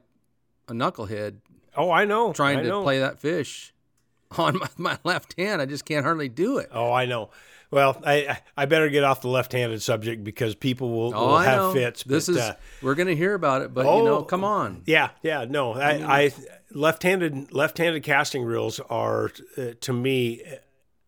a 0.68 0.74
knucklehead 0.74 1.38
Oh, 1.76 1.90
I 1.92 2.06
know. 2.06 2.34
trying 2.34 2.60
I 2.60 2.64
to 2.64 2.68
know. 2.68 2.84
play 2.84 3.00
that 3.00 3.18
fish 3.20 3.74
on 4.38 4.58
my, 4.60 4.68
my 4.78 4.98
left 5.04 5.36
hand. 5.40 5.62
I 5.62 5.66
just 5.66 5.86
can't 5.86 6.04
hardly 6.06 6.30
do 6.30 6.58
it. 6.58 6.70
Oh, 6.72 6.92
I 6.92 7.06
know. 7.06 7.30
Well, 7.74 8.00
I 8.06 8.14
I- 8.14 8.42
I 8.58 8.66
better 8.66 8.90
get 8.90 9.04
off 9.04 9.22
the 9.22 9.28
left-handed 9.30 9.82
subject 9.82 10.24
because 10.24 10.54
people 10.56 10.92
will, 10.92 11.14
Oh, 11.16 11.28
will 11.28 11.38
have 11.40 11.58
know. 11.58 11.74
fits. 11.74 12.04
This 12.04 12.28
but, 12.28 12.32
is 12.36 12.42
uh, 12.42 12.56
we're 12.82 12.96
gonna 12.96 13.16
hear 13.16 13.34
about 13.34 13.62
it, 13.64 13.74
but 13.74 13.86
you 13.86 14.04
know, 14.04 14.20
Oh. 14.20 14.24
come 14.24 14.44
on. 14.44 14.84
Yeah, 14.86 15.10
yeah, 15.22 15.46
no. 15.50 15.74
I, 15.74 16.22
I 16.26 16.34
left-handed 16.72 17.52
left-handed 17.54 18.04
casting 18.04 18.44
reels 18.44 18.80
are 18.90 19.32
uh, 19.58 19.72
to 19.82 19.94
me 19.94 20.44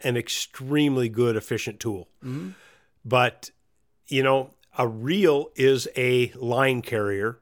an 0.03 0.17
extremely 0.17 1.07
good 1.09 1.35
efficient 1.35 1.79
tool. 1.79 2.09
But 3.03 3.51
you 4.07 4.23
know, 4.23 4.51
a 4.77 4.87
reel 4.87 5.49
is 5.55 5.87
a 5.95 6.31
line 6.35 6.81
carrier, 6.81 7.39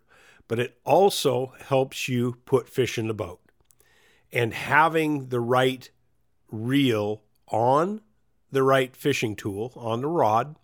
but 0.48 0.60
it 0.60 0.78
also 0.86 1.54
helps 1.68 2.08
you 2.08 2.38
put 2.46 2.70
fish 2.70 2.98
in 2.98 3.08
the 3.08 3.14
boat. 3.14 3.40
And 4.32 4.54
having 4.54 5.30
the 5.30 5.40
right 5.40 5.90
reel 6.52 7.22
on 7.48 8.02
the 8.54 8.64
right 8.64 8.96
fishing 8.96 9.36
tool 9.36 9.74
on 9.76 10.02
the 10.02 10.08
rod 10.08 10.56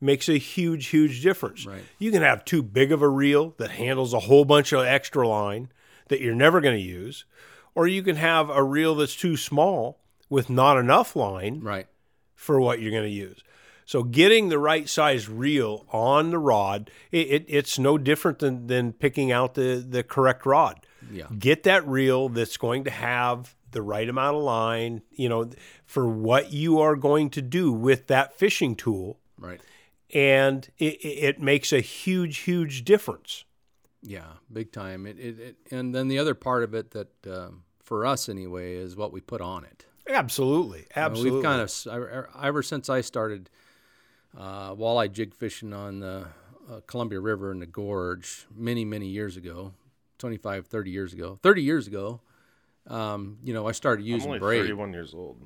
makes 0.00 0.28
a 0.28 0.36
huge, 0.36 0.88
huge 0.88 1.22
difference. 1.22 1.64
Right. 1.64 1.82
You 1.98 2.10
can 2.10 2.22
have 2.22 2.44
too 2.44 2.62
big 2.62 2.92
of 2.92 3.00
a 3.00 3.08
reel 3.08 3.54
that 3.56 3.70
handles 3.70 4.12
a 4.12 4.20
whole 4.20 4.44
bunch 4.44 4.72
of 4.72 4.84
extra 4.84 5.26
line 5.26 5.70
that 6.08 6.20
you're 6.20 6.34
never 6.34 6.60
going 6.60 6.76
to 6.76 6.82
use, 6.82 7.24
or 7.74 7.86
you 7.86 8.02
can 8.02 8.16
have 8.16 8.50
a 8.50 8.62
reel 8.62 8.94
that's 8.94 9.16
too 9.16 9.36
small 9.36 10.00
with 10.28 10.50
not 10.50 10.76
enough 10.76 11.16
line 11.16 11.60
Right. 11.60 11.86
for 12.34 12.60
what 12.60 12.80
you're 12.80 12.90
going 12.90 13.04
to 13.04 13.08
use. 13.08 13.42
So 13.86 14.02
getting 14.02 14.48
the 14.48 14.58
right 14.58 14.88
size 14.88 15.28
reel 15.28 15.86
on 15.92 16.30
the 16.30 16.38
rod, 16.38 16.90
it, 17.10 17.28
it, 17.28 17.44
it's 17.48 17.78
no 17.78 17.96
different 17.98 18.38
than, 18.40 18.66
than 18.66 18.92
picking 18.92 19.30
out 19.32 19.54
the, 19.54 19.84
the 19.86 20.02
correct 20.02 20.44
rod. 20.46 20.84
Yeah. 21.10 21.26
Get 21.38 21.64
that 21.64 21.86
reel 21.86 22.28
that's 22.28 22.56
going 22.56 22.84
to 22.84 22.90
have 22.90 23.54
the 23.70 23.82
right 23.82 24.08
amount 24.08 24.36
of 24.36 24.42
line, 24.42 25.02
you 25.10 25.28
know, 25.28 25.50
for 25.84 26.08
what 26.08 26.52
you 26.52 26.80
are 26.80 26.96
going 26.96 27.30
to 27.30 27.42
do 27.42 27.72
with 27.72 28.06
that 28.06 28.32
fishing 28.34 28.76
tool. 28.76 29.18
Right. 29.38 29.60
And 30.12 30.68
it, 30.78 31.04
it 31.04 31.40
makes 31.40 31.72
a 31.72 31.80
huge, 31.80 32.38
huge 32.38 32.84
difference. 32.84 33.44
Yeah. 34.02 34.34
Big 34.52 34.70
time. 34.70 35.06
It, 35.06 35.18
it, 35.18 35.40
it 35.40 35.56
and 35.70 35.94
then 35.94 36.08
the 36.08 36.18
other 36.18 36.34
part 36.34 36.62
of 36.62 36.74
it 36.74 36.92
that 36.92 37.26
um, 37.26 37.64
for 37.82 38.06
us 38.06 38.28
anyway 38.28 38.74
is 38.74 38.96
what 38.96 39.12
we 39.12 39.20
put 39.20 39.40
on 39.40 39.64
it. 39.64 39.86
Absolutely. 40.08 40.80
You 40.80 40.84
know, 40.96 41.02
Absolutely. 41.02 41.30
We've 41.38 41.44
kind 41.44 41.60
of 41.60 41.86
ever 41.90 42.30
ever 42.42 42.62
since 42.62 42.88
I 42.88 43.00
started 43.00 43.50
uh, 44.36 44.74
walleye 44.74 45.10
jig 45.10 45.34
fishing 45.34 45.72
on 45.72 46.00
the 46.00 46.26
uh, 46.70 46.80
Columbia 46.86 47.20
River 47.20 47.50
in 47.52 47.58
the 47.58 47.66
gorge 47.66 48.46
many 48.54 48.84
many 48.84 49.06
years 49.06 49.36
ago, 49.36 49.72
25, 50.24 50.68
30 50.68 50.90
years 50.90 51.12
ago, 51.12 51.38
30 51.42 51.62
years 51.62 51.86
ago. 51.86 52.18
Um, 52.86 53.36
you 53.44 53.52
know, 53.52 53.68
I 53.68 53.72
started 53.72 54.04
I'm 54.04 54.12
using 54.12 54.28
only 54.28 54.38
braid. 54.38 54.62
31 54.62 54.94
years 54.94 55.12
old. 55.12 55.36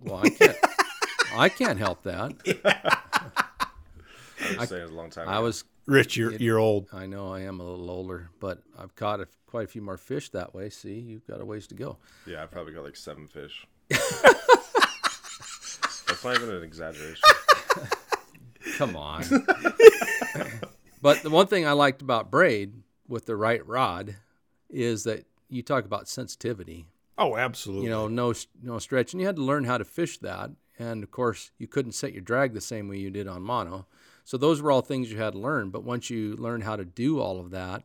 Well, 0.00 0.22
I 0.24 0.30
can't. 0.30 0.56
I 1.34 1.50
can't 1.50 1.78
help 1.78 2.04
that. 2.04 2.32
I'm 4.40 4.54
just 4.54 4.70
saying 4.70 4.82
it's 4.82 4.90
a 4.90 4.94
long 4.94 5.10
time. 5.10 5.28
I 5.28 5.34
ago. 5.34 5.42
was 5.42 5.64
Rich, 5.84 6.16
you're, 6.16 6.32
you're 6.32 6.58
old. 6.58 6.88
I 6.90 7.04
know 7.04 7.30
I 7.30 7.40
am 7.40 7.60
a 7.60 7.64
little 7.64 7.90
older, 7.90 8.30
but 8.40 8.62
I've 8.78 8.94
caught 8.94 9.20
a, 9.20 9.28
quite 9.46 9.64
a 9.64 9.68
few 9.68 9.82
more 9.82 9.98
fish 9.98 10.30
that 10.30 10.54
way. 10.54 10.70
See, 10.70 11.00
you've 11.00 11.26
got 11.26 11.42
a 11.42 11.44
ways 11.44 11.66
to 11.66 11.74
go. 11.74 11.98
Yeah, 12.26 12.42
I 12.42 12.46
probably 12.46 12.72
got 12.72 12.84
like 12.84 12.96
seven 12.96 13.26
fish. 13.26 13.66
That's 13.90 14.24
not 16.24 16.34
even 16.34 16.48
an 16.48 16.62
exaggeration. 16.62 17.20
Come 18.78 18.96
on. 18.96 19.22
but 21.02 21.22
the 21.22 21.28
one 21.28 21.46
thing 21.46 21.66
I 21.66 21.72
liked 21.72 22.00
about 22.00 22.30
braid 22.30 22.72
with 23.08 23.26
the 23.26 23.36
right 23.36 23.66
rod 23.66 24.16
is 24.68 25.04
that 25.04 25.24
you 25.48 25.62
talk 25.62 25.84
about 25.84 26.08
sensitivity. 26.08 26.86
Oh, 27.16 27.36
absolutely. 27.36 27.86
You 27.86 27.90
know, 27.90 28.06
no 28.06 28.34
no 28.62 28.78
stretch, 28.78 29.12
and 29.12 29.20
you 29.20 29.26
had 29.26 29.36
to 29.36 29.42
learn 29.42 29.64
how 29.64 29.78
to 29.78 29.84
fish 29.84 30.18
that. 30.18 30.50
And 30.78 31.02
of 31.02 31.10
course, 31.10 31.50
you 31.58 31.66
couldn't 31.66 31.92
set 31.92 32.12
your 32.12 32.22
drag 32.22 32.54
the 32.54 32.60
same 32.60 32.88
way 32.88 32.98
you 32.98 33.10
did 33.10 33.26
on 33.26 33.42
mono. 33.42 33.86
So 34.24 34.36
those 34.36 34.62
were 34.62 34.70
all 34.70 34.82
things 34.82 35.10
you 35.10 35.18
had 35.18 35.32
to 35.32 35.38
learn. 35.38 35.70
But 35.70 35.82
once 35.82 36.10
you 36.10 36.36
learn 36.36 36.60
how 36.60 36.76
to 36.76 36.84
do 36.84 37.18
all 37.18 37.40
of 37.40 37.50
that, 37.50 37.82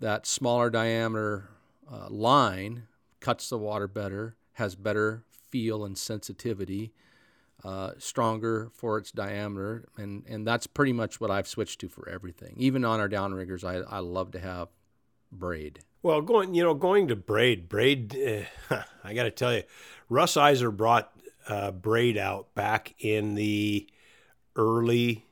that 0.00 0.26
smaller 0.26 0.70
diameter 0.70 1.48
uh, 1.90 2.08
line 2.10 2.88
cuts 3.20 3.48
the 3.48 3.58
water 3.58 3.88
better, 3.88 4.36
has 4.54 4.74
better 4.74 5.22
feel 5.50 5.84
and 5.84 5.96
sensitivity. 5.96 6.92
Uh, 7.64 7.92
stronger 7.98 8.70
for 8.72 8.98
its 8.98 9.10
diameter, 9.10 9.88
and 9.96 10.24
and 10.28 10.46
that's 10.46 10.66
pretty 10.66 10.92
much 10.92 11.20
what 11.20 11.30
I've 11.30 11.48
switched 11.48 11.80
to 11.80 11.88
for 11.88 12.08
everything. 12.08 12.54
Even 12.56 12.84
on 12.84 13.00
our 13.00 13.08
downriggers, 13.08 13.64
I 13.64 13.78
I 13.96 13.98
love 13.98 14.32
to 14.32 14.38
have 14.38 14.68
braid. 15.32 15.80
Well, 16.02 16.20
going 16.22 16.54
you 16.54 16.62
know 16.62 16.74
going 16.74 17.08
to 17.08 17.16
braid, 17.16 17.68
braid. 17.68 18.16
Uh, 18.70 18.82
I 19.04 19.14
got 19.14 19.24
to 19.24 19.30
tell 19.30 19.54
you, 19.54 19.62
Russ 20.08 20.36
Iser 20.36 20.70
brought 20.70 21.12
uh, 21.48 21.72
braid 21.72 22.16
out 22.16 22.54
back 22.54 22.94
in 22.98 23.34
the 23.34 23.88
early, 24.54 25.26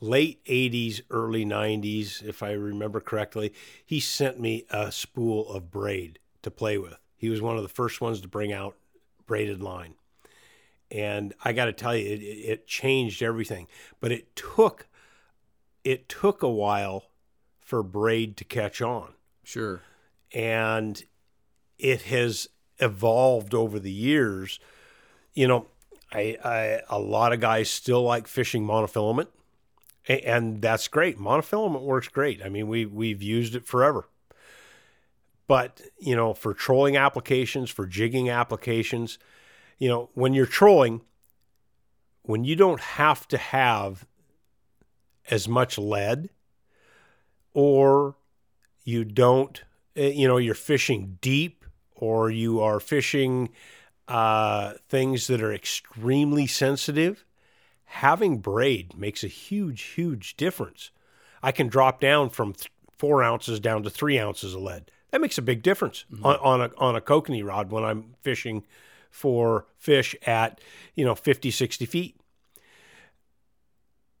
late 0.00 0.42
'80s, 0.46 1.02
early 1.10 1.44
'90s, 1.44 2.22
if 2.22 2.42
I 2.42 2.52
remember 2.52 3.00
correctly. 3.00 3.52
He 3.84 4.00
sent 4.00 4.40
me 4.40 4.64
a 4.70 4.90
spool 4.90 5.48
of 5.50 5.70
braid 5.70 6.18
to 6.42 6.50
play 6.50 6.78
with. 6.78 6.96
He 7.16 7.28
was 7.28 7.42
one 7.42 7.56
of 7.56 7.62
the 7.62 7.68
first 7.68 8.00
ones 8.00 8.20
to 8.22 8.28
bring 8.28 8.52
out 8.52 8.76
braided 9.26 9.62
line, 9.62 9.94
and 10.92 11.34
I 11.42 11.52
got 11.52 11.64
to 11.66 11.72
tell 11.72 11.96
you, 11.96 12.06
it, 12.06 12.20
it 12.22 12.66
changed 12.66 13.22
everything. 13.22 13.66
But 14.00 14.12
it 14.12 14.36
took 14.36 14.86
it 15.84 16.08
took 16.08 16.42
a 16.42 16.48
while 16.50 17.06
for 17.60 17.82
braid 17.82 18.36
to 18.36 18.44
catch 18.44 18.80
on 18.82 19.14
Sure. 19.42 19.80
and 20.32 21.02
it 21.78 22.02
has 22.02 22.48
evolved 22.78 23.54
over 23.54 23.78
the 23.80 23.90
years. 23.90 24.60
You 25.34 25.48
know, 25.48 25.66
I, 26.12 26.36
I 26.44 26.80
a 26.88 26.98
lot 26.98 27.32
of 27.32 27.40
guys 27.40 27.70
still 27.70 28.02
like 28.02 28.26
fishing 28.28 28.64
monofilament, 28.66 29.28
and 30.06 30.60
that's 30.60 30.86
great. 30.88 31.18
Monofilament 31.18 31.82
works 31.82 32.08
great. 32.08 32.42
I 32.44 32.48
mean, 32.48 32.68
we 32.68 32.84
we've 32.86 33.22
used 33.22 33.54
it 33.54 33.64
forever. 33.66 34.08
But 35.48 35.80
you 35.98 36.14
know, 36.14 36.34
for 36.34 36.54
trolling 36.54 36.96
applications, 36.96 37.70
for 37.70 37.86
jigging 37.86 38.28
applications, 38.30 39.18
you 39.78 39.88
know, 39.88 40.10
when 40.14 40.34
you're 40.34 40.46
trolling, 40.46 41.02
when 42.22 42.44
you 42.44 42.56
don't 42.56 42.80
have 42.80 43.26
to 43.28 43.38
have 43.38 44.06
as 45.30 45.48
much 45.48 45.78
lead, 45.78 46.30
or 47.54 48.16
you 48.84 49.04
don't 49.04 49.62
eh, 49.96 50.08
you 50.08 50.26
know 50.26 50.36
you're 50.36 50.54
fishing 50.54 51.18
deep 51.20 51.64
or 51.94 52.30
you 52.30 52.60
are 52.60 52.80
fishing 52.80 53.50
uh, 54.08 54.74
things 54.88 55.26
that 55.28 55.42
are 55.42 55.52
extremely 55.52 56.46
sensitive 56.46 57.24
having 57.84 58.38
braid 58.38 58.96
makes 58.96 59.22
a 59.22 59.28
huge 59.28 59.82
huge 59.82 60.36
difference. 60.36 60.90
I 61.42 61.52
can 61.52 61.68
drop 61.68 62.00
down 62.00 62.30
from 62.30 62.54
th- 62.54 62.70
four 62.90 63.22
ounces 63.22 63.60
down 63.60 63.82
to 63.82 63.90
three 63.90 64.18
ounces 64.18 64.54
of 64.54 64.62
lead. 64.62 64.90
That 65.10 65.20
makes 65.20 65.36
a 65.36 65.42
big 65.42 65.62
difference 65.62 66.04
on, 66.22 66.36
on 66.36 66.60
a 66.62 66.70
on 66.78 66.96
a 66.96 67.00
kokanee 67.00 67.44
rod 67.44 67.70
when 67.70 67.84
i'm 67.84 68.14
fishing 68.22 68.64
for 69.12 69.66
fish 69.76 70.16
at 70.26 70.60
you 70.96 71.04
know 71.04 71.14
50 71.14 71.52
60 71.52 71.86
feet 71.86 72.16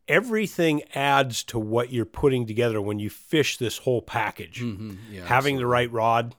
everything 0.06 0.82
adds 0.94 1.42
to 1.44 1.58
what 1.58 1.90
you're 1.92 2.04
putting 2.04 2.46
together 2.46 2.80
when 2.80 2.98
you 2.98 3.08
fish 3.08 3.56
this 3.56 3.78
whole 3.78 4.02
package. 4.02 4.60
hmm 4.60 4.94
Yeah. 5.10 5.26
having 5.26 5.56
the 5.56 5.66
right 5.66 5.90
rod, 5.90 6.34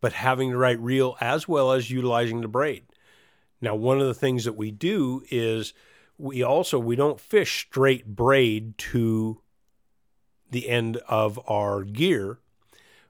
but 0.00 0.14
having 0.14 0.50
the 0.50 0.56
right 0.56 0.78
reel 0.80 1.16
as 1.20 1.46
well 1.46 1.72
as 1.72 1.90
utilizing 1.90 2.40
the 2.40 2.48
braid. 2.48 2.84
Now, 3.60 3.74
one 3.74 4.00
of 4.00 4.06
the 4.06 4.14
things 4.14 4.44
that 4.44 4.56
we 4.56 4.70
do 4.70 5.22
is 5.30 5.74
we 6.16 6.42
also 6.42 6.78
we 6.78 6.96
don't 6.96 7.20
fish 7.20 7.66
straight 7.66 8.06
braid 8.06 8.78
to 8.78 9.42
the 10.50 10.68
end 10.68 10.96
of 11.08 11.38
our 11.46 11.84
gear. 11.84 12.38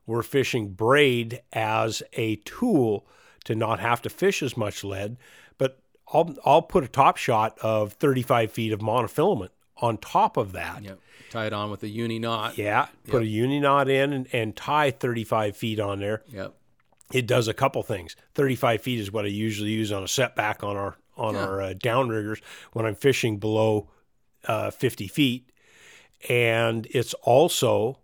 We're 0.07 0.23
fishing 0.23 0.73
braid 0.73 1.43
as 1.53 2.03
a 2.15 2.37
tool 2.37 3.07
to 3.45 3.55
not 3.55 3.81
have 3.81 4.03
to 4.03 4.11
fish 4.11 4.43
as 4.43 4.57
much 4.57 4.85
lead, 4.85 5.17
but 5.59 5.79
I'll 6.13 6.35
I'll 6.45 6.63
put 6.63 6.85
a 6.85 6.89
top 6.89 7.17
shot 7.17 7.59
of 7.61 7.95
35 7.95 8.53
feet 8.53 8.73
of 8.73 8.81
monofilament 8.81 9.51
on 9.79 9.97
top 9.99 10.37
of 10.37 10.53
that. 10.53 10.83
Yep. 10.83 10.99
Tie 11.31 11.47
it 11.47 11.53
on 11.53 11.71
with 11.71 11.83
a 11.85 11.89
uni 11.89 12.19
knot. 12.19 12.59
Yeah, 12.59 12.89
put 13.09 13.23
a 13.23 13.27
uni 13.27 13.61
knot 13.61 13.89
in 13.89 14.13
and, 14.13 14.27
and 14.33 14.57
tie 14.57 14.91
35 14.91 15.57
feet 15.57 15.79
on 15.81 16.01
there. 16.01 16.23
Yep. 16.29 16.55
It 17.13 17.27
does 17.27 17.49
a 17.49 17.55
couple 17.55 17.83
things. 17.83 18.15
35 18.35 18.83
feet 18.83 19.01
is 19.01 19.11
what 19.13 19.25
I 19.25 19.29
usually 19.29 19.71
use 19.71 19.91
on 19.93 20.03
a 20.05 20.09
setback 20.09 20.63
on 20.65 20.77
our 20.77 20.97
on 21.17 21.35
Yeah. 21.35 21.45
our 21.47 21.61
uh, 21.63 21.73
downriggers 21.75 22.41
when 22.73 22.85
I'm 22.87 22.95
fishing 22.95 23.39
below 23.39 23.89
uh, 24.47 24.71
50 24.71 25.07
feet, 25.09 25.51
and 26.29 26.87
it's 26.91 27.15
also 27.15 27.99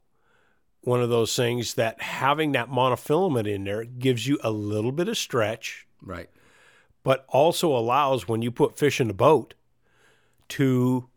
one 0.87 1.03
of 1.03 1.09
those 1.11 1.34
things 1.34 1.74
that 1.74 2.01
having 2.01 2.53
that 2.53 2.68
monofilament 2.70 3.53
in 3.53 3.64
there 3.64 3.84
gives 3.84 4.28
you 4.28 4.39
a 4.45 4.51
little 4.53 4.93
bit 4.93 5.09
of 5.09 5.18
stretch, 5.18 5.84
Right. 6.01 6.30
but 7.03 7.24
also 7.28 7.76
allows 7.76 8.28
when 8.28 8.41
you 8.41 8.53
put 8.53 8.78
fish 8.78 9.01
in 9.01 9.09
the 9.09 9.12
boat 9.14 9.55
to 10.51 11.09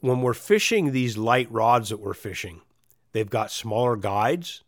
when 0.00 0.22
we're 0.22 0.34
fishing 0.34 0.90
these 0.90 1.16
light 1.16 1.50
rods 1.52 1.90
that 1.90 1.98
we're 2.00 2.14
fishing, 2.14 2.62
they've 3.12 3.30
got 3.30 3.52
smaller 3.52 3.94
guides. 3.96 4.64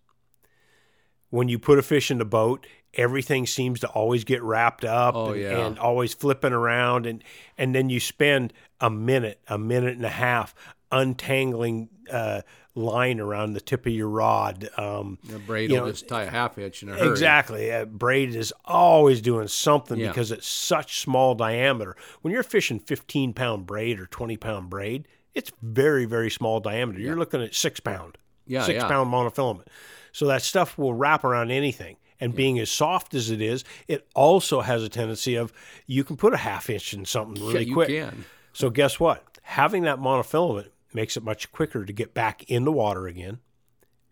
When 1.30 1.48
you 1.48 1.58
put 1.58 1.80
a 1.80 1.82
fish 1.82 2.12
in 2.12 2.18
the 2.18 2.24
boat, 2.24 2.64
everything 2.94 3.44
seems 3.44 3.80
to 3.80 3.88
always 3.88 4.22
get 4.22 4.40
wrapped 4.42 4.84
up 4.84 5.16
Oh, 5.16 5.32
and, 5.32 5.40
yeah. 5.40 5.66
and 5.66 5.78
always 5.80 6.14
flipping 6.14 6.52
around 6.52 7.06
and 7.06 7.24
and 7.58 7.74
then 7.74 7.90
you 7.90 7.98
spend 7.98 8.52
a 8.80 8.88
minute, 8.88 9.40
a 9.48 9.58
minute 9.58 9.96
and 9.96 10.06
a 10.06 10.10
half 10.10 10.54
untangling 10.92 11.88
uh, 12.10 12.40
line 12.78 13.20
around 13.20 13.52
the 13.52 13.60
tip 13.60 13.84
of 13.86 13.92
your 13.92 14.08
rod. 14.08 14.68
Um, 14.76 15.18
The 15.24 15.38
braid 15.38 15.70
You 15.70 15.76
will 15.80 15.86
know, 15.86 15.92
just 15.92 16.08
tie 16.08 16.22
a 16.22 16.30
half 16.30 16.56
inch 16.58 16.82
in 16.82 16.88
a 16.88 16.96
hurry. 16.96 17.08
Exactly. 17.10 17.72
Uh, 17.72 17.84
braid 17.84 18.34
is 18.34 18.52
always 18.64 19.20
doing 19.20 19.48
something 19.48 19.98
Yeah. 19.98 20.08
because 20.08 20.30
it's 20.32 20.46
such 20.48 21.00
small 21.00 21.34
diameter. 21.34 21.96
When 22.22 22.32
you're 22.32 22.42
fishing 22.42 22.78
15 22.78 23.32
pound 23.34 23.66
braid 23.66 23.98
or 24.00 24.06
20 24.06 24.36
pound 24.36 24.70
braid, 24.70 25.08
it's 25.34 25.52
very, 25.62 26.04
very 26.04 26.30
small 26.30 26.60
diameter. 26.60 26.98
You're 27.00 27.16
looking 27.18 27.42
at 27.42 27.54
six 27.54 27.80
pound, 27.80 28.16
Yeah, 28.46 28.62
six 28.64 28.76
yeah. 28.82 28.88
pound 28.88 29.12
monofilament. 29.12 29.66
So 30.12 30.26
that 30.26 30.42
stuff 30.42 30.78
will 30.78 30.94
wrap 30.94 31.24
around 31.24 31.50
anything. 31.50 31.96
And 32.20 32.34
being 32.34 32.58
as 32.58 32.68
soft 32.68 33.14
as 33.14 33.30
it 33.30 33.40
is, 33.40 33.62
it 33.86 34.08
also 34.14 34.60
has 34.62 34.82
a 34.82 34.88
tendency 34.88 35.36
of 35.36 35.52
you 35.86 36.02
can 36.02 36.16
put 36.16 36.32
a 36.34 36.38
half 36.38 36.68
inch 36.68 36.92
in 36.92 37.04
something 37.04 37.40
really 37.46 37.66
quick. 37.70 37.88
can. 37.88 38.24
So 38.52 38.70
guess 38.70 38.98
what? 38.98 39.22
Having 39.42 39.82
that 39.84 39.98
monofilament 40.00 40.70
makes 40.94 41.16
it 41.16 41.22
much 41.22 41.50
quicker 41.52 41.84
to 41.84 41.92
get 41.92 42.14
back 42.14 42.44
in 42.50 42.64
the 42.64 42.72
water 42.72 43.06
again, 43.06 43.38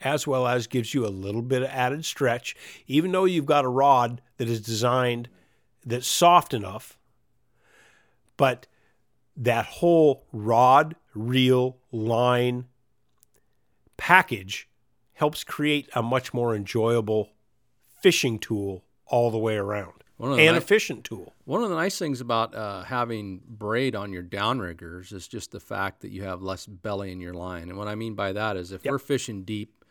as 0.01 0.27
well 0.27 0.47
as 0.47 0.67
gives 0.67 0.95
you 0.95 1.07
a 1.07 1.09
little 1.09 1.43
bit 1.43 1.63
of 1.63 1.69
added 1.69 2.05
stretch, 2.05 2.55
even 2.87 3.13
though 3.13 3.25
you've 3.25 3.47
got 3.47 3.65
a 3.65 3.69
rod 3.69 4.21
that 4.37 4.49
is 4.49 4.61
designed 4.61 5.29
that's 5.85 6.07
soft 6.07 6.53
enough. 6.53 6.99
But 8.37 8.67
that 9.37 9.67
whole 9.67 10.25
rod, 10.33 10.97
reel, 11.15 11.79
line 11.91 12.67
package 13.97 14.69
helps 15.15 15.45
create 15.45 15.89
a 15.95 16.03
much 16.03 16.35
more 16.35 16.55
enjoyable 16.55 17.31
fishing 18.03 18.39
tool 18.39 18.85
all 19.07 19.31
the 19.31 19.39
way 19.39 19.57
around 19.57 20.05
One 20.17 20.31
of 20.31 20.37
the 20.39 20.45
and 20.45 20.55
ni- 20.55 20.59
efficient 20.59 21.05
tool. 21.05 21.35
One 21.45 21.63
of 21.63 21.69
the 21.69 21.75
nice 21.77 21.99
things 21.99 22.21
about 22.21 22.55
uh, 22.55 22.83
having 22.85 23.43
braid 23.47 23.95
on 23.95 24.13
your 24.13 24.23
downriggers 24.23 25.13
is 25.13 25.29
just 25.29 25.53
the 25.53 25.61
fact 25.61 26.01
that 26.01 26.11
you 26.11 26.23
have 26.23 26.43
less 26.43 26.67
belly 26.67 27.13
in 27.13 27.21
your 27.21 27.35
line. 27.35 27.65
And 27.69 27.77
what 27.77 27.89
I 27.89 27.95
mean 27.95 28.15
by 28.15 28.33
that 28.33 28.57
is 28.57 28.73
if 28.73 28.85
Yep. 28.85 28.93
we're 28.93 28.99
fishing 28.99 29.45
deep, 29.45 29.85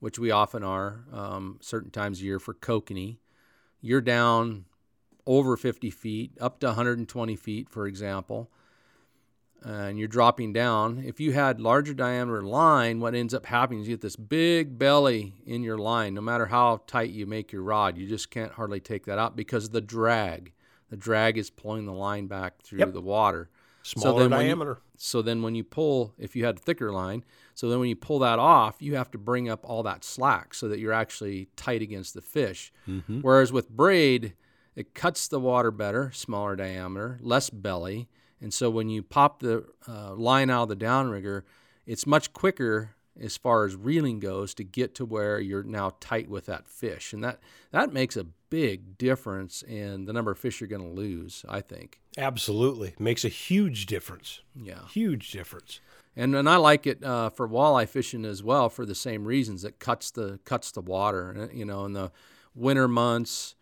which 0.00 0.18
we 0.18 0.30
often 0.32 0.64
are, 0.64 1.04
um, 1.12 1.58
certain 1.60 1.90
times 1.90 2.20
a 2.20 2.24
year 2.24 2.40
for 2.40 2.54
kokanee, 2.54 3.18
you're 3.80 4.00
down 4.00 4.64
over 5.26 5.56
50 5.56 5.90
feet, 5.90 6.32
up 6.40 6.58
to 6.60 6.66
120 6.66 7.36
feet, 7.36 7.68
for 7.68 7.86
example, 7.86 8.50
and 9.64 9.98
you're 9.98 10.08
dropping 10.08 10.52
down. 10.52 11.02
If 11.04 11.20
you 11.20 11.32
had 11.32 11.60
larger 11.60 11.94
diameter 11.94 12.42
line, 12.42 13.00
what 13.00 13.14
ends 13.14 13.32
up 13.34 13.46
happening 13.46 13.80
is 13.82 13.88
you 13.88 13.94
get 13.94 14.00
this 14.02 14.16
big 14.16 14.78
belly 14.78 15.34
in 15.46 15.62
your 15.62 15.78
line. 15.78 16.14
No 16.14 16.20
matter 16.20 16.46
how 16.46 16.80
tight 16.86 17.10
you 17.10 17.26
make 17.26 17.52
your 17.52 17.62
rod, 17.62 17.96
you 17.96 18.08
just 18.08 18.30
can't 18.30 18.52
hardly 18.52 18.80
take 18.80 19.06
that 19.06 19.18
out 19.18 19.36
because 19.36 19.66
of 19.66 19.72
the 19.72 19.80
drag. 19.80 20.52
The 20.90 20.96
drag 20.96 21.38
is 21.38 21.50
pulling 21.50 21.86
the 21.86 21.92
line 21.92 22.26
back 22.26 22.62
through 22.62 22.80
Yep. 22.80 22.92
the 22.92 23.00
water. 23.00 23.48
Smaller 23.84 24.20
then 24.22 24.30
when 24.30 24.40
you- 24.40 24.46
diameter. 24.46 24.78
So 24.96 25.20
then 25.22 25.42
when 25.42 25.54
you 25.56 25.64
pull, 25.64 26.14
if 26.18 26.36
you 26.36 26.44
had 26.44 26.56
a 26.58 26.60
thicker 26.60 26.92
line, 26.92 27.24
so 27.54 27.68
then 27.68 27.80
when 27.80 27.88
you 27.88 27.96
pull 27.96 28.20
that 28.20 28.38
off, 28.38 28.76
you 28.80 28.94
have 28.94 29.10
to 29.10 29.18
bring 29.18 29.48
up 29.48 29.60
all 29.64 29.82
that 29.82 30.04
slack 30.04 30.54
so 30.54 30.68
that 30.68 30.78
you're 30.78 30.92
actually 30.92 31.48
tight 31.56 31.82
against 31.82 32.14
the 32.14 32.20
fish. 32.20 32.72
Mm-hmm. 32.88 33.20
Whereas 33.20 33.52
with 33.52 33.68
braid, 33.68 34.34
it 34.76 34.94
cuts 34.94 35.26
the 35.26 35.40
water 35.40 35.72
better, 35.72 36.12
smaller 36.12 36.54
diameter, 36.54 37.18
less 37.20 37.50
belly. 37.50 38.08
And 38.42 38.52
so 38.52 38.68
when 38.68 38.88
you 38.88 39.02
pop 39.02 39.40
the 39.40 39.64
uh, 39.88 40.14
line 40.14 40.50
out 40.50 40.64
of 40.64 40.68
the 40.68 40.84
downrigger, 40.84 41.42
it's 41.86 42.06
much 42.06 42.32
quicker 42.32 42.96
as 43.20 43.36
far 43.36 43.64
as 43.64 43.76
reeling 43.76 44.18
goes 44.18 44.54
to 44.54 44.64
get 44.64 44.94
to 44.96 45.04
where 45.04 45.38
you're 45.38 45.62
now 45.62 45.92
tight 46.00 46.28
with 46.28 46.46
that 46.46 46.66
fish. 46.66 47.12
And 47.12 47.22
that, 47.22 47.40
that 47.70 47.92
makes 47.92 48.16
a 48.16 48.24
big 48.50 48.98
difference 48.98 49.62
in 49.62 50.06
the 50.06 50.12
number 50.12 50.30
of 50.30 50.38
fish 50.38 50.60
you're 50.60 50.68
going 50.68 50.82
to 50.82 50.88
lose, 50.88 51.44
I 51.48 51.60
think. 51.60 52.00
Absolutely. 52.18 52.94
Makes 52.98 53.24
a 53.24 53.28
huge 53.28 53.86
difference. 53.86 54.40
Yeah. 54.54 54.86
Huge 54.90 55.30
difference. 55.30 55.80
And 56.14 56.34
and 56.34 56.48
I 56.48 56.56
like 56.56 56.86
it 56.86 57.02
uh, 57.02 57.30
for 57.30 57.48
walleye 57.48 57.88
fishing 57.88 58.26
as 58.26 58.42
well 58.42 58.68
for 58.68 58.84
the 58.84 58.94
same 58.94 59.24
reasons. 59.24 59.64
It 59.64 59.78
cuts 59.78 60.10
the 60.10 60.40
cuts 60.44 60.70
the 60.70 60.82
water. 60.82 61.30
And, 61.30 61.58
You 61.58 61.64
know, 61.64 61.86
in 61.86 61.94
the 61.94 62.12
winter 62.54 62.86
months, 62.86 63.54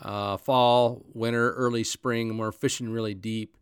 uh, 0.00 0.36
fall, 0.36 1.04
winter, 1.12 1.52
early 1.54 1.82
spring, 1.82 2.30
and 2.30 2.38
we're 2.38 2.52
fishing 2.52 2.90
really 2.90 3.14
deep, 3.14 3.56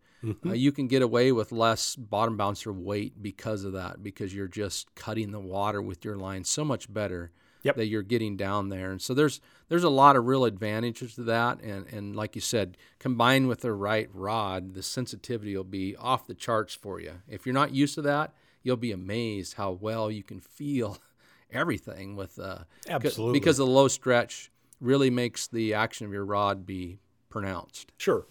uh, 0.47 0.53
you 0.53 0.73
can 0.73 0.87
get 0.89 1.03
away 1.03 1.33
with 1.33 1.53
less 1.53 1.97
bottom 1.97 2.37
bouncer 2.37 2.73
weight 2.73 3.23
because 3.23 3.65
of 3.65 3.73
that, 3.73 4.03
because 4.03 4.35
you're 4.35 4.49
just 4.49 4.95
cutting 4.95 5.31
the 5.33 5.41
water 5.41 5.81
with 5.83 6.05
your 6.05 6.17
line 6.17 6.45
so 6.45 6.65
much 6.65 6.93
better 6.93 7.31
Yep. 7.63 7.77
that 7.77 7.87
you're 7.87 8.03
getting 8.03 8.37
down 8.37 8.69
there. 8.69 8.91
And 8.91 9.01
so 9.01 9.15
there's 9.15 9.41
there's 9.69 9.85
a 9.85 9.89
lot 9.89 10.17
of 10.17 10.27
real 10.27 10.45
advantages 10.45 11.15
to 11.15 11.23
that. 11.23 11.63
And 11.63 11.87
and 11.87 12.15
like 12.15 12.35
you 12.35 12.43
said, 12.43 12.77
combined 12.99 13.49
with 13.49 13.61
the 13.63 13.73
right 13.73 14.11
rod, 14.13 14.75
the 14.75 14.83
sensitivity 14.83 15.57
will 15.57 15.65
be 15.65 15.97
off 15.97 16.27
the 16.27 16.35
charts 16.35 16.75
for 16.75 17.01
you. 17.01 17.23
If 17.27 17.47
you're 17.47 17.55
not 17.55 17.75
used 17.75 17.95
to 17.95 18.03
that, 18.03 18.35
you'll 18.63 18.77
be 18.77 18.93
amazed 18.93 19.55
how 19.55 19.73
well 19.73 20.11
you 20.11 20.23
can 20.23 20.41
feel 20.41 20.99
everything 21.51 22.17
with 22.17 22.39
uh, 22.39 22.65
Absolutely. 22.89 23.39
because 23.41 23.57
the 23.57 23.67
low 23.67 23.89
stretch 23.89 24.51
really 24.81 25.09
makes 25.09 25.47
the 25.47 25.73
action 25.73 26.07
of 26.07 26.13
your 26.13 26.25
rod 26.27 26.67
be 26.67 26.99
pronounced. 27.31 27.93
Sure. 27.97 28.27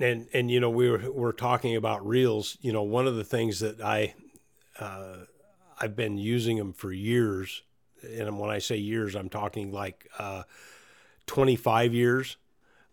And 0.00 0.26
and 0.32 0.50
you 0.50 0.58
know 0.60 0.70
we 0.70 0.90
were 0.90 1.10
we're 1.12 1.32
talking 1.32 1.76
about 1.76 2.06
reels. 2.06 2.58
You 2.60 2.72
know 2.72 2.82
one 2.82 3.06
of 3.06 3.14
the 3.16 3.24
things 3.24 3.60
that 3.60 3.80
I 3.80 4.14
uh, 4.80 5.18
I've 5.80 5.94
been 5.94 6.18
using 6.18 6.56
them 6.56 6.72
for 6.72 6.92
years, 6.92 7.62
and 8.02 8.38
when 8.38 8.50
I 8.50 8.58
say 8.58 8.76
years, 8.76 9.14
I'm 9.14 9.28
talking 9.28 9.70
like 9.72 10.08
uh, 10.18 10.42
25 11.26 11.94
years. 11.94 12.36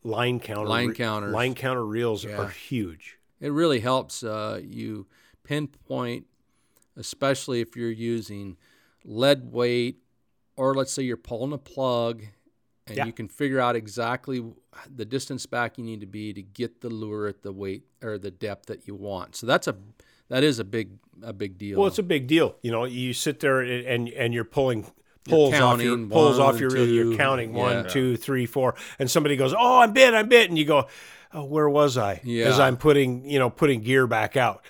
Line 0.03 0.39
counter 0.39 0.67
Line 0.67 0.93
counters. 0.93 1.31
line 1.33 1.53
counter 1.53 1.85
reels 1.85 2.25
Yeah. 2.25 2.37
are 2.39 2.49
huge. 2.49 3.17
It 3.39 3.51
really 3.51 3.79
helps 3.79 4.23
uh, 4.23 4.59
you 4.63 5.07
pinpoint, 5.43 6.25
especially 6.95 7.61
if 7.61 7.75
you're 7.75 7.91
using 7.91 8.57
lead 9.03 9.51
weight, 9.51 9.97
or 10.55 10.73
let's 10.75 10.91
say 10.91 11.03
you're 11.03 11.17
pulling 11.17 11.53
a 11.53 11.57
plug, 11.59 12.23
and 12.91 12.97
Yeah. 12.97 13.05
you 13.05 13.13
can 13.13 13.27
figure 13.27 13.59
out 13.59 13.75
exactly 13.75 14.43
the 14.95 15.05
distance 15.05 15.45
back 15.45 15.77
you 15.77 15.83
need 15.83 15.99
to 16.01 16.05
be 16.07 16.33
to 16.33 16.41
get 16.41 16.81
the 16.81 16.89
lure 16.89 17.27
at 17.27 17.41
the 17.41 17.51
weight 17.51 17.83
or 18.01 18.17
the 18.17 18.31
depth 18.31 18.67
that 18.67 18.87
you 18.87 18.95
want. 18.95 19.35
So 19.35 19.45
that's 19.47 19.67
a 19.67 19.75
that 20.29 20.43
is 20.43 20.59
a 20.59 20.63
big 20.63 20.91
a 21.21 21.33
big 21.33 21.57
deal. 21.57 21.77
Well, 21.79 21.87
it's 21.87 21.99
a 21.99 22.03
big 22.03 22.27
deal. 22.27 22.55
You 22.61 22.71
know, 22.71 22.85
you 22.85 23.13
sit 23.13 23.39
there 23.41 23.59
and 23.61 24.07
and, 24.09 24.33
you're 24.33 24.43
pulling 24.45 24.85
pulls 25.25 25.53
off 25.55 25.81
your 25.81 25.97
pulls 26.07 26.39
off 26.39 26.59
your 26.59 26.69
reel. 26.69 26.87
You're 26.87 27.17
counting 27.17 27.53
yeah. 27.53 27.59
one, 27.83 27.89
two, 27.89 28.15
three, 28.17 28.45
four, 28.45 28.75
and 28.97 29.09
somebody 29.11 29.35
goes, 29.35 29.53
"Oh, 29.53 29.79
I'm 29.81 29.93
bit, 29.93 30.13
I'm 30.13 30.29
bit," 30.29 30.49
and 30.49 30.57
you 30.57 30.65
go, 30.65 30.87
"Oh, 31.33 31.43
where 31.43 31.69
was 31.69 31.97
I?" 31.97 32.21
As 32.45 32.59
I'm 32.59 32.77
putting 32.77 33.29
you 33.29 33.39
know 33.39 33.49
putting 33.49 33.81
gear 33.81 34.07
back 34.07 34.35
out. 34.37 34.63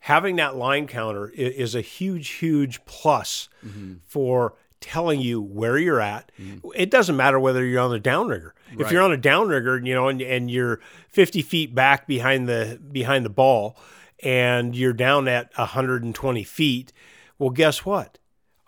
Having 0.00 0.36
that 0.36 0.54
line 0.56 0.86
counter 0.86 1.28
is 1.30 1.74
a 1.74 1.80
huge, 1.80 2.28
huge 2.32 2.84
plus 2.84 3.48
Mm-hmm. 3.64 3.94
for 4.04 4.54
telling 4.84 5.20
you 5.20 5.40
where 5.40 5.78
you're 5.78 6.00
at. 6.00 6.30
Mm. 6.40 6.60
It 6.74 6.90
doesn't 6.90 7.16
matter 7.16 7.40
whether 7.40 7.64
you're 7.64 7.80
on 7.80 7.90
the 7.90 7.98
downrigger. 8.00 8.52
If 8.78 8.92
you're 8.92 9.02
on 9.02 9.12
a 9.12 9.18
downrigger, 9.18 9.86
you 9.86 9.94
know, 9.94 10.08
and, 10.08 10.20
and 10.20 10.50
you're 10.50 10.80
50 11.10 11.42
feet 11.42 11.74
back 11.74 12.06
behind 12.06 12.48
the 12.48 12.78
behind 12.92 13.24
the 13.24 13.30
ball, 13.30 13.76
and 14.22 14.74
you're 14.76 14.92
down 14.92 15.28
at 15.28 15.50
120 15.56 16.44
feet, 16.44 16.92
well, 17.38 17.50
guess 17.50 17.84
what? 17.84 18.18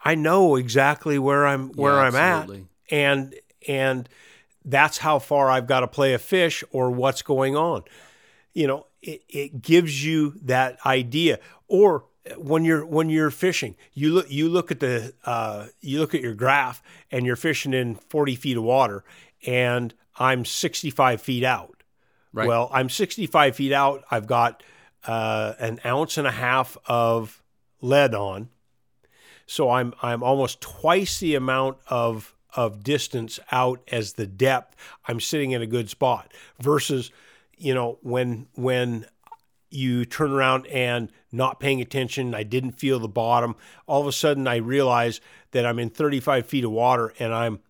I 0.04 0.14
know 0.14 0.56
exactly 0.56 1.18
where 1.18 1.46
I'm 1.46 1.70
where 1.70 1.94
Yeah, 1.94 2.00
I'm 2.00 2.14
absolutely. 2.14 2.66
at, 2.90 2.96
and 2.96 3.34
and 3.66 4.08
that's 4.64 4.98
how 4.98 5.18
far 5.18 5.50
I've 5.50 5.66
got 5.66 5.80
to 5.80 5.88
play 5.88 6.14
a 6.14 6.18
fish 6.18 6.62
or 6.70 6.90
what's 6.90 7.22
going 7.22 7.56
on. 7.56 7.82
You 8.52 8.66
know, 8.68 8.86
it, 9.02 9.22
it 9.28 9.62
gives 9.62 10.04
you 10.04 10.34
that 10.42 10.78
idea. 10.86 11.38
Or 11.68 12.04
when 12.36 12.64
you're 12.64 12.84
when 12.84 13.08
you're 13.08 13.30
fishing, 13.30 13.76
you 13.92 14.12
look 14.12 14.30
you 14.30 14.48
look 14.48 14.70
at 14.70 14.80
the 14.80 15.14
uh, 15.24 15.66
you 15.80 15.98
look 15.98 16.14
at 16.14 16.20
your 16.20 16.34
graph 16.34 16.82
and 17.10 17.24
you're 17.26 17.36
fishing 17.36 17.72
in 17.72 17.94
40 17.94 18.36
feet 18.36 18.56
of 18.56 18.62
water, 18.62 19.04
and 19.46 19.94
I'm 20.18 20.44
65 20.44 21.20
feet 21.20 21.44
out. 21.44 21.82
Right. 22.32 22.48
Well, 22.48 22.70
I'm 22.72 22.88
65 22.88 23.56
feet 23.56 23.72
out. 23.72 24.04
I've 24.10 24.26
got 24.26 24.62
uh, 25.06 25.54
an 25.58 25.80
ounce 25.84 26.18
and 26.18 26.26
a 26.26 26.32
half 26.32 26.76
of 26.86 27.42
lead 27.80 28.14
on, 28.14 28.50
so 29.46 29.70
I'm 29.70 29.94
I'm 30.02 30.22
almost 30.22 30.60
twice 30.60 31.20
the 31.20 31.34
amount 31.34 31.78
of 31.88 32.34
of 32.54 32.82
distance 32.82 33.38
out 33.52 33.80
as 33.92 34.14
the 34.14 34.26
depth. 34.26 34.74
I'm 35.06 35.20
sitting 35.20 35.52
in 35.52 35.62
a 35.62 35.66
good 35.66 35.90
spot 35.90 36.32
versus, 36.58 37.10
you 37.56 37.74
know, 37.74 37.98
when 38.02 38.48
when 38.54 39.06
you 39.70 40.04
turn 40.04 40.32
around 40.32 40.66
and 40.68 41.10
not 41.32 41.60
paying 41.60 41.80
attention, 41.80 42.34
I 42.34 42.42
didn't 42.42 42.72
feel 42.72 42.98
the 42.98 43.08
bottom. 43.08 43.56
All 43.86 44.00
of 44.00 44.06
a 44.06 44.12
sudden, 44.12 44.46
I 44.46 44.56
realize 44.56 45.20
that 45.50 45.66
I'm 45.66 45.78
in 45.78 45.90
35 45.90 46.46
feet 46.46 46.64
of 46.64 46.70
water 46.70 47.12
and 47.18 47.34
I'm 47.34 47.60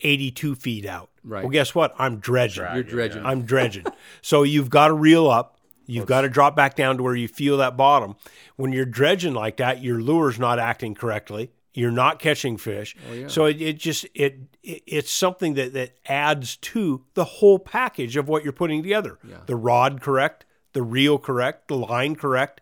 82 0.00 0.54
feet 0.54 0.86
out. 0.86 1.10
Right. 1.22 1.42
Well, 1.42 1.50
guess 1.50 1.74
what? 1.74 1.94
I'm 1.98 2.18
dredging. 2.18 2.64
you're 2.74 2.82
dredging. 2.82 3.24
I'm 3.24 3.42
dredging. 3.42 3.86
so 4.22 4.42
you've 4.42 4.70
got 4.70 4.88
to 4.88 4.94
reel 4.94 5.28
up. 5.28 5.58
You've 5.86 6.06
got 6.06 6.20
to 6.20 6.28
drop 6.28 6.54
back 6.54 6.76
down 6.76 6.98
to 6.98 7.02
where 7.02 7.16
you 7.16 7.26
feel 7.26 7.56
that 7.56 7.76
bottom. 7.76 8.14
When 8.54 8.72
you're 8.72 8.84
dredging 8.84 9.34
like 9.34 9.56
that, 9.56 9.82
your 9.82 10.00
lure's 10.00 10.38
not 10.38 10.60
acting 10.60 10.94
correctly. 10.94 11.50
You're 11.74 11.90
not 11.90 12.20
catching 12.20 12.56
fish. 12.56 12.96
Oh, 13.08 13.12
yeah. 13.12 13.26
So 13.28 13.46
it, 13.46 13.60
it 13.60 13.78
just 13.78 14.04
it, 14.14 14.38
it 14.62 14.82
it's 14.86 15.10
something 15.10 15.54
that 15.54 15.72
that 15.72 15.96
adds 16.06 16.56
to 16.58 17.04
the 17.14 17.24
whole 17.24 17.58
package 17.58 18.16
of 18.16 18.28
what 18.28 18.44
you're 18.44 18.52
putting 18.52 18.82
together. 18.82 19.18
Yeah. 19.28 19.38
The 19.46 19.56
rod 19.56 20.00
correct, 20.00 20.46
the 20.72 20.82
reel 20.82 21.18
correct, 21.18 21.68
the 21.68 21.76
line 21.76 22.16
correct, 22.16 22.60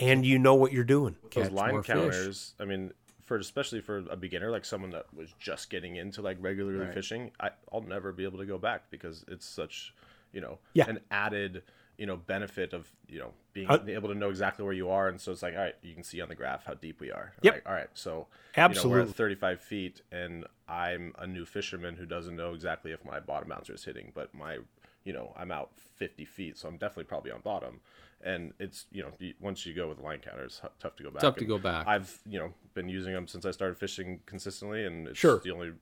and 0.00 0.24
you 0.26 0.38
know 0.38 0.54
what 0.54 0.72
you're 0.72 0.84
doing. 0.84 1.16
those 1.22 1.30
Catch 1.48 1.52
line 1.52 1.72
more 1.72 1.82
fish. 1.82 1.94
counters 1.94 2.54
i 2.60 2.64
mean 2.64 2.92
for 3.24 3.36
especially 3.38 3.80
for 3.80 4.04
a 4.10 4.16
beginner 4.16 4.50
like 4.50 4.64
someone 4.64 4.90
that 4.90 5.06
was 5.14 5.32
just 5.40 5.68
getting 5.70 5.96
into 5.96 6.22
like 6.22 6.36
regularly 6.40 6.92
fishing 6.92 7.30
I, 7.40 7.50
i'll 7.72 7.80
never 7.80 8.12
be 8.12 8.24
able 8.24 8.38
to 8.38 8.46
go 8.46 8.58
back 8.58 8.90
because 8.90 9.24
it's 9.28 9.46
such 9.46 9.94
you 10.32 10.40
know 10.40 10.58
Yeah. 10.74 10.88
an 10.88 11.00
added 11.10 11.62
you 11.98 12.06
know 12.06 12.16
benefit 12.16 12.72
of 12.72 12.88
you 13.08 13.18
know 13.18 13.32
being 13.52 13.68
Uh, 13.68 13.78
able 13.88 14.08
to 14.10 14.14
know 14.14 14.28
exactly 14.30 14.64
where 14.64 14.74
you 14.74 14.90
are 14.90 15.08
and 15.08 15.20
so 15.20 15.32
it's 15.32 15.42
like 15.42 15.54
all 15.54 15.60
right 15.60 15.74
you 15.82 15.94
can 15.94 16.02
see 16.04 16.20
on 16.20 16.28
the 16.28 16.34
graph 16.36 16.64
how 16.66 16.74
deep 16.74 17.00
we 17.00 17.10
are 17.10 17.32
Yep. 17.42 17.54
Like, 17.54 17.62
all 17.66 17.72
right 17.72 17.88
so 17.94 18.10
you 18.12 18.62
know, 18.62 18.64
Absolutely. 18.64 19.02
we're 19.02 19.08
at 19.08 19.14
35 19.16 19.60
feet 19.60 20.02
and 20.12 20.44
i'm 20.68 21.12
a 21.18 21.26
new 21.26 21.44
fisherman 21.46 21.96
who 21.96 22.06
doesn't 22.06 22.36
know 22.36 22.52
exactly 22.54 22.92
if 22.92 23.04
my 23.04 23.18
bottom 23.18 23.48
bouncer 23.48 23.74
is 23.74 23.84
hitting 23.84 24.12
but 24.14 24.32
my 24.34 24.58
you 25.06 25.12
know 25.14 25.32
i'm 25.38 25.50
out 25.50 25.70
50 25.96 26.24
feet 26.26 26.58
so 26.58 26.68
i'm 26.68 26.76
definitely 26.76 27.04
probably 27.04 27.30
on 27.30 27.40
bottom 27.40 27.80
and 28.22 28.52
it's 28.58 28.86
you 28.92 29.02
know 29.02 29.12
once 29.40 29.64
you 29.64 29.72
go 29.72 29.88
with 29.88 29.98
a 29.98 30.02
line 30.02 30.18
counter 30.18 30.42
it's 30.44 30.60
tough 30.80 30.96
to 30.96 31.02
go 31.04 31.10
back 31.10 31.22
Tough 31.22 31.36
to 31.36 31.40
And 31.40 31.48
go 31.48 31.58
back. 31.58 31.86
i've 31.86 32.18
you 32.28 32.38
know 32.38 32.52
been 32.74 32.88
using 32.88 33.14
them 33.14 33.26
since 33.26 33.46
i 33.46 33.50
started 33.52 33.78
fishing 33.78 34.20
consistently 34.26 34.84
and 34.84 35.08
it's 35.08 35.18
Sure. 35.18 35.40
the 35.42 35.50
only 35.52 35.72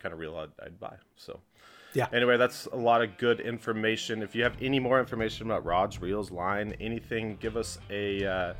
kind 0.00 0.12
of 0.12 0.18
reel 0.18 0.34
I'd, 0.36 0.50
I'd 0.64 0.80
buy 0.80 0.96
so 1.16 1.38
Yeah. 1.92 2.06
anyway 2.12 2.36
that's 2.38 2.66
a 2.66 2.76
lot 2.76 3.02
of 3.02 3.16
good 3.18 3.38
information 3.40 4.22
if 4.22 4.34
you 4.34 4.42
have 4.44 4.56
any 4.62 4.80
more 4.80 4.98
information 4.98 5.46
about 5.46 5.64
rods 5.64 6.00
reels 6.00 6.30
line 6.30 6.74
anything 6.80 7.36
give 7.38 7.56
us 7.56 7.78
a 7.90 8.24
uh, 8.24 8.54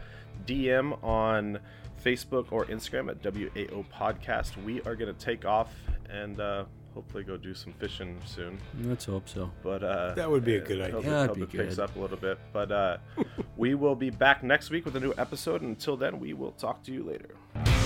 dm 0.46 1.02
on 1.02 1.58
facebook 2.04 2.46
or 2.52 2.66
instagram 2.66 3.08
at 3.10 3.22
wao 3.22 3.84
podcast 3.92 4.62
we 4.64 4.80
are 4.82 4.94
going 4.94 5.12
to 5.14 5.18
take 5.24 5.44
off 5.46 5.72
and 6.10 6.40
uh, 6.40 6.64
hopefully 7.00 7.24
go 7.24 7.38
do 7.38 7.54
some 7.54 7.72
fishing 7.72 8.20
soon 8.26 8.58
Let's 8.82 9.06
hope 9.06 9.26
so. 9.26 9.50
but 9.62 9.82
uh, 9.82 10.12
That 10.14 10.30
would 10.30 10.44
be 10.44 10.56
a 10.56 10.60
good 10.60 10.82
idea. 10.82 10.92
Hope, 10.96 11.04
Yeah, 11.04 11.10
it, 11.10 11.12
that'd 11.12 11.28
hope 11.28 11.50
be 11.50 11.58
it 11.58 11.64
picks 11.64 11.78
up 11.78 11.96
a 11.96 11.98
little 11.98 12.18
bit. 12.18 12.38
But 12.52 12.70
uh, 12.70 12.98
we 13.56 13.74
will 13.74 13.94
be 13.96 14.10
back 14.10 14.42
next 14.42 14.68
week 14.68 14.84
with 14.84 14.96
a 14.96 15.00
new 15.00 15.14
episode. 15.16 15.62
And 15.62 15.70
until 15.70 15.96
then, 15.96 16.20
we 16.20 16.34
will 16.34 16.52
talk 16.52 16.82
to 16.84 16.92
you 16.92 17.02
later. 17.02 17.79